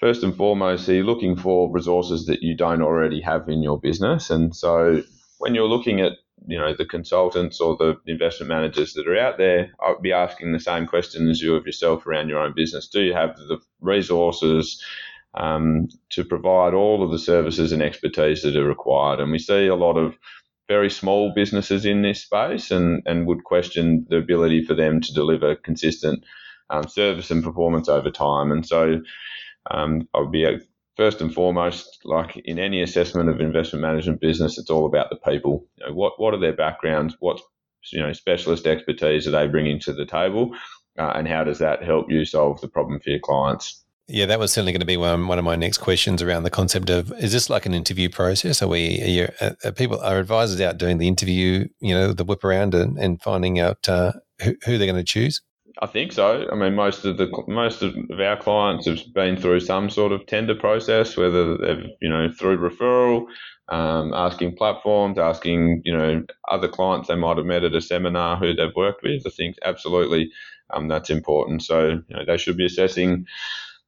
first 0.00 0.22
and 0.22 0.36
foremost, 0.36 0.86
so 0.86 0.92
you're 0.92 1.04
looking 1.04 1.36
for 1.36 1.70
resources 1.70 2.26
that 2.26 2.42
you 2.42 2.56
don't 2.56 2.82
already 2.82 3.20
have 3.20 3.48
in 3.48 3.62
your 3.62 3.78
business. 3.78 4.30
And 4.30 4.54
so, 4.54 5.02
when 5.38 5.54
you're 5.54 5.68
looking 5.68 6.00
at 6.00 6.12
you 6.46 6.58
know 6.58 6.74
the 6.74 6.84
consultants 6.84 7.60
or 7.60 7.76
the 7.76 7.96
investment 8.06 8.48
managers 8.48 8.94
that 8.94 9.08
are 9.08 9.18
out 9.18 9.38
there, 9.38 9.70
I'll 9.80 10.00
be 10.00 10.12
asking 10.12 10.52
the 10.52 10.60
same 10.60 10.86
question 10.86 11.28
as 11.28 11.40
you 11.40 11.54
of 11.54 11.66
yourself 11.66 12.06
around 12.06 12.28
your 12.28 12.40
own 12.40 12.54
business. 12.54 12.88
Do 12.88 13.02
you 13.02 13.14
have 13.14 13.36
the 13.36 13.58
resources 13.80 14.82
um, 15.34 15.88
to 16.10 16.24
provide 16.24 16.74
all 16.74 17.02
of 17.02 17.10
the 17.10 17.18
services 17.18 17.72
and 17.72 17.82
expertise 17.82 18.42
that 18.42 18.56
are 18.56 18.64
required? 18.64 19.20
And 19.20 19.30
we 19.30 19.38
see 19.38 19.66
a 19.66 19.74
lot 19.76 19.96
of 19.96 20.16
very 20.68 20.90
small 20.90 21.32
businesses 21.34 21.84
in 21.84 22.02
this 22.02 22.22
space 22.22 22.70
and, 22.70 23.02
and 23.06 23.26
would 23.26 23.44
question 23.44 24.06
the 24.10 24.18
ability 24.18 24.64
for 24.64 24.74
them 24.74 25.00
to 25.00 25.14
deliver 25.14 25.56
consistent 25.56 26.24
um, 26.70 26.86
service 26.86 27.30
and 27.30 27.42
performance 27.42 27.88
over 27.88 28.10
time. 28.10 28.52
And 28.52 28.66
so 28.66 29.00
um, 29.70 30.08
I 30.14 30.20
would 30.20 30.32
be 30.32 30.44
a, 30.44 30.58
first 30.96 31.20
and 31.20 31.32
foremost, 31.32 32.00
like 32.04 32.36
in 32.44 32.58
any 32.58 32.82
assessment 32.82 33.30
of 33.30 33.40
investment 33.40 33.82
management 33.82 34.20
business, 34.20 34.58
it's 34.58 34.70
all 34.70 34.86
about 34.86 35.10
the 35.10 35.16
people. 35.16 35.66
You 35.76 35.86
know, 35.86 35.94
what 35.94 36.20
what 36.20 36.34
are 36.34 36.40
their 36.40 36.52
backgrounds? 36.56 37.16
What 37.20 37.40
you 37.92 38.00
know 38.00 38.12
specialist 38.12 38.66
expertise 38.66 39.26
are 39.26 39.30
they 39.30 39.46
bringing 39.46 39.80
to 39.80 39.92
the 39.92 40.04
table, 40.04 40.54
uh, 40.98 41.12
and 41.14 41.26
how 41.28 41.44
does 41.44 41.60
that 41.60 41.82
help 41.82 42.10
you 42.10 42.24
solve 42.24 42.60
the 42.60 42.68
problem 42.68 43.00
for 43.00 43.10
your 43.10 43.20
clients? 43.20 43.84
Yeah, 44.10 44.24
that 44.26 44.38
was 44.38 44.52
certainly 44.52 44.72
going 44.72 44.80
to 44.80 44.86
be 44.86 44.96
one, 44.96 45.28
one 45.28 45.38
of 45.38 45.44
my 45.44 45.54
next 45.54 45.78
questions 45.78 46.22
around 46.22 46.44
the 46.44 46.50
concept 46.50 46.88
of 46.88 47.12
is 47.18 47.32
this 47.32 47.50
like 47.50 47.66
an 47.66 47.74
interview 47.74 48.08
process? 48.08 48.62
Are 48.62 48.68
we 48.68 49.02
are, 49.02 49.06
you, 49.06 49.28
are 49.64 49.72
people 49.72 50.00
are 50.00 50.18
advisors 50.18 50.60
out 50.62 50.78
doing 50.78 50.96
the 50.96 51.06
interview, 51.06 51.68
you 51.80 51.94
know, 51.94 52.12
the 52.14 52.24
whip 52.24 52.42
around 52.42 52.74
and, 52.74 52.98
and 52.98 53.20
finding 53.20 53.60
out 53.60 53.86
uh, 53.86 54.12
who, 54.42 54.56
who, 54.64 54.78
they're 54.78 54.86
going 54.86 54.96
to 54.96 55.04
choose? 55.04 55.42
I 55.82 55.86
think 55.86 56.12
so. 56.12 56.48
I 56.50 56.54
mean, 56.54 56.74
most 56.74 57.04
of 57.04 57.18
the 57.18 57.30
most 57.48 57.82
of 57.82 57.94
our 58.18 58.36
clients 58.38 58.86
have 58.86 58.98
been 59.12 59.36
through 59.36 59.60
some 59.60 59.90
sort 59.90 60.12
of 60.12 60.26
tender 60.26 60.54
process, 60.54 61.16
whether 61.16 61.58
they've 61.58 61.84
you 62.00 62.08
know 62.08 62.32
through 62.32 62.58
referral, 62.58 63.26
um, 63.68 64.14
asking 64.14 64.56
platforms, 64.56 65.18
asking 65.18 65.82
you 65.84 65.94
know 65.94 66.24
other 66.50 66.66
clients 66.66 67.08
they 67.08 67.14
might 67.14 67.36
have 67.36 67.46
met 67.46 67.62
at 67.62 67.74
a 67.74 67.80
seminar 67.82 68.36
who 68.38 68.54
they've 68.54 68.74
worked 68.74 69.02
with. 69.02 69.22
I 69.26 69.30
think 69.30 69.56
absolutely 69.64 70.30
um, 70.70 70.88
that's 70.88 71.10
important. 71.10 71.62
So 71.62 72.00
you 72.08 72.16
know, 72.16 72.24
they 72.26 72.38
should 72.38 72.56
be 72.56 72.66
assessing 72.66 73.26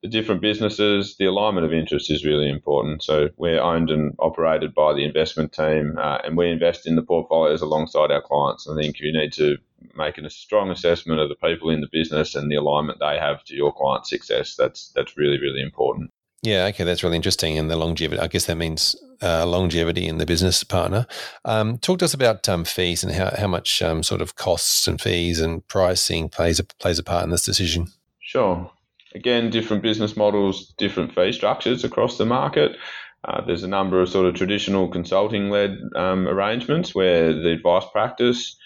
the 0.02 0.08
different 0.08 0.40
businesses, 0.40 1.16
the 1.18 1.26
alignment 1.26 1.66
of 1.66 1.74
interest 1.74 2.10
is 2.10 2.24
really 2.24 2.48
important. 2.48 3.02
So 3.02 3.28
we're 3.36 3.60
owned 3.60 3.90
and 3.90 4.14
operated 4.18 4.74
by 4.74 4.94
the 4.94 5.04
investment 5.04 5.52
team, 5.52 5.96
uh, 5.98 6.18
and 6.24 6.36
we 6.36 6.50
invest 6.50 6.86
in 6.86 6.96
the 6.96 7.02
portfolios 7.02 7.60
alongside 7.60 8.10
our 8.10 8.22
clients. 8.22 8.68
I 8.68 8.74
think 8.80 8.98
you 8.98 9.12
need 9.12 9.32
to 9.34 9.58
make 9.94 10.16
a 10.16 10.30
strong 10.30 10.70
assessment 10.70 11.20
of 11.20 11.28
the 11.28 11.34
people 11.34 11.70
in 11.70 11.80
the 11.80 11.88
business 11.92 12.34
and 12.34 12.50
the 12.50 12.56
alignment 12.56 12.98
they 12.98 13.18
have 13.18 13.44
to 13.44 13.54
your 13.54 13.72
client 13.72 14.06
success. 14.06 14.54
That's 14.56 14.90
that's 14.94 15.16
really 15.16 15.38
really 15.38 15.60
important. 15.60 16.10
Yeah, 16.42 16.64
okay, 16.66 16.84
that's 16.84 17.02
really 17.02 17.16
interesting. 17.16 17.58
And 17.58 17.70
the 17.70 17.76
longevity, 17.76 18.18
I 18.18 18.26
guess 18.26 18.46
that 18.46 18.56
means 18.56 18.96
uh, 19.20 19.44
longevity 19.44 20.06
in 20.06 20.16
the 20.16 20.24
business 20.24 20.64
partner. 20.64 21.06
Um, 21.44 21.76
talk 21.76 21.98
to 21.98 22.06
us 22.06 22.14
about 22.14 22.48
um, 22.48 22.64
fees 22.64 23.04
and 23.04 23.12
how, 23.12 23.30
how 23.36 23.46
much 23.46 23.82
um, 23.82 24.02
sort 24.02 24.22
of 24.22 24.36
costs 24.36 24.88
and 24.88 24.98
fees 24.98 25.38
and 25.38 25.66
pricing 25.68 26.30
plays 26.30 26.58
a, 26.58 26.64
plays 26.64 26.98
a 26.98 27.02
part 27.02 27.24
in 27.24 27.30
this 27.30 27.44
decision. 27.44 27.88
Sure 28.20 28.70
again, 29.14 29.50
different 29.50 29.82
business 29.82 30.16
models, 30.16 30.72
different 30.78 31.14
fee 31.14 31.32
structures 31.32 31.84
across 31.84 32.18
the 32.18 32.26
market. 32.26 32.76
Uh, 33.24 33.44
there's 33.44 33.64
a 33.64 33.68
number 33.68 34.00
of 34.00 34.08
sort 34.08 34.26
of 34.26 34.34
traditional 34.34 34.88
consulting 34.88 35.50
led 35.50 35.78
um, 35.94 36.26
arrangements 36.26 36.94
where 36.94 37.32
the 37.32 37.50
advice 37.50 37.84
practice 37.92 38.56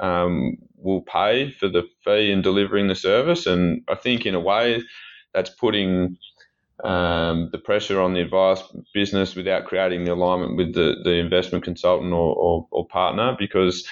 um, 0.00 0.56
will 0.76 1.02
pay 1.02 1.50
for 1.52 1.68
the 1.68 1.84
fee 2.04 2.32
in 2.32 2.42
delivering 2.42 2.88
the 2.88 2.94
service. 2.94 3.46
And 3.46 3.82
I 3.88 3.94
think, 3.94 4.26
in 4.26 4.34
a 4.34 4.40
way, 4.40 4.82
that's 5.32 5.50
putting 5.50 6.16
um, 6.82 7.50
the 7.52 7.58
pressure 7.58 8.00
on 8.00 8.14
the 8.14 8.20
advice 8.20 8.62
business 8.94 9.34
without 9.34 9.66
creating 9.66 10.04
the 10.04 10.14
alignment 10.14 10.56
with 10.56 10.74
the, 10.74 10.96
the 11.04 11.12
investment 11.12 11.62
consultant 11.62 12.12
or, 12.12 12.34
or, 12.34 12.66
or 12.70 12.86
partner 12.88 13.36
because 13.38 13.86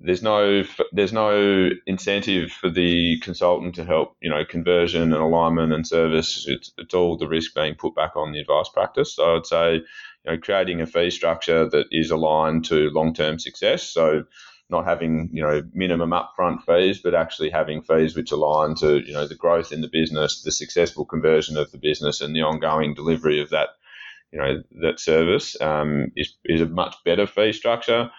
there's 0.00 0.22
no 0.22 0.64
there's 0.92 1.12
no 1.12 1.70
incentive 1.86 2.50
for 2.50 2.68
the 2.70 3.18
consultant 3.20 3.74
to 3.76 3.84
help 3.84 4.16
you 4.20 4.30
know 4.30 4.44
conversion 4.44 5.02
and 5.02 5.22
alignment 5.22 5.72
and 5.72 5.86
service. 5.86 6.44
It's 6.48 6.72
it's 6.78 6.94
all 6.94 7.16
the 7.16 7.28
risk 7.28 7.54
being 7.54 7.74
put 7.74 7.94
back 7.94 8.16
on 8.16 8.32
the 8.32 8.40
advice 8.40 8.68
practice. 8.72 9.14
So 9.14 9.36
I'd 9.36 9.46
say 9.46 9.74
you 9.74 9.84
know 10.26 10.38
creating 10.38 10.80
a 10.80 10.86
fee 10.86 11.10
structure 11.10 11.68
that 11.68 11.86
is 11.90 12.10
aligned 12.10 12.64
to 12.66 12.90
long 12.90 13.14
term 13.14 13.38
success. 13.38 13.82
So 13.82 14.24
not 14.70 14.84
having 14.84 15.30
you 15.32 15.42
know 15.42 15.62
minimum 15.72 16.10
upfront 16.10 16.64
fees, 16.64 17.00
but 17.02 17.14
actually 17.14 17.50
having 17.50 17.82
fees 17.82 18.16
which 18.16 18.32
align 18.32 18.74
to 18.76 18.98
you 19.06 19.12
know 19.12 19.26
the 19.26 19.34
growth 19.34 19.72
in 19.72 19.80
the 19.80 19.90
business, 19.90 20.42
the 20.42 20.52
successful 20.52 21.04
conversion 21.04 21.56
of 21.56 21.70
the 21.70 21.78
business, 21.78 22.20
and 22.20 22.34
the 22.34 22.42
ongoing 22.42 22.94
delivery 22.94 23.40
of 23.40 23.50
that 23.50 23.70
you 24.32 24.38
know 24.38 24.62
that 24.82 25.00
service 25.00 25.60
um, 25.60 26.10
is 26.16 26.34
is 26.44 26.60
a 26.60 26.66
much 26.66 26.96
better 27.04 27.26
fee 27.26 27.52
structure. 27.52 28.10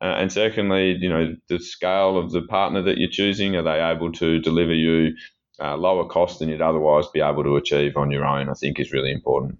Uh, 0.00 0.16
and 0.16 0.32
secondly, 0.32 0.96
you 0.98 1.08
know 1.08 1.36
the 1.48 1.58
scale 1.58 2.16
of 2.16 2.32
the 2.32 2.42
partner 2.42 2.82
that 2.82 2.98
you're 2.98 3.10
choosing, 3.10 3.56
are 3.56 3.62
they 3.62 3.80
able 3.80 4.10
to 4.12 4.38
deliver 4.38 4.74
you 4.74 5.14
uh, 5.60 5.76
lower 5.76 6.06
cost 6.06 6.38
than 6.38 6.48
you'd 6.48 6.62
otherwise 6.62 7.06
be 7.12 7.20
able 7.20 7.44
to 7.44 7.56
achieve 7.56 7.96
on 7.96 8.10
your 8.10 8.24
own? 8.24 8.48
I 8.48 8.54
think 8.54 8.80
is 8.80 8.92
really 8.92 9.12
important. 9.12 9.58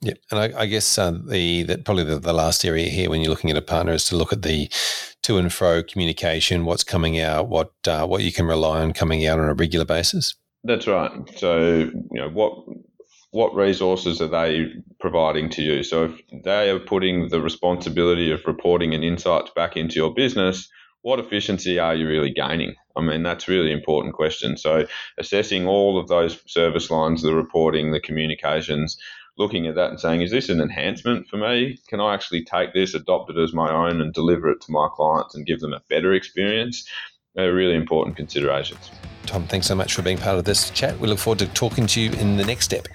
Yeah, 0.00 0.14
and 0.32 0.40
I, 0.40 0.62
I 0.62 0.66
guess 0.66 0.98
uh, 0.98 1.12
the 1.12 1.62
that 1.64 1.84
probably 1.84 2.04
the, 2.04 2.18
the, 2.18 2.32
last 2.32 2.64
area 2.64 2.88
here 2.88 3.08
when 3.08 3.20
you're 3.20 3.30
looking 3.30 3.50
at 3.50 3.56
a 3.56 3.62
partner 3.62 3.92
is 3.92 4.04
to 4.06 4.16
look 4.16 4.32
at 4.32 4.42
the 4.42 4.68
to 5.22 5.38
and 5.38 5.52
fro 5.52 5.82
communication, 5.84 6.64
what's 6.64 6.82
coming 6.82 7.20
out, 7.20 7.48
what 7.48 7.72
uh, 7.86 8.04
what 8.04 8.22
you 8.22 8.32
can 8.32 8.46
rely 8.46 8.80
on 8.80 8.92
coming 8.92 9.24
out 9.26 9.38
on 9.38 9.48
a 9.48 9.54
regular 9.54 9.84
basis. 9.84 10.34
That's 10.64 10.88
right. 10.88 11.12
So 11.36 11.58
you 11.66 12.02
know 12.12 12.30
what 12.30 12.52
what 13.32 13.54
resources 13.54 14.20
are 14.20 14.28
they 14.28 14.66
providing 15.00 15.48
to 15.50 15.62
you? 15.62 15.82
So 15.82 16.04
if 16.04 16.44
they 16.44 16.70
are 16.70 16.78
putting 16.78 17.28
the 17.28 17.40
responsibility 17.40 18.30
of 18.30 18.46
reporting 18.46 18.94
and 18.94 19.02
insights 19.02 19.50
back 19.56 19.76
into 19.76 19.96
your 19.96 20.14
business, 20.14 20.70
what 21.00 21.18
efficiency 21.18 21.78
are 21.78 21.94
you 21.94 22.06
really 22.06 22.30
gaining? 22.30 22.74
I 22.94 23.00
mean, 23.00 23.22
that's 23.22 23.48
really 23.48 23.72
important 23.72 24.14
question. 24.14 24.56
So 24.58 24.86
assessing 25.18 25.66
all 25.66 25.98
of 25.98 26.08
those 26.08 26.38
service 26.46 26.90
lines, 26.90 27.22
the 27.22 27.34
reporting, 27.34 27.90
the 27.90 28.00
communications, 28.00 28.98
looking 29.38 29.66
at 29.66 29.76
that 29.76 29.90
and 29.90 29.98
saying, 29.98 30.20
is 30.20 30.30
this 30.30 30.50
an 30.50 30.60
enhancement 30.60 31.26
for 31.26 31.38
me? 31.38 31.78
Can 31.88 32.00
I 32.00 32.12
actually 32.12 32.44
take 32.44 32.74
this, 32.74 32.94
adopt 32.94 33.30
it 33.30 33.38
as 33.38 33.54
my 33.54 33.72
own, 33.72 34.02
and 34.02 34.12
deliver 34.12 34.50
it 34.50 34.60
to 34.60 34.72
my 34.72 34.88
clients 34.92 35.34
and 35.34 35.46
give 35.46 35.60
them 35.60 35.72
a 35.72 35.82
better 35.88 36.12
experience? 36.12 36.86
They're 37.34 37.54
really 37.54 37.76
important 37.76 38.16
considerations. 38.16 38.90
Tom, 39.26 39.46
thanks 39.46 39.66
so 39.66 39.74
much 39.74 39.94
for 39.94 40.02
being 40.02 40.18
part 40.18 40.38
of 40.38 40.44
this 40.44 40.70
chat. 40.70 40.98
We 40.98 41.08
look 41.08 41.18
forward 41.18 41.38
to 41.40 41.46
talking 41.48 41.86
to 41.88 42.00
you 42.00 42.10
in 42.12 42.36
the 42.36 42.44
next 42.44 42.64
step. 42.64 42.88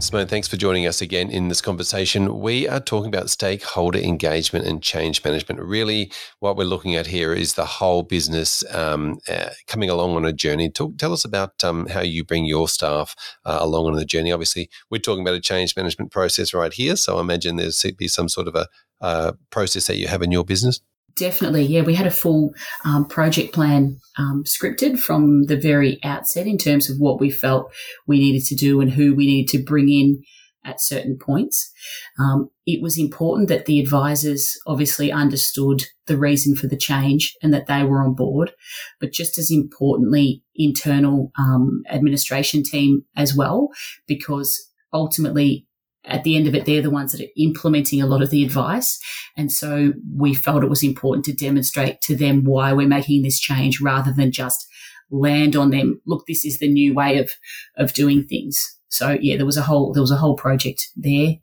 Simone, 0.00 0.26
thanks 0.26 0.48
for 0.48 0.56
joining 0.56 0.86
us 0.86 1.02
again 1.02 1.30
in 1.30 1.48
this 1.48 1.60
conversation. 1.60 2.40
We 2.40 2.66
are 2.66 2.80
talking 2.80 3.08
about 3.08 3.28
stakeholder 3.28 3.98
engagement 3.98 4.66
and 4.66 4.82
change 4.82 5.22
management. 5.22 5.60
Really, 5.60 6.10
what 6.38 6.56
we're 6.56 6.64
looking 6.64 6.96
at 6.96 7.06
here 7.06 7.34
is 7.34 7.52
the 7.52 7.66
whole 7.66 8.02
business 8.02 8.64
um, 8.74 9.18
uh, 9.28 9.50
coming 9.66 9.90
along 9.90 10.16
on 10.16 10.24
a 10.24 10.32
journey. 10.32 10.70
Talk, 10.70 10.96
tell 10.96 11.12
us 11.12 11.26
about 11.26 11.62
um, 11.62 11.86
how 11.86 12.00
you 12.00 12.24
bring 12.24 12.46
your 12.46 12.66
staff 12.66 13.14
uh, 13.44 13.58
along 13.60 13.88
on 13.88 13.92
the 13.92 14.06
journey. 14.06 14.32
Obviously, 14.32 14.70
we're 14.88 14.98
talking 14.98 15.22
about 15.22 15.34
a 15.34 15.40
change 15.40 15.76
management 15.76 16.10
process 16.10 16.54
right 16.54 16.72
here, 16.72 16.96
so 16.96 17.18
I 17.18 17.20
imagine 17.20 17.56
there's 17.56 17.84
be 17.98 18.08
some 18.08 18.30
sort 18.30 18.48
of 18.48 18.54
a 18.54 18.68
uh, 19.02 19.32
process 19.50 19.86
that 19.88 19.98
you 19.98 20.08
have 20.08 20.22
in 20.22 20.32
your 20.32 20.44
business. 20.44 20.80
Definitely, 21.16 21.64
yeah. 21.64 21.82
We 21.82 21.94
had 21.94 22.06
a 22.06 22.10
full 22.10 22.52
um, 22.84 23.06
project 23.06 23.52
plan 23.52 23.98
um, 24.18 24.44
scripted 24.44 24.98
from 24.98 25.44
the 25.44 25.56
very 25.56 25.98
outset 26.04 26.46
in 26.46 26.58
terms 26.58 26.90
of 26.90 26.96
what 26.98 27.20
we 27.20 27.30
felt 27.30 27.72
we 28.06 28.18
needed 28.18 28.44
to 28.46 28.54
do 28.54 28.80
and 28.80 28.92
who 28.92 29.14
we 29.14 29.26
needed 29.26 29.50
to 29.52 29.64
bring 29.64 29.88
in 29.88 30.22
at 30.64 30.80
certain 30.80 31.16
points. 31.18 31.72
Um, 32.18 32.50
it 32.66 32.82
was 32.82 32.98
important 32.98 33.48
that 33.48 33.66
the 33.66 33.80
advisors 33.80 34.58
obviously 34.66 35.10
understood 35.10 35.84
the 36.06 36.18
reason 36.18 36.54
for 36.54 36.66
the 36.66 36.76
change 36.76 37.34
and 37.42 37.52
that 37.54 37.66
they 37.66 37.82
were 37.82 38.02
on 38.02 38.14
board, 38.14 38.52
but 39.00 39.12
just 39.12 39.38
as 39.38 39.50
importantly, 39.50 40.42
internal 40.54 41.32
um, 41.38 41.82
administration 41.90 42.62
team 42.62 43.04
as 43.16 43.34
well, 43.34 43.68
because 44.06 44.60
ultimately 44.92 45.66
at 46.04 46.24
the 46.24 46.36
end 46.36 46.46
of 46.46 46.54
it, 46.54 46.64
they're 46.64 46.82
the 46.82 46.90
ones 46.90 47.12
that 47.12 47.20
are 47.20 47.30
implementing 47.36 48.00
a 48.00 48.06
lot 48.06 48.22
of 48.22 48.30
the 48.30 48.44
advice. 48.44 48.98
And 49.36 49.52
so 49.52 49.92
we 50.16 50.34
felt 50.34 50.64
it 50.64 50.70
was 50.70 50.82
important 50.82 51.24
to 51.26 51.32
demonstrate 51.32 52.00
to 52.02 52.16
them 52.16 52.44
why 52.44 52.72
we're 52.72 52.88
making 52.88 53.22
this 53.22 53.38
change 53.38 53.80
rather 53.80 54.12
than 54.12 54.32
just 54.32 54.66
land 55.10 55.56
on 55.56 55.70
them. 55.70 56.00
Look, 56.06 56.26
this 56.26 56.44
is 56.44 56.58
the 56.58 56.70
new 56.70 56.94
way 56.94 57.18
of, 57.18 57.32
of 57.76 57.92
doing 57.92 58.24
things. 58.24 58.78
So 58.88 59.16
yeah, 59.20 59.36
there 59.36 59.46
was 59.46 59.56
a 59.56 59.62
whole, 59.62 59.92
there 59.92 60.02
was 60.02 60.10
a 60.10 60.16
whole 60.16 60.36
project 60.36 60.88
there 60.96 61.34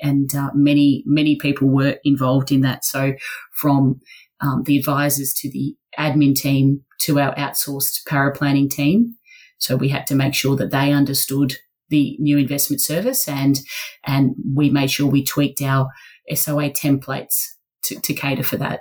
and 0.00 0.34
uh, 0.34 0.50
many, 0.54 1.02
many 1.06 1.36
people 1.36 1.68
were 1.68 1.96
involved 2.04 2.52
in 2.52 2.60
that. 2.62 2.84
So 2.84 3.14
from 3.52 4.00
um, 4.40 4.62
the 4.64 4.78
advisors 4.78 5.32
to 5.40 5.50
the 5.50 5.76
admin 5.98 6.34
team 6.34 6.82
to 7.00 7.18
our 7.18 7.34
outsourced 7.34 8.04
para 8.06 8.32
planning 8.32 8.68
team. 8.68 9.16
So 9.58 9.76
we 9.76 9.88
had 9.88 10.06
to 10.08 10.14
make 10.14 10.34
sure 10.34 10.56
that 10.56 10.70
they 10.70 10.92
understood 10.92 11.56
the 11.88 12.16
new 12.18 12.38
investment 12.38 12.80
service 12.80 13.28
and 13.28 13.60
and 14.04 14.34
we 14.54 14.70
made 14.70 14.90
sure 14.90 15.06
we 15.06 15.24
tweaked 15.24 15.62
our 15.62 15.88
SOA 16.34 16.70
templates 16.70 17.44
to, 17.84 18.00
to 18.00 18.14
cater 18.14 18.42
for 18.42 18.56
that. 18.56 18.80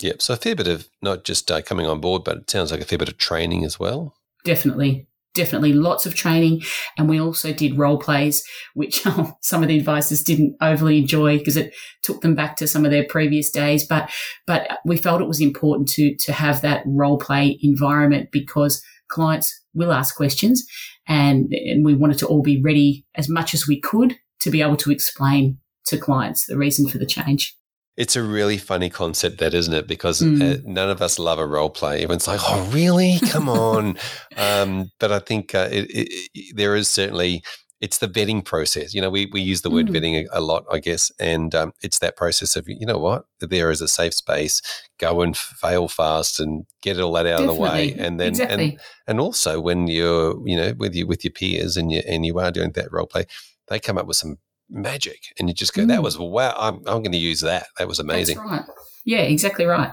Yep. 0.00 0.22
So 0.22 0.34
a 0.34 0.36
fair 0.36 0.54
bit 0.54 0.68
of 0.68 0.88
not 1.02 1.24
just 1.24 1.50
uh, 1.50 1.62
coming 1.62 1.86
on 1.86 2.00
board, 2.00 2.24
but 2.24 2.38
it 2.38 2.50
sounds 2.50 2.70
like 2.70 2.80
a 2.80 2.84
fair 2.84 2.98
bit 2.98 3.08
of 3.08 3.18
training 3.18 3.64
as 3.64 3.80
well. 3.80 4.14
Definitely. 4.44 5.06
Definitely 5.34 5.74
lots 5.74 6.06
of 6.06 6.14
training. 6.14 6.62
And 6.96 7.08
we 7.08 7.20
also 7.20 7.52
did 7.52 7.78
role 7.78 7.98
plays, 7.98 8.44
which 8.74 9.02
oh, 9.06 9.36
some 9.40 9.62
of 9.62 9.68
the 9.68 9.78
advisors 9.78 10.22
didn't 10.22 10.56
overly 10.60 10.98
enjoy 10.98 11.38
because 11.38 11.56
it 11.56 11.74
took 12.02 12.20
them 12.20 12.34
back 12.34 12.56
to 12.56 12.68
some 12.68 12.84
of 12.84 12.90
their 12.90 13.04
previous 13.04 13.50
days. 13.50 13.86
But, 13.86 14.10
but 14.46 14.78
we 14.84 14.96
felt 14.96 15.20
it 15.20 15.28
was 15.28 15.40
important 15.40 15.88
to, 15.90 16.14
to 16.16 16.32
have 16.32 16.62
that 16.62 16.82
role 16.86 17.18
play 17.18 17.58
environment 17.62 18.30
because 18.32 18.82
clients 19.08 19.52
will 19.74 19.92
ask 19.92 20.16
questions 20.16 20.66
and, 21.06 21.52
and 21.52 21.84
we 21.84 21.94
wanted 21.94 22.18
to 22.18 22.26
all 22.26 22.42
be 22.42 22.60
ready 22.60 23.04
as 23.14 23.28
much 23.28 23.54
as 23.54 23.66
we 23.66 23.80
could 23.80 24.16
to 24.40 24.50
be 24.50 24.62
able 24.62 24.76
to 24.76 24.90
explain 24.90 25.58
to 25.86 25.98
clients 25.98 26.46
the 26.46 26.56
reason 26.56 26.88
for 26.88 26.98
the 26.98 27.06
change. 27.06 27.56
It's 27.96 28.16
a 28.16 28.22
really 28.22 28.58
funny 28.58 28.90
concept, 28.90 29.38
that 29.38 29.54
isn't 29.54 29.72
it? 29.72 29.88
Because 29.88 30.20
mm. 30.20 30.58
uh, 30.58 30.60
none 30.66 30.90
of 30.90 31.00
us 31.00 31.18
love 31.18 31.38
a 31.38 31.46
role 31.46 31.70
play. 31.70 32.02
Everyone's 32.02 32.28
like, 32.28 32.40
"Oh, 32.42 32.68
really? 32.70 33.18
Come 33.30 33.48
on!" 33.48 33.96
um, 34.36 34.90
but 35.00 35.12
I 35.12 35.18
think 35.18 35.54
uh, 35.54 35.68
it, 35.72 35.86
it, 36.34 36.56
there 36.56 36.76
is 36.76 36.88
certainly 36.88 37.42
it's 37.80 37.98
the 37.98 38.08
vetting 38.08 38.44
process. 38.44 38.94
You 38.94 39.00
know, 39.00 39.10
we, 39.10 39.26
we 39.32 39.40
use 39.40 39.62
the 39.62 39.70
word 39.70 39.88
mm. 39.88 39.96
vetting 39.96 40.26
a, 40.32 40.38
a, 40.38 40.40
lot, 40.40 40.64
I 40.70 40.78
guess, 40.78 41.12
and 41.18 41.54
um, 41.54 41.72
it's 41.82 41.98
that 41.98 42.16
process 42.16 42.56
of 42.56 42.68
you 42.68 42.86
know 42.86 42.98
what 42.98 43.26
there 43.40 43.70
is 43.70 43.80
a 43.80 43.88
safe 43.88 44.14
space, 44.14 44.62
go 44.98 45.20
and 45.20 45.36
fail 45.36 45.88
fast 45.88 46.40
and 46.40 46.66
get 46.82 46.98
all 46.98 47.12
that 47.12 47.26
out 47.26 47.40
Definitely. 47.40 47.50
of 47.50 47.56
the 47.56 47.62
way, 47.62 47.94
and 47.98 48.18
then 48.18 48.28
exactly. 48.28 48.70
and 48.70 48.80
and 49.06 49.20
also 49.20 49.60
when 49.60 49.88
you're 49.88 50.36
you 50.46 50.56
know 50.56 50.72
with 50.78 50.94
you 50.94 51.06
with 51.06 51.24
your 51.24 51.32
peers 51.32 51.76
and 51.76 51.92
you 51.92 52.02
and 52.08 52.24
you 52.24 52.38
are 52.38 52.50
doing 52.50 52.72
that 52.72 52.92
role 52.92 53.06
play, 53.06 53.26
they 53.68 53.78
come 53.78 53.98
up 53.98 54.06
with 54.06 54.16
some 54.16 54.38
magic, 54.70 55.34
and 55.38 55.48
you 55.48 55.54
just 55.54 55.74
go, 55.74 55.82
mm. 55.82 55.88
that 55.88 56.02
was 56.02 56.18
wow, 56.18 56.54
I'm 56.56 56.76
I'm 56.86 57.02
going 57.02 57.12
to 57.12 57.18
use 57.18 57.40
that. 57.40 57.66
That 57.78 57.88
was 57.88 57.98
amazing. 57.98 58.38
That's 58.38 58.50
right. 58.50 58.64
Yeah, 59.04 59.20
exactly 59.20 59.66
right. 59.66 59.92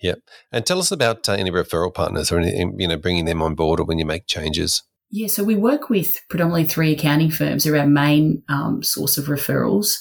Yep. 0.00 0.20
And 0.52 0.64
tell 0.64 0.78
us 0.78 0.92
about 0.92 1.28
uh, 1.28 1.32
any 1.32 1.50
referral 1.50 1.92
partners 1.92 2.30
or 2.30 2.38
any, 2.38 2.56
you 2.78 2.88
know 2.88 2.96
bringing 2.96 3.24
them 3.24 3.42
on 3.42 3.54
board 3.54 3.80
or 3.80 3.84
when 3.84 3.98
you 3.98 4.06
make 4.06 4.26
changes. 4.26 4.82
Yeah, 5.10 5.28
so 5.28 5.42
we 5.42 5.56
work 5.56 5.88
with 5.88 6.20
predominantly 6.28 6.66
three 6.66 6.92
accounting 6.92 7.30
firms. 7.30 7.64
They're 7.64 7.78
our 7.78 7.86
main 7.86 8.42
um, 8.48 8.82
source 8.82 9.16
of 9.16 9.26
referrals. 9.26 9.94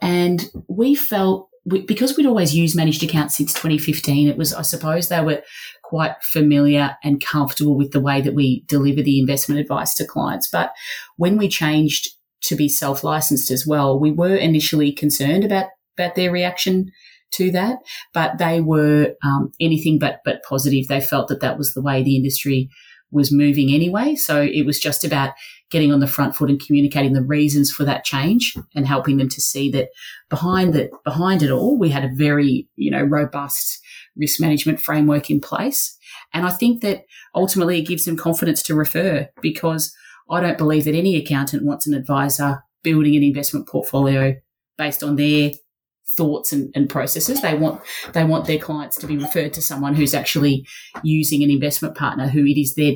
And 0.00 0.44
we 0.68 0.94
felt, 0.94 1.48
we, 1.66 1.82
because 1.82 2.16
we'd 2.16 2.26
always 2.26 2.54
used 2.54 2.76
managed 2.76 3.02
accounts 3.02 3.36
since 3.36 3.52
2015, 3.52 4.28
it 4.28 4.38
was, 4.38 4.54
I 4.54 4.62
suppose, 4.62 5.08
they 5.08 5.20
were 5.20 5.42
quite 5.82 6.14
familiar 6.22 6.96
and 7.04 7.24
comfortable 7.24 7.76
with 7.76 7.92
the 7.92 8.00
way 8.00 8.22
that 8.22 8.34
we 8.34 8.64
deliver 8.66 9.02
the 9.02 9.20
investment 9.20 9.60
advice 9.60 9.94
to 9.96 10.06
clients. 10.06 10.48
But 10.50 10.72
when 11.16 11.36
we 11.36 11.48
changed 11.48 12.08
to 12.44 12.56
be 12.56 12.68
self 12.68 13.04
licensed 13.04 13.50
as 13.50 13.66
well, 13.66 13.98
we 13.98 14.10
were 14.10 14.36
initially 14.36 14.92
concerned 14.92 15.44
about, 15.44 15.66
about 15.98 16.14
their 16.14 16.32
reaction 16.32 16.90
to 17.32 17.50
that, 17.50 17.78
but 18.14 18.38
they 18.38 18.60
were 18.60 19.14
um, 19.22 19.50
anything 19.60 19.98
but, 19.98 20.20
but 20.24 20.42
positive. 20.48 20.88
They 20.88 21.00
felt 21.00 21.28
that 21.28 21.40
that 21.40 21.58
was 21.58 21.74
the 21.74 21.82
way 21.82 22.02
the 22.02 22.16
industry 22.16 22.70
was 23.14 23.32
moving 23.32 23.72
anyway. 23.72 24.16
So 24.16 24.42
it 24.42 24.66
was 24.66 24.78
just 24.78 25.04
about 25.04 25.32
getting 25.70 25.92
on 25.92 26.00
the 26.00 26.06
front 26.06 26.36
foot 26.36 26.50
and 26.50 26.60
communicating 26.60 27.14
the 27.14 27.22
reasons 27.22 27.72
for 27.72 27.84
that 27.84 28.04
change 28.04 28.54
and 28.74 28.86
helping 28.86 29.16
them 29.16 29.28
to 29.28 29.40
see 29.40 29.70
that 29.70 29.88
behind 30.28 30.74
that 30.74 30.90
behind 31.04 31.42
it 31.42 31.50
all, 31.50 31.78
we 31.78 31.88
had 31.88 32.04
a 32.04 32.14
very, 32.14 32.68
you 32.76 32.90
know, 32.90 33.02
robust 33.02 33.80
risk 34.16 34.40
management 34.40 34.80
framework 34.80 35.30
in 35.30 35.40
place. 35.40 35.96
And 36.32 36.46
I 36.46 36.50
think 36.50 36.82
that 36.82 37.04
ultimately 37.34 37.78
it 37.78 37.88
gives 37.88 38.04
them 38.04 38.16
confidence 38.16 38.62
to 38.64 38.74
refer 38.74 39.28
because 39.40 39.94
I 40.30 40.40
don't 40.40 40.58
believe 40.58 40.84
that 40.84 40.94
any 40.94 41.16
accountant 41.16 41.64
wants 41.64 41.86
an 41.86 41.94
advisor 41.94 42.62
building 42.82 43.16
an 43.16 43.22
investment 43.22 43.68
portfolio 43.68 44.34
based 44.76 45.02
on 45.02 45.16
their 45.16 45.52
thoughts 46.16 46.52
and, 46.52 46.70
and, 46.74 46.88
processes. 46.88 47.40
They 47.40 47.54
want 47.54 47.82
they 48.12 48.24
want 48.24 48.46
their 48.46 48.58
clients 48.58 48.96
to 48.98 49.06
be 49.06 49.16
referred 49.16 49.52
to 49.54 49.62
someone 49.62 49.94
who's 49.94 50.14
actually 50.14 50.66
using 51.02 51.42
an 51.42 51.50
investment 51.50 51.96
partner 51.96 52.28
who 52.28 52.44
it 52.44 52.58
is 52.58 52.74
their 52.74 52.94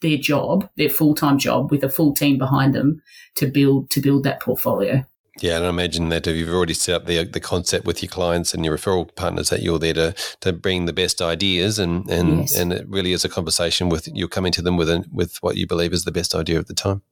their 0.00 0.18
job, 0.18 0.68
their 0.76 0.88
full 0.88 1.14
time 1.14 1.38
job, 1.38 1.70
with 1.70 1.82
a 1.84 1.88
full 1.88 2.14
team 2.14 2.38
behind 2.38 2.74
them 2.74 3.00
to 3.36 3.46
build 3.46 3.90
to 3.90 4.00
build 4.00 4.24
that 4.24 4.40
portfolio. 4.40 5.04
Yeah, 5.40 5.56
and 5.56 5.64
I 5.64 5.70
imagine 5.70 6.10
that 6.10 6.26
if 6.26 6.36
you've 6.36 6.54
already 6.54 6.74
set 6.74 6.94
up 6.94 7.06
the 7.06 7.24
the 7.24 7.40
concept 7.40 7.86
with 7.86 8.02
your 8.02 8.10
clients 8.10 8.52
and 8.52 8.64
your 8.64 8.76
referral 8.76 9.14
partners, 9.16 9.48
that 9.48 9.62
you're 9.62 9.78
there 9.78 9.94
to 9.94 10.14
to 10.40 10.52
bring 10.52 10.84
the 10.84 10.92
best 10.92 11.22
ideas, 11.22 11.78
and 11.78 12.08
and 12.10 12.40
yes. 12.40 12.56
and 12.56 12.72
it 12.72 12.86
really 12.88 13.12
is 13.12 13.24
a 13.24 13.30
conversation 13.30 13.88
with 13.88 14.08
you're 14.12 14.28
coming 14.28 14.52
to 14.52 14.62
them 14.62 14.76
with 14.76 14.90
a, 14.90 15.04
with 15.10 15.38
what 15.40 15.56
you 15.56 15.66
believe 15.66 15.92
is 15.92 16.04
the 16.04 16.12
best 16.12 16.34
idea 16.34 16.58
at 16.58 16.66
the 16.66 16.74
time. 16.74 17.02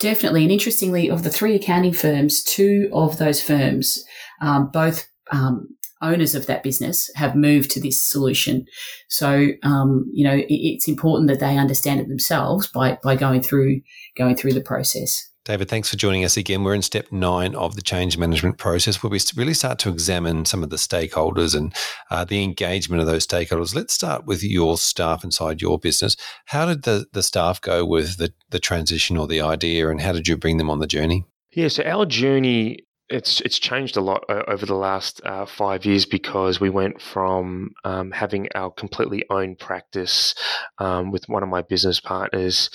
Definitely. 0.00 0.42
And 0.42 0.50
interestingly, 0.50 1.10
of 1.10 1.22
the 1.22 1.30
three 1.30 1.54
accounting 1.54 1.92
firms, 1.92 2.42
two 2.42 2.88
of 2.92 3.18
those 3.18 3.42
firms 3.42 4.02
um, 4.40 4.70
both 4.72 5.06
um, 5.30 5.68
owners 6.02 6.34
of 6.34 6.46
that 6.46 6.62
business 6.62 7.10
have 7.14 7.36
moved 7.36 7.70
to 7.70 7.80
this 7.80 8.02
solution. 8.02 8.64
So, 9.08 9.48
um, 9.62 10.10
you 10.12 10.24
know, 10.24 10.34
it, 10.34 10.46
it's 10.48 10.88
important 10.88 11.28
that 11.28 11.40
they 11.40 11.58
understand 11.58 12.00
it 12.00 12.08
themselves 12.08 12.66
by, 12.66 12.98
by 13.04 13.14
going 13.14 13.42
through, 13.42 13.82
going 14.16 14.36
through 14.36 14.54
the 14.54 14.62
process. 14.62 15.29
David, 15.46 15.70
thanks 15.70 15.88
for 15.88 15.96
joining 15.96 16.22
us 16.22 16.36
again. 16.36 16.64
We're 16.64 16.74
in 16.74 16.82
step 16.82 17.10
nine 17.10 17.54
of 17.54 17.74
the 17.74 17.80
change 17.80 18.18
management 18.18 18.58
process 18.58 19.02
where 19.02 19.10
we 19.10 19.18
really 19.36 19.54
start 19.54 19.78
to 19.80 19.88
examine 19.88 20.44
some 20.44 20.62
of 20.62 20.68
the 20.68 20.76
stakeholders 20.76 21.56
and 21.56 21.74
uh, 22.10 22.26
the 22.26 22.44
engagement 22.44 23.00
of 23.00 23.06
those 23.06 23.26
stakeholders. 23.26 23.74
Let's 23.74 23.94
start 23.94 24.26
with 24.26 24.42
your 24.44 24.76
staff 24.76 25.24
inside 25.24 25.62
your 25.62 25.78
business. 25.78 26.14
How 26.44 26.66
did 26.66 26.82
the, 26.82 27.06
the 27.14 27.22
staff 27.22 27.58
go 27.58 27.86
with 27.86 28.18
the, 28.18 28.34
the 28.50 28.58
transition 28.58 29.16
or 29.16 29.26
the 29.26 29.40
idea, 29.40 29.88
and 29.88 30.02
how 30.02 30.12
did 30.12 30.28
you 30.28 30.36
bring 30.36 30.58
them 30.58 30.68
on 30.68 30.78
the 30.78 30.86
journey? 30.86 31.24
Yeah, 31.52 31.68
so 31.68 31.84
our 31.84 32.04
journey 32.04 32.80
it's 33.10 33.40
it's 33.40 33.58
changed 33.58 33.96
a 33.96 34.00
lot 34.00 34.24
over 34.28 34.64
the 34.64 34.74
last 34.74 35.20
uh, 35.24 35.44
five 35.44 35.84
years 35.84 36.06
because 36.06 36.60
we 36.60 36.70
went 36.70 37.02
from 37.02 37.70
um, 37.84 38.12
having 38.12 38.48
our 38.54 38.70
completely 38.70 39.24
own 39.30 39.56
practice 39.56 40.34
um, 40.78 41.10
with 41.10 41.28
one 41.28 41.42
of 41.42 41.48
my 41.48 41.62
business 41.62 42.00
partners 42.00 42.70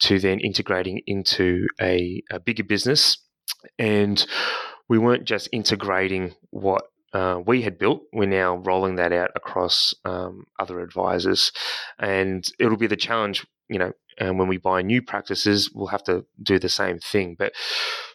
to 0.00 0.18
then 0.18 0.40
integrating 0.40 1.00
into 1.06 1.66
a, 1.80 2.22
a 2.30 2.38
bigger 2.38 2.64
business, 2.64 3.18
and 3.78 4.26
we 4.88 4.98
weren't 4.98 5.24
just 5.24 5.48
integrating 5.52 6.34
what 6.50 6.84
uh, 7.14 7.40
we 7.46 7.62
had 7.62 7.78
built. 7.78 8.02
We're 8.12 8.26
now 8.26 8.56
rolling 8.56 8.96
that 8.96 9.12
out 9.12 9.30
across 9.34 9.94
um, 10.04 10.44
other 10.58 10.80
advisors, 10.80 11.50
and 11.98 12.46
it'll 12.60 12.76
be 12.76 12.86
the 12.86 12.96
challenge. 12.96 13.46
You 13.70 13.78
know, 13.78 13.92
and 14.18 14.38
when 14.38 14.48
we 14.48 14.56
buy 14.58 14.82
new 14.82 15.00
practices, 15.00 15.70
we'll 15.74 15.86
have 15.88 16.04
to 16.04 16.26
do 16.42 16.58
the 16.58 16.68
same 16.68 16.98
thing. 16.98 17.36
But 17.38 17.52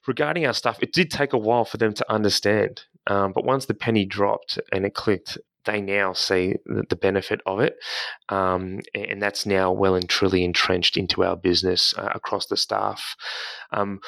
regarding 0.07 0.45
our 0.45 0.53
stuff, 0.53 0.77
it 0.81 0.93
did 0.93 1.09
take 1.09 1.33
a 1.33 1.37
while 1.37 1.65
for 1.65 1.77
them 1.77 1.93
to 1.93 2.11
understand. 2.11 2.83
Um, 3.07 3.33
but 3.33 3.45
once 3.45 3.65
the 3.65 3.73
penny 3.73 4.05
dropped 4.05 4.59
and 4.71 4.85
it 4.85 4.93
clicked, 4.93 5.37
they 5.65 5.81
now 5.81 6.13
see 6.13 6.55
the 6.65 6.95
benefit 6.95 7.41
of 7.45 7.59
it. 7.59 7.75
Um, 8.29 8.81
and 8.93 9.21
that's 9.21 9.45
now 9.45 9.71
well 9.71 9.95
and 9.95 10.09
truly 10.09 10.43
entrenched 10.43 10.97
into 10.97 11.23
our 11.23 11.37
business 11.37 11.93
uh, 11.97 12.09
across 12.13 12.47
the 12.47 12.57
staff. 12.57 13.15
Um, 13.71 13.99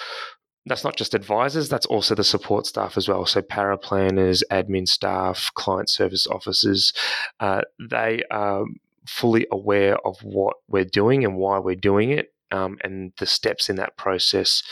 that's 0.68 0.84
not 0.84 0.96
just 0.96 1.14
advisors, 1.14 1.70
that's 1.70 1.86
also 1.86 2.16
the 2.16 2.24
support 2.24 2.66
staff 2.66 2.98
as 2.98 3.08
well. 3.08 3.26
So, 3.28 3.42
para 3.42 3.78
planners, 3.78 4.44
admin 4.52 4.88
staff, 4.88 5.52
client 5.54 5.90
service 5.90 6.26
officers, 6.26 6.92
uh, 7.40 7.62
they 7.80 8.24
are 8.32 8.66
fully 9.08 9.48
aware 9.52 9.98
of 10.06 10.18
what 10.24 10.58
we're 10.68 10.86
doing 10.86 11.24
and 11.24 11.38
why 11.38 11.60
we're 11.60 11.76
doing 11.76 12.12
it 12.12 12.34
um, 12.52 12.78
and 12.84 13.12
the 13.20 13.26
steps 13.26 13.70
in 13.70 13.76
that 13.78 13.98
process. 13.98 14.64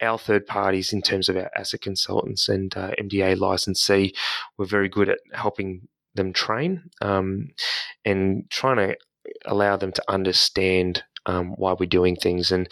Our 0.00 0.18
third 0.18 0.46
parties, 0.46 0.92
in 0.92 1.02
terms 1.02 1.28
of 1.28 1.36
our 1.36 1.50
asset 1.56 1.80
consultants 1.80 2.48
and 2.48 2.76
uh, 2.76 2.90
MDA 3.00 3.38
licensee, 3.38 4.14
we're 4.56 4.66
very 4.66 4.88
good 4.88 5.08
at 5.08 5.18
helping 5.32 5.88
them 6.14 6.32
train 6.32 6.82
um, 7.00 7.48
and 8.04 8.48
trying 8.50 8.76
to 8.76 8.96
allow 9.46 9.76
them 9.76 9.92
to 9.92 10.02
understand 10.08 11.02
um, 11.26 11.50
why 11.56 11.74
we're 11.78 11.86
doing 11.86 12.16
things. 12.16 12.52
And 12.52 12.68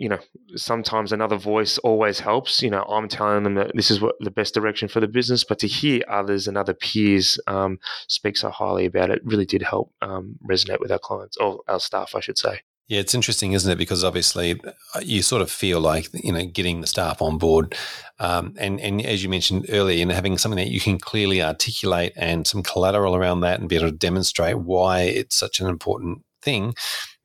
you 0.00 0.08
know, 0.08 0.18
sometimes 0.56 1.12
another 1.12 1.36
voice 1.36 1.76
always 1.78 2.20
helps. 2.20 2.62
You 2.62 2.70
know, 2.70 2.84
I'm 2.84 3.06
telling 3.06 3.44
them 3.44 3.54
that 3.56 3.72
this 3.74 3.90
is 3.90 4.00
what 4.00 4.14
the 4.18 4.30
best 4.30 4.54
direction 4.54 4.88
for 4.88 4.98
the 4.98 5.06
business, 5.06 5.44
but 5.44 5.58
to 5.58 5.66
hear 5.66 6.02
others 6.08 6.48
and 6.48 6.56
other 6.56 6.72
peers 6.72 7.38
um, 7.46 7.78
speak 8.08 8.38
so 8.38 8.48
highly 8.48 8.86
about 8.86 9.10
it 9.10 9.20
really 9.24 9.44
did 9.44 9.60
help 9.60 9.92
um, 10.00 10.36
resonate 10.50 10.80
with 10.80 10.90
our 10.90 10.98
clients 10.98 11.36
or 11.36 11.60
our 11.68 11.78
staff, 11.78 12.14
I 12.14 12.20
should 12.20 12.38
say. 12.38 12.60
Yeah, 12.88 13.00
it's 13.00 13.14
interesting, 13.14 13.52
isn't 13.52 13.70
it? 13.70 13.76
Because 13.76 14.02
obviously, 14.02 14.58
uh, 14.64 15.00
you 15.02 15.20
sort 15.20 15.42
of 15.42 15.50
feel 15.50 15.80
like 15.80 16.08
you 16.14 16.32
know 16.32 16.46
getting 16.46 16.80
the 16.80 16.86
staff 16.86 17.20
on 17.20 17.36
board, 17.36 17.76
um, 18.18 18.54
and 18.56 18.80
and 18.80 19.04
as 19.04 19.22
you 19.22 19.28
mentioned 19.28 19.66
earlier, 19.68 19.98
you 19.98 20.06
know, 20.06 20.14
having 20.14 20.38
something 20.38 20.56
that 20.56 20.72
you 20.72 20.80
can 20.80 20.98
clearly 20.98 21.42
articulate 21.42 22.14
and 22.16 22.46
some 22.46 22.62
collateral 22.62 23.14
around 23.14 23.40
that, 23.40 23.60
and 23.60 23.68
be 23.68 23.76
able 23.76 23.90
to 23.90 23.96
demonstrate 23.96 24.58
why 24.60 25.02
it's 25.02 25.36
such 25.36 25.60
an 25.60 25.66
important 25.66 26.24
thing 26.40 26.74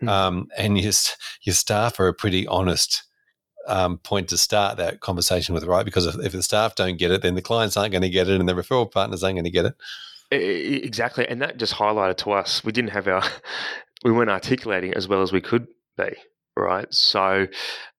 Mm. 0.02 0.10
Um, 0.10 0.48
and 0.58 0.78
your, 0.78 0.94
your 1.42 1.54
staff 1.54 2.00
are 2.00 2.08
a 2.08 2.14
pretty 2.14 2.46
honest 2.48 3.04
um, 3.68 3.98
point 4.00 4.30
to 4.30 4.38
start 4.38 4.78
that 4.78 5.00
conversation 5.00 5.54
with, 5.54 5.64
right? 5.64 5.86
Because 5.86 6.06
if, 6.06 6.16
if, 6.24 6.32
the 6.32 6.44
staff 6.44 6.76
don't 6.76 6.98
get 6.98 7.12
it, 7.12 7.22
then 7.22 7.36
the 7.36 7.42
clients 7.42 7.78
aren't 7.78 7.92
going 7.92 8.02
to 8.02 8.10
get 8.10 8.28
it 8.28 8.40
and 8.40 8.48
the 8.48 8.54
referral 8.54 8.92
partners 8.92 9.24
aren't 9.24 9.36
going 9.36 9.46
to 9.46 9.52
get 9.52 9.66
it. 9.66 9.76
Exactly. 10.32 11.28
And 11.28 11.42
that 11.42 11.58
just 11.58 11.74
highlighted 11.74 12.18
to 12.18 12.32
us, 12.32 12.64
we 12.64 12.72
didn't 12.72 12.92
have 12.92 13.08
our, 13.08 13.24
we 14.04 14.12
weren't 14.12 14.30
articulating 14.30 14.94
as 14.94 15.08
well 15.08 15.22
as 15.22 15.32
we 15.32 15.42
could 15.42 15.68
be, 15.98 16.14
right? 16.56 16.92
So 16.94 17.48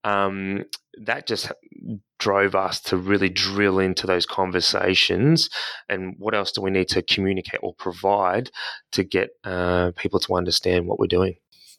um, 0.05 0.65
that 1.05 1.27
just 1.27 1.51
drove 2.19 2.55
us 2.55 2.81
to 2.81 2.97
really 2.97 3.29
drill 3.29 3.79
into 3.79 4.07
those 4.07 4.25
conversations 4.25 5.51
and 5.89 6.15
what 6.19 6.35
else 6.35 6.51
do 6.51 6.63
we 6.63 6.71
need 6.71 6.89
to 6.89 7.03
communicate 7.03 7.61
or 7.63 7.75
provide 7.75 8.51
to 8.93 9.05
get 9.05 9.31
uh, 9.45 9.93
people 9.97 10.19
to 10.21 10.35
understand 10.35 10.87
what 10.87 10.99
we're 10.99 11.07
doing. 11.07 11.35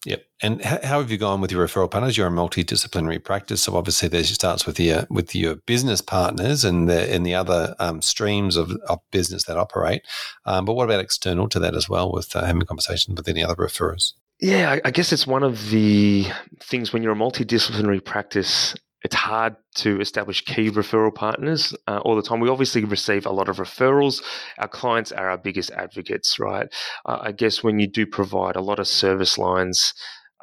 Yep. 0.05 0.23
And 0.41 0.63
how, 0.63 0.79
how, 0.83 0.99
have 0.99 1.11
you 1.11 1.17
gone 1.17 1.41
with 1.41 1.51
your 1.51 1.65
referral 1.65 1.89
partners? 1.89 2.17
You're 2.17 2.27
a 2.27 2.31
multidisciplinary 2.31 3.23
practice, 3.23 3.63
so 3.63 3.75
obviously 3.75 4.07
there's 4.07 4.29
starts 4.29 4.65
with 4.65 4.79
your 4.79 5.07
with 5.09 5.33
your 5.33 5.55
business 5.55 6.01
partners 6.01 6.63
and 6.63 6.87
the 6.87 7.11
and 7.13 7.25
the 7.25 7.33
other 7.33 7.75
um, 7.79 8.01
streams 8.01 8.55
of, 8.55 8.71
of 8.87 8.99
business 9.11 9.45
that 9.45 9.57
operate. 9.57 10.03
Um, 10.45 10.65
but 10.65 10.75
what 10.75 10.85
about 10.85 10.99
external 10.99 11.49
to 11.49 11.59
that 11.59 11.75
as 11.75 11.89
well, 11.89 12.11
with 12.11 12.35
uh, 12.35 12.45
having 12.45 12.61
conversations 12.61 13.17
with 13.17 13.27
any 13.27 13.43
other 13.43 13.55
referrers? 13.55 14.13
Yeah, 14.39 14.73
I, 14.73 14.81
I 14.85 14.91
guess 14.91 15.11
it's 15.11 15.25
one 15.25 15.43
of 15.43 15.71
the 15.71 16.27
things 16.61 16.93
when 16.93 17.01
you're 17.01 17.13
a 17.13 17.15
multidisciplinary 17.15 18.05
practice 18.05 18.75
it's 19.07 19.15
hard 19.15 19.55
to 19.73 20.01
establish 20.01 20.43
key 20.43 20.69
referral 20.69 21.15
partners 21.15 21.73
uh, 21.87 21.99
all 21.99 22.17
the 22.17 22.21
time. 22.21 22.41
We 22.41 22.49
obviously 22.49 22.83
receive 22.83 23.25
a 23.25 23.31
lot 23.31 23.47
of 23.47 23.55
referrals. 23.55 24.21
Our 24.57 24.67
clients 24.67 25.13
are 25.13 25.29
our 25.29 25.37
biggest 25.37 25.71
advocates, 25.71 26.37
right? 26.39 26.67
Uh, 27.05 27.19
I 27.21 27.31
guess 27.31 27.63
when 27.63 27.79
you 27.79 27.87
do 27.87 28.05
provide 28.05 28.57
a 28.57 28.61
lot 28.61 28.79
of 28.79 28.87
service 28.89 29.37
lines, 29.37 29.93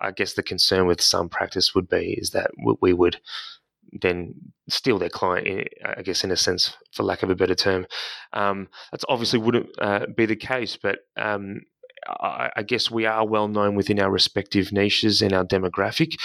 I 0.01 0.13
guess 0.13 0.33
the 0.33 0.43
concern 0.43 0.87
with 0.87 1.03
some 1.03 1.29
practice 1.29 1.75
would 1.75 1.91
be 1.91 2.15
is 2.19 2.31
that 2.31 2.53
we 2.81 2.95
would 2.95 3.21
then 4.01 4.33
steal 4.71 4.99
their 4.99 5.11
client, 5.11 5.69
I 5.85 6.01
guess, 6.01 6.25
in 6.25 6.31
a 6.31 6.37
sense, 6.37 6.75
for 6.91 7.03
lack 7.03 7.23
of 7.23 7.29
a 7.29 7.37
better 7.37 7.55
term. 7.55 7.87
Um, 8.33 8.69
that's 8.91 9.05
obviously 9.11 9.41
wouldn't 9.41 9.69
uh, 9.79 10.07
be 10.17 10.25
the 10.25 10.37
case, 10.37 10.79
but 10.83 11.01
um, 11.19 11.61
I, 12.09 12.51
I, 12.57 12.63
guess 12.63 12.91
we 12.91 13.07
are 13.07 13.27
well 13.27 13.49
known 13.49 13.75
within 13.75 14.01
our 14.01 14.11
respective 14.11 14.73
niches 14.73 15.23
and 15.23 15.33
our 15.33 15.45
demographic, 15.45 16.17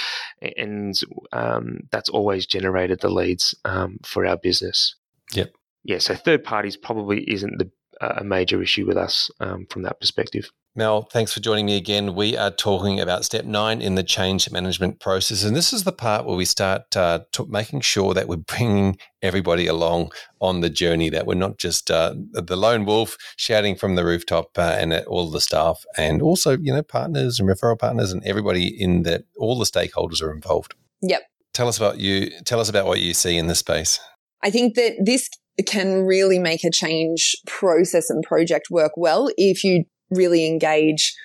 and 0.58 1.00
um, 1.32 1.82
that's 1.92 2.10
always 2.10 2.46
generated 2.46 3.02
the 3.02 3.10
leads 3.10 3.56
um, 3.66 4.00
for 4.04 4.26
our 4.26 4.38
business. 4.38 4.96
Yep. 5.34 5.52
Yeah. 5.84 6.00
So 6.00 6.16
third 6.16 6.44
parties 6.44 6.78
probably 6.78 7.30
isn't 7.30 7.58
the, 7.58 7.72
a 8.02 8.24
major 8.24 8.62
issue 8.62 8.86
with 8.86 8.98
us 8.98 9.30
um, 9.40 9.66
from 9.70 9.84
that 9.84 10.00
perspective. 10.00 10.52
Mel, 10.80 11.02
thanks 11.02 11.34
for 11.34 11.42
joining 11.42 11.66
me 11.66 11.76
again. 11.76 12.16
We 12.16 12.38
are 12.38 12.52
talking 12.52 13.02
about 13.02 13.26
step 13.26 13.44
nine 13.44 13.82
in 13.82 13.96
the 13.96 14.04
change 14.04 14.50
management 14.50 15.02
process. 15.02 15.44
And 15.44 15.54
this 15.54 15.74
is 15.74 15.84
the 15.84 15.92
part 15.92 16.26
where 16.26 16.38
we 16.38 16.46
start 16.46 16.96
uh, 16.96 17.20
making 17.50 17.82
sure 17.82 18.14
that 18.14 18.30
we're 18.30 18.38
bringing 18.38 18.98
everybody 19.22 19.68
along 19.68 20.14
on 20.40 20.62
the 20.62 20.70
journey, 20.70 21.10
that 21.10 21.28
we're 21.28 21.34
not 21.34 21.58
just 21.58 21.92
uh, 21.92 22.16
the 22.32 22.56
lone 22.56 22.86
wolf 22.86 23.18
shouting 23.36 23.76
from 23.76 23.96
the 23.96 24.06
rooftop 24.06 24.58
uh, 24.58 24.78
and 24.80 24.94
all 25.06 25.30
the 25.30 25.42
staff, 25.42 25.84
and 25.98 26.22
also, 26.22 26.58
you 26.58 26.72
know, 26.72 26.82
partners 26.82 27.42
and 27.42 27.50
referral 27.50 27.78
partners 27.78 28.14
and 28.14 28.24
everybody 28.24 28.68
in 28.68 29.04
that, 29.04 29.26
all 29.38 29.60
the 29.60 29.66
stakeholders 29.66 30.22
are 30.22 30.32
involved. 30.32 30.76
Yep. 31.02 31.24
Tell 31.54 31.68
us 31.68 31.78
about 31.78 32.00
you. 32.00 32.32
Tell 32.46 32.62
us 32.62 32.70
about 32.70 32.86
what 32.86 33.02
you 33.02 33.14
see 33.14 33.38
in 33.38 33.48
this 33.48 33.60
space. 33.60 34.00
I 34.42 34.50
think 34.50 34.76
that 34.76 34.94
this 35.04 35.30
can 35.66 36.06
really 36.06 36.40
make 36.40 36.64
a 36.64 36.72
change 36.72 37.36
process 37.46 38.10
and 38.10 38.24
project 38.24 38.68
work 38.72 38.94
well 38.96 39.30
if 39.36 39.66
you 39.66 39.84
really 40.12 40.48
engage 40.48 41.16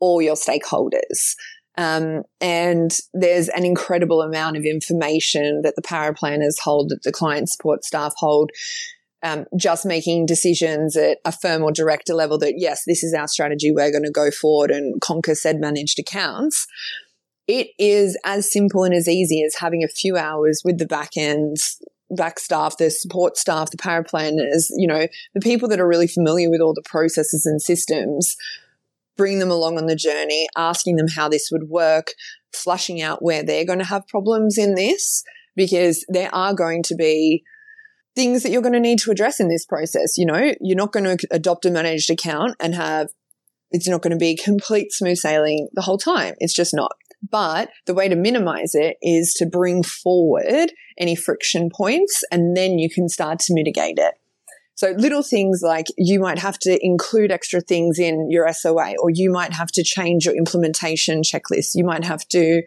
all 0.00 0.20
your 0.20 0.34
stakeholders. 0.34 1.34
Um, 1.76 2.22
and 2.40 2.96
there's 3.12 3.48
an 3.48 3.64
incredible 3.64 4.22
amount 4.22 4.56
of 4.56 4.64
information 4.64 5.62
that 5.62 5.74
the 5.76 5.82
paraplanners 5.82 6.60
hold, 6.62 6.90
that 6.90 7.02
the 7.02 7.12
client 7.12 7.48
support 7.48 7.84
staff 7.84 8.14
hold, 8.16 8.50
um, 9.24 9.46
just 9.56 9.86
making 9.86 10.26
decisions 10.26 10.96
at 10.96 11.18
a 11.24 11.32
firm 11.32 11.62
or 11.62 11.72
director 11.72 12.14
level 12.14 12.38
that, 12.38 12.54
yes, 12.58 12.84
this 12.86 13.02
is 13.02 13.14
our 13.14 13.26
strategy, 13.26 13.72
we're 13.72 13.90
going 13.90 14.04
to 14.04 14.10
go 14.10 14.30
forward 14.30 14.70
and 14.70 15.00
conquer 15.00 15.34
said 15.34 15.58
managed 15.58 15.98
accounts. 15.98 16.66
It 17.48 17.68
is 17.78 18.16
as 18.24 18.52
simple 18.52 18.84
and 18.84 18.94
as 18.94 19.08
easy 19.08 19.42
as 19.42 19.56
having 19.56 19.82
a 19.82 19.88
few 19.88 20.16
hours 20.16 20.62
with 20.64 20.78
the 20.78 20.86
back 20.86 21.10
ends 21.16 21.82
back 22.10 22.38
staff, 22.38 22.76
the 22.76 22.90
support 22.90 23.36
staff, 23.36 23.70
the 23.70 23.76
paraplanners, 23.76 24.66
you 24.76 24.86
know, 24.86 25.06
the 25.34 25.40
people 25.40 25.68
that 25.68 25.80
are 25.80 25.88
really 25.88 26.06
familiar 26.06 26.50
with 26.50 26.60
all 26.60 26.74
the 26.74 26.82
processes 26.84 27.46
and 27.46 27.60
systems, 27.62 28.36
bring 29.16 29.38
them 29.38 29.50
along 29.50 29.78
on 29.78 29.86
the 29.86 29.96
journey, 29.96 30.48
asking 30.56 30.96
them 30.96 31.08
how 31.08 31.28
this 31.28 31.48
would 31.50 31.68
work, 31.68 32.08
flushing 32.52 33.00
out 33.00 33.22
where 33.22 33.42
they're 33.42 33.64
going 33.64 33.78
to 33.78 33.84
have 33.84 34.06
problems 34.08 34.58
in 34.58 34.74
this, 34.74 35.24
because 35.56 36.04
there 36.08 36.34
are 36.34 36.54
going 36.54 36.82
to 36.82 36.94
be 36.94 37.42
things 38.14 38.42
that 38.42 38.50
you're 38.50 38.62
going 38.62 38.72
to 38.72 38.80
need 38.80 38.98
to 39.00 39.10
address 39.10 39.40
in 39.40 39.48
this 39.48 39.64
process. 39.64 40.16
You 40.18 40.26
know, 40.26 40.52
you're 40.60 40.76
not 40.76 40.92
going 40.92 41.16
to 41.16 41.26
adopt 41.30 41.64
a 41.64 41.70
managed 41.70 42.10
account 42.10 42.56
and 42.60 42.74
have 42.74 43.08
it's 43.70 43.88
not 43.88 44.02
going 44.02 44.12
to 44.12 44.16
be 44.16 44.36
complete 44.36 44.92
smooth 44.92 45.16
sailing 45.16 45.68
the 45.72 45.82
whole 45.82 45.98
time. 45.98 46.34
It's 46.38 46.54
just 46.54 46.74
not. 46.74 46.92
But 47.30 47.70
the 47.86 47.94
way 47.94 48.08
to 48.08 48.16
minimize 48.16 48.74
it 48.74 48.96
is 49.00 49.34
to 49.34 49.46
bring 49.46 49.82
forward 49.82 50.72
any 50.98 51.16
friction 51.16 51.70
points 51.70 52.22
and 52.30 52.56
then 52.56 52.78
you 52.78 52.90
can 52.90 53.08
start 53.08 53.38
to 53.40 53.54
mitigate 53.54 53.98
it. 53.98 54.14
So 54.76 54.90
little 54.90 55.22
things 55.22 55.60
like 55.62 55.86
you 55.96 56.20
might 56.20 56.38
have 56.40 56.58
to 56.60 56.84
include 56.84 57.30
extra 57.30 57.60
things 57.60 57.98
in 57.98 58.28
your 58.30 58.52
SOA, 58.52 58.94
or 59.00 59.10
you 59.10 59.30
might 59.30 59.52
have 59.52 59.68
to 59.68 59.84
change 59.84 60.26
your 60.26 60.36
implementation 60.36 61.22
checklist. 61.22 61.70
You 61.74 61.84
might 61.84 62.04
have 62.04 62.26
to, 62.30 62.62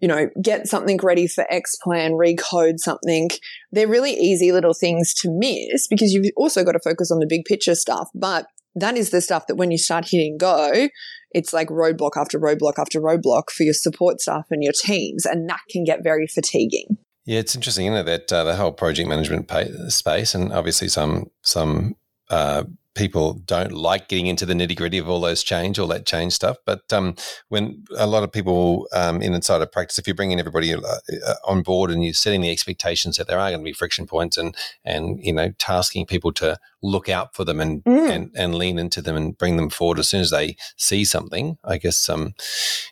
you 0.00 0.08
know, 0.08 0.28
get 0.42 0.66
something 0.66 0.98
ready 1.00 1.28
for 1.28 1.46
Xplan, 1.50 2.18
recode 2.18 2.78
something. 2.78 3.30
They're 3.70 3.86
really 3.86 4.12
easy 4.12 4.50
little 4.50 4.74
things 4.74 5.14
to 5.14 5.30
miss 5.30 5.86
because 5.86 6.12
you've 6.12 6.32
also 6.36 6.64
got 6.64 6.72
to 6.72 6.80
focus 6.80 7.12
on 7.12 7.20
the 7.20 7.28
big 7.28 7.44
picture 7.44 7.76
stuff. 7.76 8.08
But 8.12 8.46
that 8.74 8.96
is 8.96 9.10
the 9.10 9.20
stuff 9.20 9.46
that 9.46 9.56
when 9.56 9.70
you 9.70 9.78
start 9.78 10.08
hitting 10.08 10.36
go, 10.36 10.88
it's 11.32 11.52
like 11.52 11.68
roadblock 11.68 12.12
after 12.16 12.38
roadblock 12.38 12.74
after 12.78 13.00
roadblock 13.00 13.50
for 13.50 13.62
your 13.62 13.74
support 13.74 14.20
staff 14.20 14.46
and 14.50 14.62
your 14.62 14.72
teams. 14.72 15.24
And 15.26 15.48
that 15.48 15.60
can 15.70 15.84
get 15.84 16.02
very 16.02 16.26
fatiguing. 16.26 16.98
Yeah, 17.24 17.38
it's 17.38 17.54
interesting, 17.54 17.86
isn't 17.86 18.08
it? 18.08 18.28
That 18.28 18.32
uh, 18.32 18.44
the 18.44 18.56
whole 18.56 18.72
project 18.72 19.08
management 19.08 19.46
pay- 19.46 19.70
space, 19.88 20.34
and 20.34 20.52
obviously 20.52 20.88
some 20.88 21.30
some 21.42 21.94
uh, 22.30 22.64
people 22.94 23.34
don't 23.44 23.72
like 23.72 24.08
getting 24.08 24.26
into 24.26 24.44
the 24.44 24.54
nitty 24.54 24.76
gritty 24.76 24.98
of 24.98 25.08
all 25.08 25.20
those 25.20 25.42
change, 25.42 25.78
all 25.78 25.86
that 25.86 26.06
change 26.06 26.32
stuff. 26.32 26.56
But 26.66 26.92
um, 26.92 27.14
when 27.48 27.84
a 27.96 28.06
lot 28.06 28.24
of 28.24 28.32
people 28.32 28.88
um, 28.92 29.22
in 29.22 29.32
inside 29.32 29.62
of 29.62 29.70
practice, 29.70 29.98
if 29.98 30.06
you're 30.06 30.16
bringing 30.16 30.40
everybody 30.40 30.74
uh, 30.74 30.80
uh, 30.80 31.34
on 31.46 31.62
board 31.62 31.90
and 31.90 32.04
you're 32.04 32.14
setting 32.14 32.40
the 32.40 32.50
expectations 32.50 33.16
that 33.16 33.26
there 33.26 33.38
are 33.38 33.50
going 33.50 33.60
to 33.60 33.64
be 33.64 33.72
friction 33.72 34.06
points, 34.06 34.36
and 34.36 34.56
and 34.84 35.24
you 35.24 35.32
know 35.32 35.52
tasking 35.58 36.06
people 36.06 36.32
to 36.32 36.58
look 36.82 37.08
out 37.08 37.34
for 37.34 37.44
them 37.44 37.60
and 37.60 37.84
mm. 37.84 38.10
and, 38.10 38.30
and 38.34 38.54
lean 38.54 38.78
into 38.78 39.00
them 39.00 39.16
and 39.16 39.38
bring 39.38 39.56
them 39.56 39.70
forward 39.70 39.98
as 39.98 40.08
soon 40.08 40.20
as 40.20 40.30
they 40.30 40.56
see 40.76 41.04
something, 41.04 41.58
I 41.64 41.78
guess 41.78 42.08
um, 42.08 42.34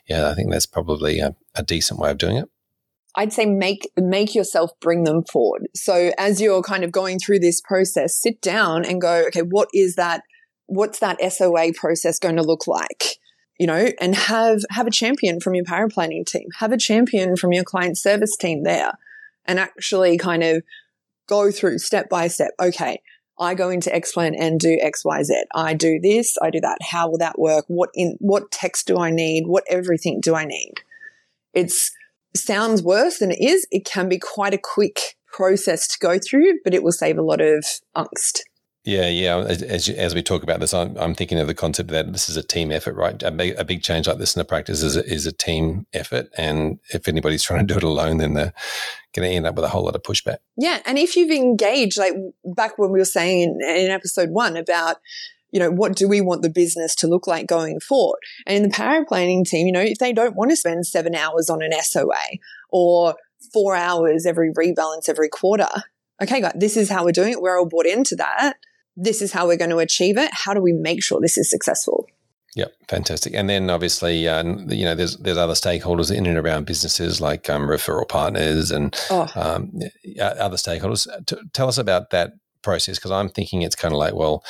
yeah, 0.07 0.29
I 0.29 0.33
think 0.33 0.51
that's 0.51 0.65
probably 0.65 1.19
a, 1.19 1.35
a 1.55 1.63
decent 1.63 1.99
way 1.99 2.11
of 2.11 2.17
doing 2.17 2.37
it. 2.37 2.49
I'd 3.15 3.33
say 3.33 3.45
make 3.45 3.89
make 3.97 4.35
yourself 4.35 4.71
bring 4.79 5.03
them 5.03 5.23
forward. 5.23 5.67
So 5.75 6.11
as 6.17 6.39
you're 6.39 6.61
kind 6.61 6.83
of 6.83 6.91
going 6.91 7.19
through 7.19 7.39
this 7.39 7.61
process, 7.61 8.19
sit 8.19 8.41
down 8.41 8.85
and 8.85 9.01
go, 9.01 9.25
okay, 9.27 9.41
what 9.41 9.69
is 9.73 9.95
that? 9.95 10.23
What's 10.67 10.99
that 10.99 11.19
SOA 11.31 11.73
process 11.73 12.19
going 12.19 12.35
to 12.35 12.43
look 12.43 12.67
like? 12.67 13.17
You 13.59 13.67
know, 13.67 13.89
and 13.99 14.15
have 14.15 14.61
have 14.69 14.87
a 14.87 14.91
champion 14.91 15.39
from 15.39 15.55
your 15.55 15.65
paraplanning 15.65 16.25
team, 16.25 16.47
have 16.59 16.71
a 16.71 16.77
champion 16.77 17.35
from 17.35 17.51
your 17.51 17.63
client 17.63 17.97
service 17.97 18.37
team 18.37 18.63
there, 18.63 18.93
and 19.45 19.59
actually 19.59 20.17
kind 20.17 20.43
of 20.43 20.63
go 21.27 21.51
through 21.51 21.79
step 21.79 22.09
by 22.09 22.27
step. 22.27 22.51
Okay, 22.61 23.01
I 23.39 23.55
go 23.55 23.69
into 23.69 23.89
Xplan 23.89 24.35
and 24.37 24.59
do 24.59 24.77
X, 24.81 25.03
Y, 25.03 25.23
Z. 25.23 25.43
I 25.55 25.73
do 25.73 25.99
this, 26.01 26.37
I 26.41 26.51
do 26.51 26.61
that. 26.61 26.77
How 26.91 27.09
will 27.09 27.17
that 27.17 27.39
work? 27.39 27.65
What 27.67 27.89
in 27.95 28.17
what 28.19 28.51
text 28.51 28.87
do 28.87 28.97
I 28.97 29.09
need? 29.11 29.45
What 29.47 29.63
everything 29.69 30.21
do 30.21 30.35
I 30.35 30.45
need? 30.45 30.75
It's 31.53 31.91
sounds 32.39 32.81
worse 32.81 33.19
than 33.19 33.31
it 33.31 33.39
is, 33.41 33.67
it 33.71 33.85
can 33.85 34.09
be 34.09 34.19
quite 34.19 34.53
a 34.53 34.59
quick 34.61 35.15
process 35.31 35.87
to 35.87 35.99
go 35.99 36.17
through, 36.19 36.59
but 36.63 36.73
it 36.73 36.83
will 36.83 36.91
save 36.91 37.17
a 37.17 37.21
lot 37.21 37.41
of 37.41 37.65
angst. 37.95 38.41
Yeah, 38.85 39.07
yeah. 39.07 39.37
As, 39.37 39.89
as, 39.89 40.15
we 40.15 40.23
talk 40.23 40.41
about 40.41 40.61
this, 40.61 40.73
I'm, 40.73 40.97
I'm, 40.97 41.13
thinking 41.13 41.37
of 41.37 41.47
the 41.47 41.53
concept 41.53 41.89
that 41.91 42.13
this 42.13 42.29
is 42.29 42.37
a 42.37 42.43
team 42.43 42.71
effort, 42.71 42.95
right? 42.95 43.21
A 43.21 43.29
big, 43.29 43.55
a 43.59 43.65
big 43.65 43.83
change 43.83 44.07
like 44.07 44.17
this 44.17 44.35
in 44.35 44.39
the 44.39 44.45
practice 44.45 44.81
is 44.81 44.95
a, 44.95 45.05
is 45.05 45.25
a 45.25 45.33
team 45.33 45.85
effort. 45.93 46.29
And 46.37 46.79
if 46.93 47.07
anybody's 47.07 47.43
trying 47.45 47.67
to 47.67 47.73
do 47.73 47.77
it 47.77 47.83
alone, 47.83 48.17
then 48.17 48.33
they're 48.33 48.53
going 49.13 49.29
to 49.29 49.35
end 49.35 49.45
up 49.45 49.55
with 49.55 49.65
a 49.65 49.69
whole 49.69 49.83
lot 49.83 49.95
of 49.95 50.03
pushback. 50.03 50.37
Yeah. 50.57 50.79
And 50.85 50.97
if 50.97 51.15
you've 51.15 51.29
engaged, 51.29 51.99
like 51.99 52.13
back 52.55 52.77
when 52.77 52.91
we 52.91 52.99
were 52.99 53.05
saying 53.05 53.59
in, 53.61 53.61
in 53.61 53.91
episode 53.91 54.29
one 54.29 54.55
about 54.55 54.97
you 55.51 55.59
know, 55.59 55.71
what 55.71 55.95
do 55.95 56.07
we 56.07 56.21
want 56.21 56.41
the 56.41 56.49
business 56.49 56.95
to 56.95 57.07
look 57.07 57.27
like 57.27 57.47
going 57.47 57.79
forward? 57.79 58.19
And 58.45 58.57
in 58.57 58.63
the 58.63 58.75
paraplanning 58.75 59.45
team, 59.45 59.67
you 59.67 59.73
know, 59.73 59.81
if 59.81 59.97
they 59.97 60.13
don't 60.13 60.35
want 60.35 60.51
to 60.51 60.57
spend 60.57 60.85
seven 60.85 61.15
hours 61.15 61.49
on 61.49 61.61
an 61.61 61.71
SOA 61.81 62.37
or 62.69 63.15
four 63.53 63.75
hours 63.75 64.25
every 64.25 64.51
rebalance 64.53 65.09
every 65.09 65.29
quarter, 65.29 65.69
okay, 66.21 66.41
guys, 66.41 66.53
this 66.55 66.77
is 66.77 66.89
how 66.89 67.03
we're 67.03 67.11
doing 67.11 67.33
it. 67.33 67.41
We're 67.41 67.57
all 67.57 67.67
bought 67.67 67.85
into 67.85 68.15
that. 68.17 68.57
This 68.95 69.21
is 69.21 69.31
how 69.31 69.47
we're 69.47 69.57
going 69.57 69.69
to 69.71 69.79
achieve 69.79 70.17
it. 70.17 70.29
How 70.33 70.53
do 70.53 70.61
we 70.61 70.73
make 70.73 71.03
sure 71.03 71.21
this 71.21 71.37
is 71.37 71.49
successful? 71.49 72.07
Yep, 72.55 72.73
fantastic. 72.87 73.33
And 73.35 73.49
then 73.49 73.69
obviously, 73.69 74.27
uh, 74.27 74.43
you 74.43 74.83
know, 74.83 74.95
there's 74.95 75.17
there's 75.17 75.37
other 75.37 75.53
stakeholders 75.53 76.13
in 76.13 76.25
and 76.25 76.37
around 76.37 76.65
businesses 76.65 77.21
like 77.21 77.49
um, 77.49 77.67
referral 77.67 78.07
partners 78.07 78.71
and 78.71 78.93
oh. 79.11 79.31
um, 79.35 79.71
other 80.19 80.57
stakeholders. 80.57 81.07
T- 81.27 81.37
tell 81.53 81.67
us 81.67 81.77
about 81.77 82.09
that 82.09 82.33
process 82.61 82.97
because 82.97 83.11
I'm 83.11 83.29
thinking 83.29 83.61
it's 83.61 83.75
kind 83.75 83.93
of 83.93 83.99
like, 83.99 84.15
well, 84.15 84.43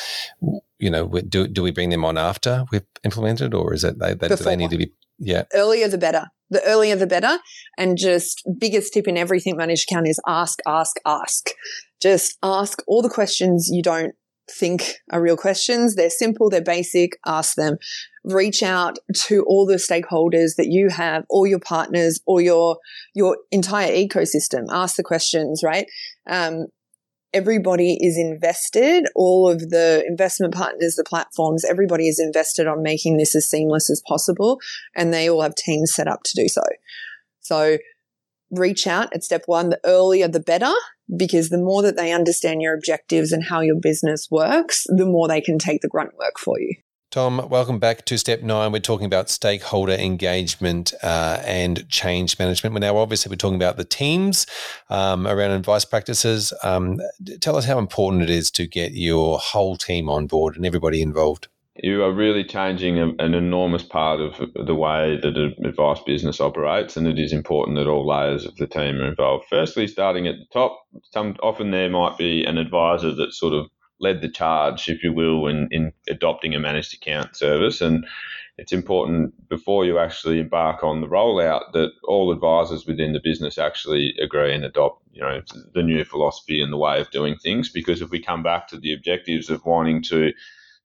you 0.79 0.89
know, 0.89 1.07
do 1.07 1.47
do 1.47 1.61
we 1.61 1.71
bring 1.71 1.89
them 1.89 2.05
on 2.05 2.17
after 2.17 2.65
we've 2.71 2.87
implemented, 3.03 3.53
or 3.53 3.73
is 3.73 3.83
it 3.83 3.99
they, 3.99 4.13
they, 4.13 4.29
do 4.29 4.35
they 4.35 4.55
need 4.55 4.71
to 4.71 4.77
be 4.77 4.91
yeah 5.19 5.43
earlier 5.53 5.87
the 5.87 5.97
better. 5.97 6.27
The 6.49 6.63
earlier 6.65 6.95
the 6.95 7.07
better. 7.07 7.37
And 7.77 7.97
just 7.97 8.41
biggest 8.57 8.93
tip 8.93 9.07
in 9.07 9.17
everything 9.17 9.55
managed 9.55 9.89
account 9.89 10.07
is 10.07 10.19
ask, 10.27 10.59
ask, 10.67 10.95
ask. 11.05 11.49
Just 12.01 12.37
ask 12.41 12.81
all 12.87 13.01
the 13.01 13.09
questions 13.09 13.69
you 13.71 13.83
don't 13.83 14.15
think 14.49 14.95
are 15.11 15.21
real 15.21 15.37
questions. 15.37 15.95
They're 15.95 16.09
simple, 16.09 16.49
they're 16.49 16.61
basic. 16.61 17.17
Ask 17.25 17.55
them. 17.55 17.77
Reach 18.23 18.63
out 18.63 18.97
to 19.13 19.43
all 19.47 19.65
the 19.65 19.75
stakeholders 19.75 20.55
that 20.57 20.67
you 20.67 20.89
have, 20.89 21.23
all 21.29 21.45
your 21.45 21.59
partners, 21.59 22.19
or 22.25 22.41
your 22.41 22.77
your 23.13 23.37
entire 23.51 23.91
ecosystem. 23.91 24.65
Ask 24.71 24.95
the 24.95 25.03
questions, 25.03 25.61
right? 25.63 25.85
Um, 26.27 26.67
everybody 27.33 27.97
is 28.01 28.17
invested. 28.17 29.05
All 29.15 29.49
of 29.49 29.69
the 29.69 30.03
investment 30.07 30.53
partners, 30.53 30.95
the 30.95 31.03
platforms, 31.03 31.65
everybody 31.65 32.07
is 32.07 32.19
invested 32.19 32.67
on 32.67 32.83
making 32.83 33.17
this 33.17 33.35
as 33.35 33.49
seamless 33.49 33.89
as 33.89 34.01
possible. 34.07 34.59
And 34.95 35.13
they 35.13 35.29
all 35.29 35.41
have 35.41 35.55
teams 35.55 35.93
set 35.93 36.07
up 36.07 36.21
to 36.25 36.41
do 36.41 36.47
so. 36.47 36.63
So 37.41 37.77
reach 38.51 38.87
out 38.87 39.13
at 39.13 39.23
step 39.23 39.43
one. 39.45 39.69
The 39.69 39.79
earlier, 39.85 40.27
the 40.27 40.39
better, 40.39 40.73
because 41.15 41.49
the 41.49 41.57
more 41.57 41.81
that 41.81 41.97
they 41.97 42.11
understand 42.11 42.61
your 42.61 42.75
objectives 42.75 43.31
and 43.31 43.43
how 43.43 43.61
your 43.61 43.79
business 43.79 44.27
works, 44.29 44.85
the 44.87 45.05
more 45.05 45.27
they 45.27 45.41
can 45.41 45.59
take 45.59 45.81
the 45.81 45.87
grunt 45.87 46.17
work 46.17 46.37
for 46.37 46.59
you. 46.59 46.75
Tom, 47.11 47.49
welcome 47.49 47.79
back 47.79 48.05
to 48.05 48.19
step 48.19 48.43
nine. 48.43 48.71
We're 48.71 48.77
talking 48.77 49.07
about 49.07 49.31
stakeholder 49.31 49.93
engagement 49.93 50.93
uh, 51.01 51.41
and 51.43 51.89
change 51.89 52.37
management. 52.37 52.75
We're 52.75 52.81
now 52.81 52.97
obviously 52.97 53.31
we're 53.31 53.35
talking 53.37 53.55
about 53.55 53.77
the 53.77 53.83
teams 53.83 54.45
um, 54.91 55.25
around 55.25 55.49
advice 55.51 55.85
practices. 55.85 56.53
Um, 56.61 56.99
tell 57.41 57.55
us 57.55 57.65
how 57.65 57.79
important 57.79 58.21
it 58.21 58.29
is 58.29 58.51
to 58.51 58.67
get 58.67 58.91
your 58.91 59.39
whole 59.39 59.75
team 59.75 60.07
on 60.07 60.27
board 60.27 60.55
and 60.55 60.67
everybody 60.67 61.01
involved. 61.01 61.47
You 61.81 62.03
are 62.03 62.13
really 62.13 62.43
changing 62.43 62.99
a, 62.99 63.07
an 63.17 63.33
enormous 63.33 63.81
part 63.81 64.19
of 64.19 64.35
the 64.53 64.75
way 64.75 65.17
that 65.19 65.35
an 65.35 65.55
advice 65.65 66.01
business 66.05 66.39
operates, 66.39 66.95
and 66.95 67.07
it 67.07 67.17
is 67.17 67.33
important 67.33 67.77
that 67.77 67.87
all 67.87 68.05
layers 68.05 68.45
of 68.45 68.55
the 68.57 68.67
team 68.67 68.97
are 68.97 69.07
involved. 69.07 69.45
Firstly, 69.49 69.87
starting 69.87 70.27
at 70.27 70.35
the 70.35 70.45
top, 70.53 70.79
some 71.11 71.37
often 71.41 71.71
there 71.71 71.89
might 71.89 72.19
be 72.19 72.43
an 72.43 72.59
advisor 72.59 73.15
that 73.15 73.33
sort 73.33 73.53
of 73.53 73.65
led 73.99 74.21
the 74.21 74.29
charge, 74.29 74.89
if 74.89 75.03
you 75.03 75.13
will, 75.13 75.47
in, 75.47 75.67
in 75.71 75.91
adopting 76.07 76.55
a 76.55 76.59
managed 76.59 76.93
account 76.93 77.35
service. 77.35 77.81
And 77.81 78.05
it's 78.57 78.73
important 78.73 79.47
before 79.47 79.85
you 79.85 79.99
actually 79.99 80.39
embark 80.39 80.83
on 80.83 81.01
the 81.01 81.07
rollout 81.07 81.71
that 81.73 81.91
all 82.03 82.31
advisors 82.31 82.85
within 82.85 83.13
the 83.13 83.21
business 83.23 83.57
actually 83.57 84.13
agree 84.21 84.53
and 84.53 84.65
adopt, 84.65 85.01
you 85.13 85.21
know, 85.21 85.41
the 85.73 85.83
new 85.83 86.03
philosophy 86.03 86.61
and 86.61 86.71
the 86.71 86.77
way 86.77 86.99
of 86.99 87.11
doing 87.11 87.37
things. 87.37 87.69
Because 87.69 88.01
if 88.01 88.09
we 88.09 88.21
come 88.21 88.43
back 88.43 88.67
to 88.67 88.77
the 88.77 88.93
objectives 88.93 89.49
of 89.49 89.65
wanting 89.65 90.01
to 90.03 90.31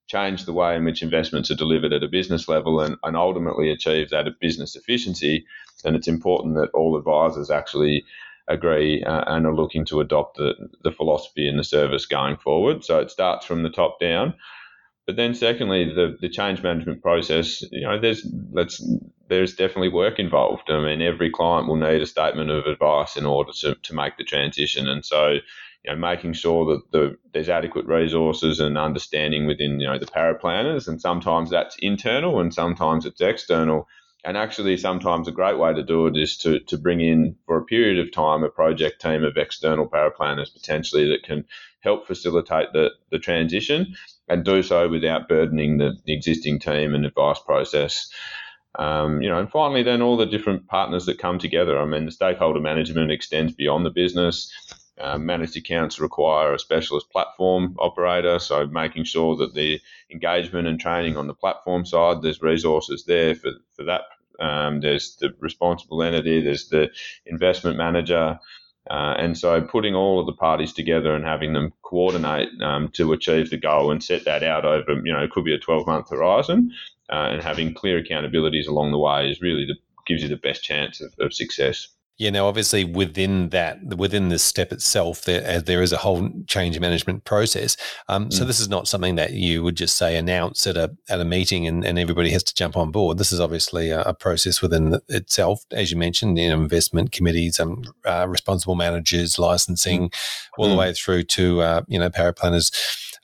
change 0.07 0.45
the 0.45 0.53
way 0.53 0.75
in 0.75 0.85
which 0.85 1.01
investments 1.01 1.49
are 1.49 1.55
delivered 1.55 1.91
at 1.91 2.03
a 2.03 2.07
business 2.07 2.47
level 2.47 2.79
and, 2.79 2.95
and 3.03 3.17
ultimately 3.17 3.71
achieve 3.71 4.09
that 4.09 4.27
of 4.27 4.39
business 4.39 4.75
efficiency, 4.75 5.45
then 5.83 5.95
it's 5.95 6.07
important 6.07 6.55
that 6.55 6.69
all 6.73 6.97
advisors 6.97 7.49
actually 7.49 8.03
agree 8.47 9.03
uh, 9.03 9.23
and 9.27 9.45
are 9.45 9.55
looking 9.55 9.85
to 9.85 9.99
adopt 9.99 10.37
the, 10.37 10.53
the 10.83 10.91
philosophy 10.91 11.47
and 11.47 11.57
the 11.57 11.63
service 11.63 12.05
going 12.05 12.37
forward. 12.37 12.83
So 12.83 12.99
it 12.99 13.11
starts 13.11 13.45
from 13.45 13.63
the 13.63 13.69
top 13.69 13.99
down. 13.99 14.35
But 15.07 15.17
then, 15.17 15.35
secondly, 15.35 15.85
the, 15.85 16.17
the 16.19 16.29
change 16.29 16.63
management 16.63 17.01
process, 17.01 17.61
you 17.71 17.81
know, 17.81 17.99
there's 17.99 18.25
let's 18.51 18.83
there's 19.27 19.55
definitely 19.55 19.89
work 19.89 20.19
involved. 20.19 20.63
I 20.69 20.83
mean, 20.83 21.01
every 21.01 21.29
client 21.29 21.67
will 21.67 21.75
need 21.75 22.01
a 22.01 22.07
statement 22.07 22.49
of 22.49 22.65
advice 22.65 23.15
in 23.15 23.25
order 23.25 23.51
to, 23.59 23.75
to 23.75 23.93
make 23.93 24.17
the 24.17 24.23
transition, 24.23 24.87
and 24.87 25.05
so 25.05 25.37
you 25.85 25.91
know, 25.91 25.95
making 25.95 26.33
sure 26.33 26.65
that 26.65 26.91
the, 26.91 27.17
there's 27.33 27.49
adequate 27.49 27.85
resources 27.85 28.59
and 28.59 28.77
understanding 28.77 29.45
within 29.45 29.79
you 29.79 29.85
know 29.85 29.99
the 29.99 30.07
paraplanners, 30.07 30.87
and 30.87 30.99
sometimes 30.99 31.51
that's 31.51 31.75
internal 31.79 32.39
and 32.39 32.51
sometimes 32.51 33.05
it's 33.05 33.21
external 33.21 33.87
and 34.25 34.37
actually, 34.37 34.75
sometimes 34.77 35.27
a 35.27 35.31
great 35.31 35.59
way 35.59 35.71
to 35.73 35.83
do 35.83 36.07
it 36.07 36.17
is 36.17 36.35
to, 36.37 36.59
to 36.61 36.77
bring 36.79 36.99
in 36.99 37.35
for 37.45 37.57
a 37.57 37.63
period 37.63 37.99
of 37.99 38.11
time 38.11 38.43
a 38.43 38.49
project 38.49 38.99
team 38.99 39.23
of 39.23 39.37
external 39.37 39.87
paraplanners 39.87 40.51
potentially 40.51 41.07
that 41.09 41.21
can 41.23 41.45
help 41.81 42.07
facilitate 42.07 42.73
the, 42.73 42.89
the 43.11 43.19
transition 43.19 43.93
and 44.27 44.43
do 44.43 44.63
so 44.63 44.89
without 44.89 45.29
burdening 45.29 45.77
the, 45.77 45.95
the 46.05 46.13
existing 46.13 46.57
team 46.57 46.95
and 46.95 47.05
advice 47.05 47.39
process. 47.45 48.09
Um, 48.79 49.21
you 49.21 49.29
know, 49.29 49.37
and 49.37 49.49
finally, 49.51 49.83
then 49.83 50.01
all 50.01 50.17
the 50.17 50.25
different 50.25 50.67
partners 50.67 51.05
that 51.05 51.19
come 51.19 51.37
together. 51.37 51.79
I 51.79 51.85
mean, 51.85 52.05
the 52.05 52.11
stakeholder 52.11 52.59
management 52.59 53.11
extends 53.11 53.53
beyond 53.53 53.85
the 53.85 53.91
business. 53.91 54.51
Uh, 54.99 55.17
managed 55.19 55.55
accounts 55.55 55.99
require 55.99 56.53
a 56.53 56.59
specialist 56.59 57.11
platform 57.11 57.75
operator, 57.79 58.39
so 58.39 58.65
making 58.65 59.03
sure 59.03 59.35
that 59.35 59.53
the 59.53 59.79
engagement 60.09 60.67
and 60.67 60.79
training 60.79 61.15
on 61.15 61.27
the 61.27 61.33
platform 61.33 61.85
side, 61.85 62.21
there's 62.21 62.41
resources 62.41 63.03
there 63.05 63.35
for, 63.35 63.51
for 63.75 63.83
that 63.83 64.03
um, 64.39 64.81
there's 64.81 65.15
the 65.17 65.33
responsible 65.39 66.03
entity, 66.03 66.41
there's 66.41 66.69
the 66.69 66.89
investment 67.25 67.77
manager, 67.77 68.39
Uh, 68.89 69.15
and 69.17 69.37
so 69.37 69.61
putting 69.61 69.95
all 69.95 70.19
of 70.19 70.27
the 70.27 70.33
parties 70.33 70.73
together 70.73 71.15
and 71.15 71.25
having 71.25 71.53
them 71.53 71.73
coordinate 71.81 72.49
um, 72.61 72.89
to 72.89 73.13
achieve 73.13 73.49
the 73.49 73.57
goal 73.57 73.91
and 73.91 74.03
set 74.03 74.25
that 74.25 74.43
out 74.43 74.63
over, 74.65 75.01
you 75.03 75.11
know, 75.11 75.23
it 75.23 75.31
could 75.31 75.43
be 75.43 75.55
a 75.55 75.59
12 75.59 75.87
month 75.87 76.09
horizon 76.11 76.71
uh, 77.09 77.29
and 77.31 77.41
having 77.41 77.73
clear 77.73 78.01
accountabilities 78.03 78.67
along 78.67 78.91
the 78.91 78.99
way 78.99 79.29
is 79.29 79.41
really 79.41 79.65
the, 79.65 79.75
gives 80.05 80.21
you 80.21 80.29
the 80.29 80.37
best 80.37 80.63
chance 80.63 81.01
of, 81.01 81.13
of 81.19 81.33
success. 81.33 81.87
Yeah, 82.17 82.29
now 82.29 82.47
obviously 82.47 82.85
within 82.85 83.49
that, 83.49 83.83
within 83.83 84.29
this 84.29 84.41
step 84.41 84.71
itself, 84.71 85.23
there 85.23 85.57
uh, 85.57 85.59
there 85.59 85.81
is 85.81 85.91
a 85.91 85.97
whole 85.97 86.29
change 86.47 86.79
management 86.79 87.25
process. 87.25 87.75
Um, 88.07 88.29
mm. 88.29 88.33
So 88.33 88.45
this 88.45 88.61
is 88.61 88.69
not 88.69 88.87
something 88.87 89.15
that 89.15 89.33
you 89.33 89.63
would 89.63 89.75
just 89.75 89.97
say 89.97 90.15
announce 90.15 90.65
at 90.65 90.77
a 90.77 90.95
at 91.09 91.19
a 91.19 91.25
meeting 91.25 91.67
and, 91.67 91.83
and 91.83 91.99
everybody 91.99 92.29
has 92.31 92.43
to 92.43 92.55
jump 92.55 92.77
on 92.77 92.91
board. 92.91 93.17
This 93.17 93.33
is 93.33 93.41
obviously 93.41 93.89
a, 93.89 94.01
a 94.03 94.13
process 94.13 94.61
within 94.61 94.97
itself, 95.09 95.65
as 95.71 95.91
you 95.91 95.97
mentioned, 95.97 96.35
know, 96.35 96.53
investment 96.53 97.11
committees, 97.11 97.59
um, 97.59 97.83
uh, 98.05 98.25
responsible 98.29 98.75
managers, 98.75 99.37
licensing, 99.37 100.09
mm. 100.09 100.13
all 100.57 100.67
mm. 100.67 100.71
the 100.71 100.77
way 100.77 100.93
through 100.93 101.23
to 101.23 101.61
uh, 101.61 101.81
you 101.87 101.99
know 101.99 102.09
paraplanners. 102.09 102.71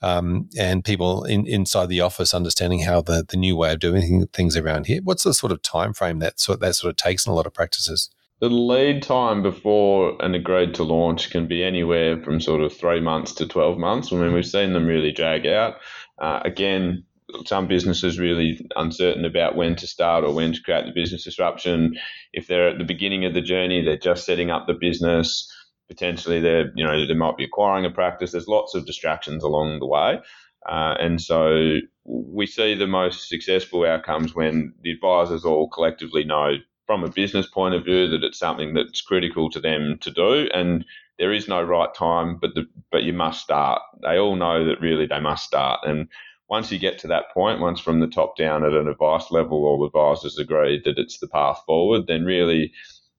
Um, 0.02 0.50
and 0.58 0.84
people 0.84 1.22
in, 1.24 1.46
inside 1.46 1.88
the 1.88 2.00
office 2.00 2.34
understanding 2.34 2.80
how 2.80 3.02
the, 3.02 3.24
the 3.26 3.36
new 3.36 3.56
way 3.56 3.72
of 3.72 3.78
doing 3.78 4.26
things 4.32 4.56
around 4.56 4.86
here. 4.86 5.00
What's 5.02 5.22
the 5.22 5.32
sort 5.32 5.52
of 5.52 5.62
time 5.62 5.94
frame 5.94 6.18
that 6.18 6.40
sort 6.40 6.58
that 6.60 6.74
sort 6.74 6.90
of 6.90 6.96
takes 6.96 7.24
in 7.24 7.32
a 7.32 7.34
lot 7.36 7.46
of 7.46 7.54
practices? 7.54 8.10
The 8.42 8.50
lead 8.50 9.04
time 9.04 9.40
before 9.40 10.16
an 10.18 10.34
agreed 10.34 10.74
to 10.74 10.82
launch 10.82 11.30
can 11.30 11.46
be 11.46 11.62
anywhere 11.62 12.20
from 12.24 12.40
sort 12.40 12.60
of 12.60 12.76
three 12.76 13.00
months 13.00 13.32
to 13.34 13.46
12 13.46 13.78
months. 13.78 14.12
I 14.12 14.16
mean, 14.16 14.32
we've 14.32 14.44
seen 14.44 14.72
them 14.72 14.84
really 14.84 15.12
drag 15.12 15.46
out. 15.46 15.76
Uh, 16.18 16.40
again, 16.44 17.04
some 17.46 17.68
businesses 17.68 18.18
really 18.18 18.68
uncertain 18.74 19.24
about 19.24 19.54
when 19.54 19.76
to 19.76 19.86
start 19.86 20.24
or 20.24 20.34
when 20.34 20.52
to 20.54 20.60
create 20.60 20.86
the 20.86 20.92
business 20.92 21.22
disruption. 21.22 21.94
If 22.32 22.48
they're 22.48 22.68
at 22.68 22.78
the 22.78 22.84
beginning 22.84 23.24
of 23.24 23.32
the 23.32 23.42
journey, 23.42 23.84
they're 23.84 23.96
just 23.96 24.26
setting 24.26 24.50
up 24.50 24.66
the 24.66 24.74
business. 24.74 25.48
Potentially, 25.88 26.40
they're 26.40 26.72
you 26.74 26.84
know 26.84 27.06
they 27.06 27.14
might 27.14 27.36
be 27.36 27.44
acquiring 27.44 27.84
a 27.84 27.90
practice. 27.90 28.32
There's 28.32 28.48
lots 28.48 28.74
of 28.74 28.86
distractions 28.86 29.44
along 29.44 29.78
the 29.78 29.86
way, 29.86 30.18
uh, 30.68 30.94
and 30.98 31.20
so 31.20 31.76
we 32.04 32.46
see 32.46 32.74
the 32.74 32.86
most 32.86 33.28
successful 33.28 33.84
outcomes 33.84 34.34
when 34.34 34.74
the 34.82 34.90
advisors 34.90 35.44
all 35.44 35.68
collectively 35.68 36.24
know 36.24 36.56
from 36.92 37.04
a 37.04 37.08
business 37.08 37.46
point 37.46 37.74
of 37.74 37.86
view 37.86 38.06
that 38.06 38.22
it's 38.22 38.38
something 38.38 38.74
that's 38.74 39.00
critical 39.00 39.48
to 39.48 39.58
them 39.58 39.96
to 40.02 40.10
do 40.10 40.46
and 40.52 40.84
there 41.18 41.32
is 41.32 41.48
no 41.48 41.62
right 41.62 41.94
time 41.94 42.36
but 42.38 42.54
the, 42.54 42.66
but 42.90 43.02
you 43.02 43.14
must 43.14 43.40
start. 43.40 43.80
They 44.02 44.18
all 44.18 44.36
know 44.36 44.66
that 44.66 44.78
really 44.82 45.06
they 45.06 45.18
must 45.18 45.46
start 45.46 45.80
and 45.84 46.06
once 46.50 46.70
you 46.70 46.78
get 46.78 46.98
to 46.98 47.06
that 47.06 47.30
point 47.32 47.62
once 47.62 47.80
from 47.80 48.00
the 48.00 48.06
top 48.06 48.36
down 48.36 48.62
at 48.62 48.74
an 48.74 48.88
advice 48.88 49.30
level 49.30 49.64
all 49.64 49.86
advisors 49.86 50.38
agree 50.38 50.82
that 50.84 50.98
it's 50.98 51.18
the 51.18 51.28
path 51.28 51.62
forward 51.64 52.08
then 52.08 52.26
really 52.26 52.70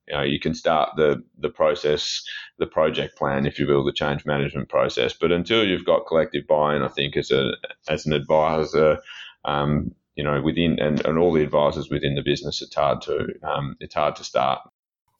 you 0.06 0.14
know 0.14 0.22
you 0.22 0.38
can 0.38 0.54
start 0.54 0.90
the 0.96 1.20
the 1.40 1.48
process 1.48 2.22
the 2.60 2.66
project 2.66 3.18
plan 3.18 3.44
if 3.44 3.58
you 3.58 3.66
will 3.66 3.84
the 3.84 3.92
change 3.92 4.24
management 4.24 4.68
process. 4.68 5.14
But 5.14 5.32
until 5.32 5.66
you've 5.66 5.84
got 5.84 6.06
collective 6.06 6.46
buy-in 6.46 6.82
i 6.82 6.88
think 6.88 7.16
as 7.16 7.32
a 7.32 7.54
as 7.88 8.06
an 8.06 8.12
advisor 8.12 8.98
um, 9.44 9.92
you 10.16 10.24
know, 10.24 10.40
within 10.40 10.78
and, 10.80 11.04
and 11.06 11.18
all 11.18 11.32
the 11.32 11.42
advisors 11.42 11.90
within 11.90 12.14
the 12.14 12.22
business, 12.22 12.62
it's 12.62 12.74
hard 12.74 13.00
to 13.02 13.26
um, 13.42 13.76
it's 13.80 13.94
hard 13.94 14.16
to 14.16 14.24
start. 14.24 14.60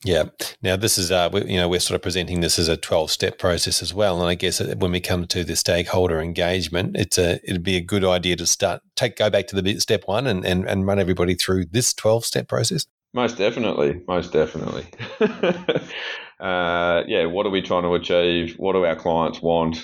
Yeah. 0.05 0.25
Now 0.63 0.77
this 0.77 0.99
is, 0.99 1.11
uh, 1.11 1.31
we, 1.33 1.45
you 1.47 1.57
know, 1.57 1.69
we're 1.69 1.81
sort 1.81 1.97
of 1.97 2.03
presenting 2.03 2.41
this 2.41 2.59
as 2.59 2.69
a 2.69 2.77
twelve-step 2.77 3.39
process 3.39 3.83
as 3.83 3.95
well, 3.95 4.21
and 4.21 4.29
I 4.29 4.35
guess 4.35 4.61
when 4.61 4.93
we 4.93 5.01
come 5.01 5.27
to 5.29 5.45
the 5.45 5.57
stakeholder 5.57 6.21
engagement, 6.21 6.97
it's 6.97 7.17
a 7.17 7.41
it'd 7.49 7.63
be 7.63 7.77
a 7.77 7.81
good 7.81 8.05
idea 8.05 8.37
to 8.37 8.47
start 8.47 8.83
take 8.97 9.17
go 9.17 9.31
back 9.31 9.47
to 9.49 9.61
the 9.61 9.81
step 9.81 10.03
one 10.07 10.27
and 10.27 10.45
and, 10.45 10.69
and 10.69 10.87
run 10.87 10.99
everybody 10.99 11.35
through 11.35 11.67
this 11.67 11.95
twelve-step 11.95 12.49
process. 12.49 12.87
Most 13.15 13.39
definitely, 13.39 14.03
most 14.07 14.33
definitely. 14.33 14.85
uh, 15.21 17.03
yeah. 17.07 17.25
What 17.25 17.47
are 17.47 17.51
we 17.51 17.63
trying 17.63 17.85
to 17.85 17.95
achieve? 17.95 18.57
What 18.59 18.75
do 18.75 18.85
our 18.85 18.97
clients 18.97 19.41
want? 19.41 19.79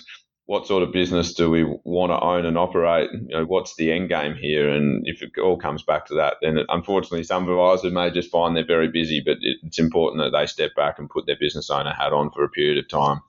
What 0.50 0.66
sort 0.66 0.82
of 0.82 0.90
business 0.90 1.32
do 1.32 1.48
we 1.48 1.62
want 1.84 2.10
to 2.10 2.20
own 2.20 2.44
and 2.44 2.58
operate? 2.58 3.08
You 3.12 3.36
know, 3.36 3.44
what's 3.44 3.76
the 3.76 3.92
end 3.92 4.08
game 4.08 4.34
here? 4.34 4.68
And 4.68 5.06
if 5.06 5.22
it 5.22 5.30
all 5.40 5.56
comes 5.56 5.84
back 5.84 6.06
to 6.06 6.14
that, 6.14 6.38
then 6.42 6.58
unfortunately, 6.68 7.22
some 7.22 7.48
advisors 7.48 7.92
may 7.92 8.10
just 8.10 8.32
find 8.32 8.56
they're 8.56 8.66
very 8.66 8.88
busy, 8.88 9.22
but 9.24 9.36
it's 9.40 9.78
important 9.78 10.24
that 10.24 10.36
they 10.36 10.46
step 10.46 10.74
back 10.74 10.98
and 10.98 11.08
put 11.08 11.26
their 11.26 11.36
business 11.38 11.70
owner 11.70 11.92
hat 11.92 12.12
on 12.12 12.32
for 12.32 12.42
a 12.42 12.48
period 12.48 12.78
of 12.78 12.88
time. 12.88 13.20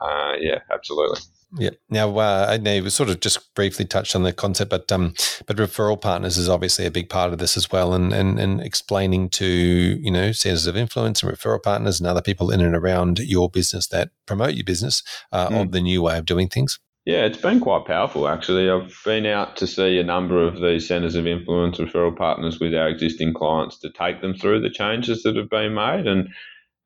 Uh, 0.00 0.34
yeah, 0.38 0.60
absolutely. 0.72 1.18
Yeah. 1.58 1.70
Now, 1.88 2.16
uh, 2.18 2.46
I 2.48 2.58
know 2.58 2.82
we 2.82 2.90
sort 2.90 3.08
of 3.08 3.20
just 3.20 3.54
briefly 3.54 3.84
touched 3.84 4.14
on 4.14 4.22
the 4.22 4.32
concept, 4.32 4.70
but 4.70 4.90
um, 4.92 5.14
but 5.46 5.56
referral 5.56 6.00
partners 6.00 6.38
is 6.38 6.48
obviously 6.48 6.86
a 6.86 6.90
big 6.90 7.08
part 7.08 7.32
of 7.32 7.38
this 7.38 7.56
as 7.56 7.70
well, 7.72 7.92
and 7.92 8.12
and 8.12 8.38
and 8.38 8.60
explaining 8.60 9.28
to 9.30 9.46
you 9.46 10.10
know 10.10 10.32
centers 10.32 10.66
of 10.66 10.76
influence 10.76 11.22
and 11.22 11.32
referral 11.32 11.62
partners 11.62 11.98
and 11.98 12.06
other 12.06 12.22
people 12.22 12.50
in 12.50 12.60
and 12.60 12.76
around 12.76 13.18
your 13.18 13.50
business 13.50 13.88
that 13.88 14.10
promote 14.26 14.54
your 14.54 14.64
business 14.64 15.02
uh, 15.32 15.48
mm. 15.48 15.62
of 15.62 15.72
the 15.72 15.80
new 15.80 16.02
way 16.02 16.18
of 16.18 16.24
doing 16.24 16.48
things. 16.48 16.78
Yeah, 17.04 17.24
it's 17.24 17.38
been 17.38 17.60
quite 17.60 17.86
powerful 17.86 18.28
actually. 18.28 18.70
I've 18.70 18.94
been 19.04 19.26
out 19.26 19.56
to 19.56 19.66
see 19.66 19.98
a 19.98 20.04
number 20.04 20.46
of 20.46 20.60
these 20.60 20.86
centres 20.86 21.16
of 21.16 21.26
influence 21.26 21.78
referral 21.78 22.16
partners 22.16 22.60
with 22.60 22.74
our 22.74 22.88
existing 22.88 23.34
clients 23.34 23.78
to 23.78 23.90
take 23.90 24.20
them 24.20 24.34
through 24.34 24.60
the 24.60 24.70
changes 24.70 25.22
that 25.22 25.34
have 25.34 25.50
been 25.50 25.74
made, 25.74 26.06
and 26.06 26.28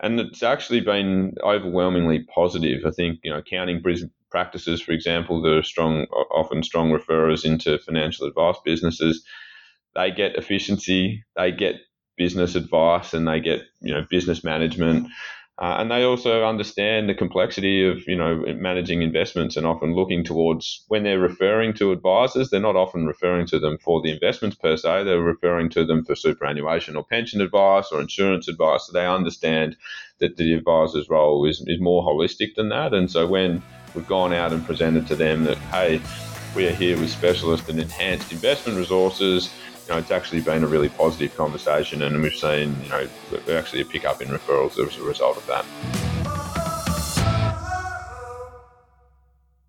and 0.00 0.18
it's 0.20 0.42
actually 0.42 0.80
been 0.80 1.34
overwhelmingly 1.42 2.24
positive. 2.34 2.86
I 2.86 2.90
think 2.90 3.20
you 3.22 3.30
know, 3.30 3.42
counting 3.42 3.82
practices, 4.34 4.82
for 4.82 4.90
example, 4.90 5.40
that 5.40 5.52
are 5.52 5.62
strong, 5.62 6.06
often 6.34 6.64
strong 6.64 6.90
referrers 6.90 7.44
into 7.44 7.78
financial 7.78 8.26
advice 8.26 8.56
businesses, 8.64 9.24
they 9.94 10.10
get 10.10 10.34
efficiency, 10.34 11.22
they 11.36 11.52
get 11.52 11.76
business 12.16 12.56
advice, 12.56 13.14
and 13.14 13.28
they 13.28 13.38
get 13.38 13.60
you 13.80 13.94
know 13.94 14.04
business 14.10 14.42
management. 14.42 15.06
Uh, 15.56 15.76
and 15.78 15.88
they 15.88 16.02
also 16.02 16.44
understand 16.44 17.08
the 17.08 17.14
complexity 17.14 17.86
of 17.86 18.06
you 18.08 18.16
know 18.16 18.42
managing 18.56 19.02
investments 19.02 19.56
and 19.56 19.64
often 19.64 19.94
looking 19.94 20.24
towards 20.24 20.84
when 20.88 21.04
they're 21.04 21.20
referring 21.20 21.72
to 21.72 21.92
advisors 21.92 22.50
they're 22.50 22.58
not 22.58 22.74
often 22.74 23.06
referring 23.06 23.46
to 23.46 23.60
them 23.60 23.78
for 23.78 24.02
the 24.02 24.10
investments 24.10 24.56
per 24.56 24.76
se. 24.76 25.04
They're 25.04 25.20
referring 25.20 25.70
to 25.70 25.84
them 25.84 26.04
for 26.04 26.16
superannuation 26.16 26.96
or 26.96 27.04
pension 27.04 27.40
advice 27.40 27.92
or 27.92 28.00
insurance 28.00 28.48
advice. 28.48 28.86
So 28.86 28.92
they 28.92 29.06
understand 29.06 29.76
that 30.18 30.36
the 30.36 30.54
advisor's 30.54 31.08
role 31.08 31.46
is, 31.46 31.62
is 31.68 31.80
more 31.80 32.02
holistic 32.02 32.56
than 32.56 32.70
that. 32.70 32.92
And 32.92 33.08
so 33.08 33.26
when 33.26 33.62
we've 33.94 34.08
gone 34.08 34.32
out 34.32 34.52
and 34.52 34.66
presented 34.66 35.06
to 35.06 35.14
them 35.14 35.44
that 35.44 35.58
hey 35.58 36.00
we 36.56 36.66
are 36.66 36.72
here 36.72 36.98
with 36.98 37.10
specialist 37.10 37.68
and 37.68 37.80
enhanced 37.80 38.32
investment 38.32 38.76
resources 38.76 39.50
you 39.86 39.92
know, 39.92 39.98
it's 39.98 40.10
actually 40.10 40.40
been 40.40 40.64
a 40.64 40.66
really 40.66 40.88
positive 40.88 41.36
conversation, 41.36 42.02
and 42.02 42.22
we've 42.22 42.34
seen, 42.34 42.74
you 42.82 42.88
know, 42.88 43.08
actually 43.50 43.82
a 43.82 43.84
pickup 43.84 44.22
in 44.22 44.28
referrals 44.28 44.78
as 44.84 44.96
a 44.96 45.02
result 45.02 45.36
of 45.36 45.46
that. 45.46 46.13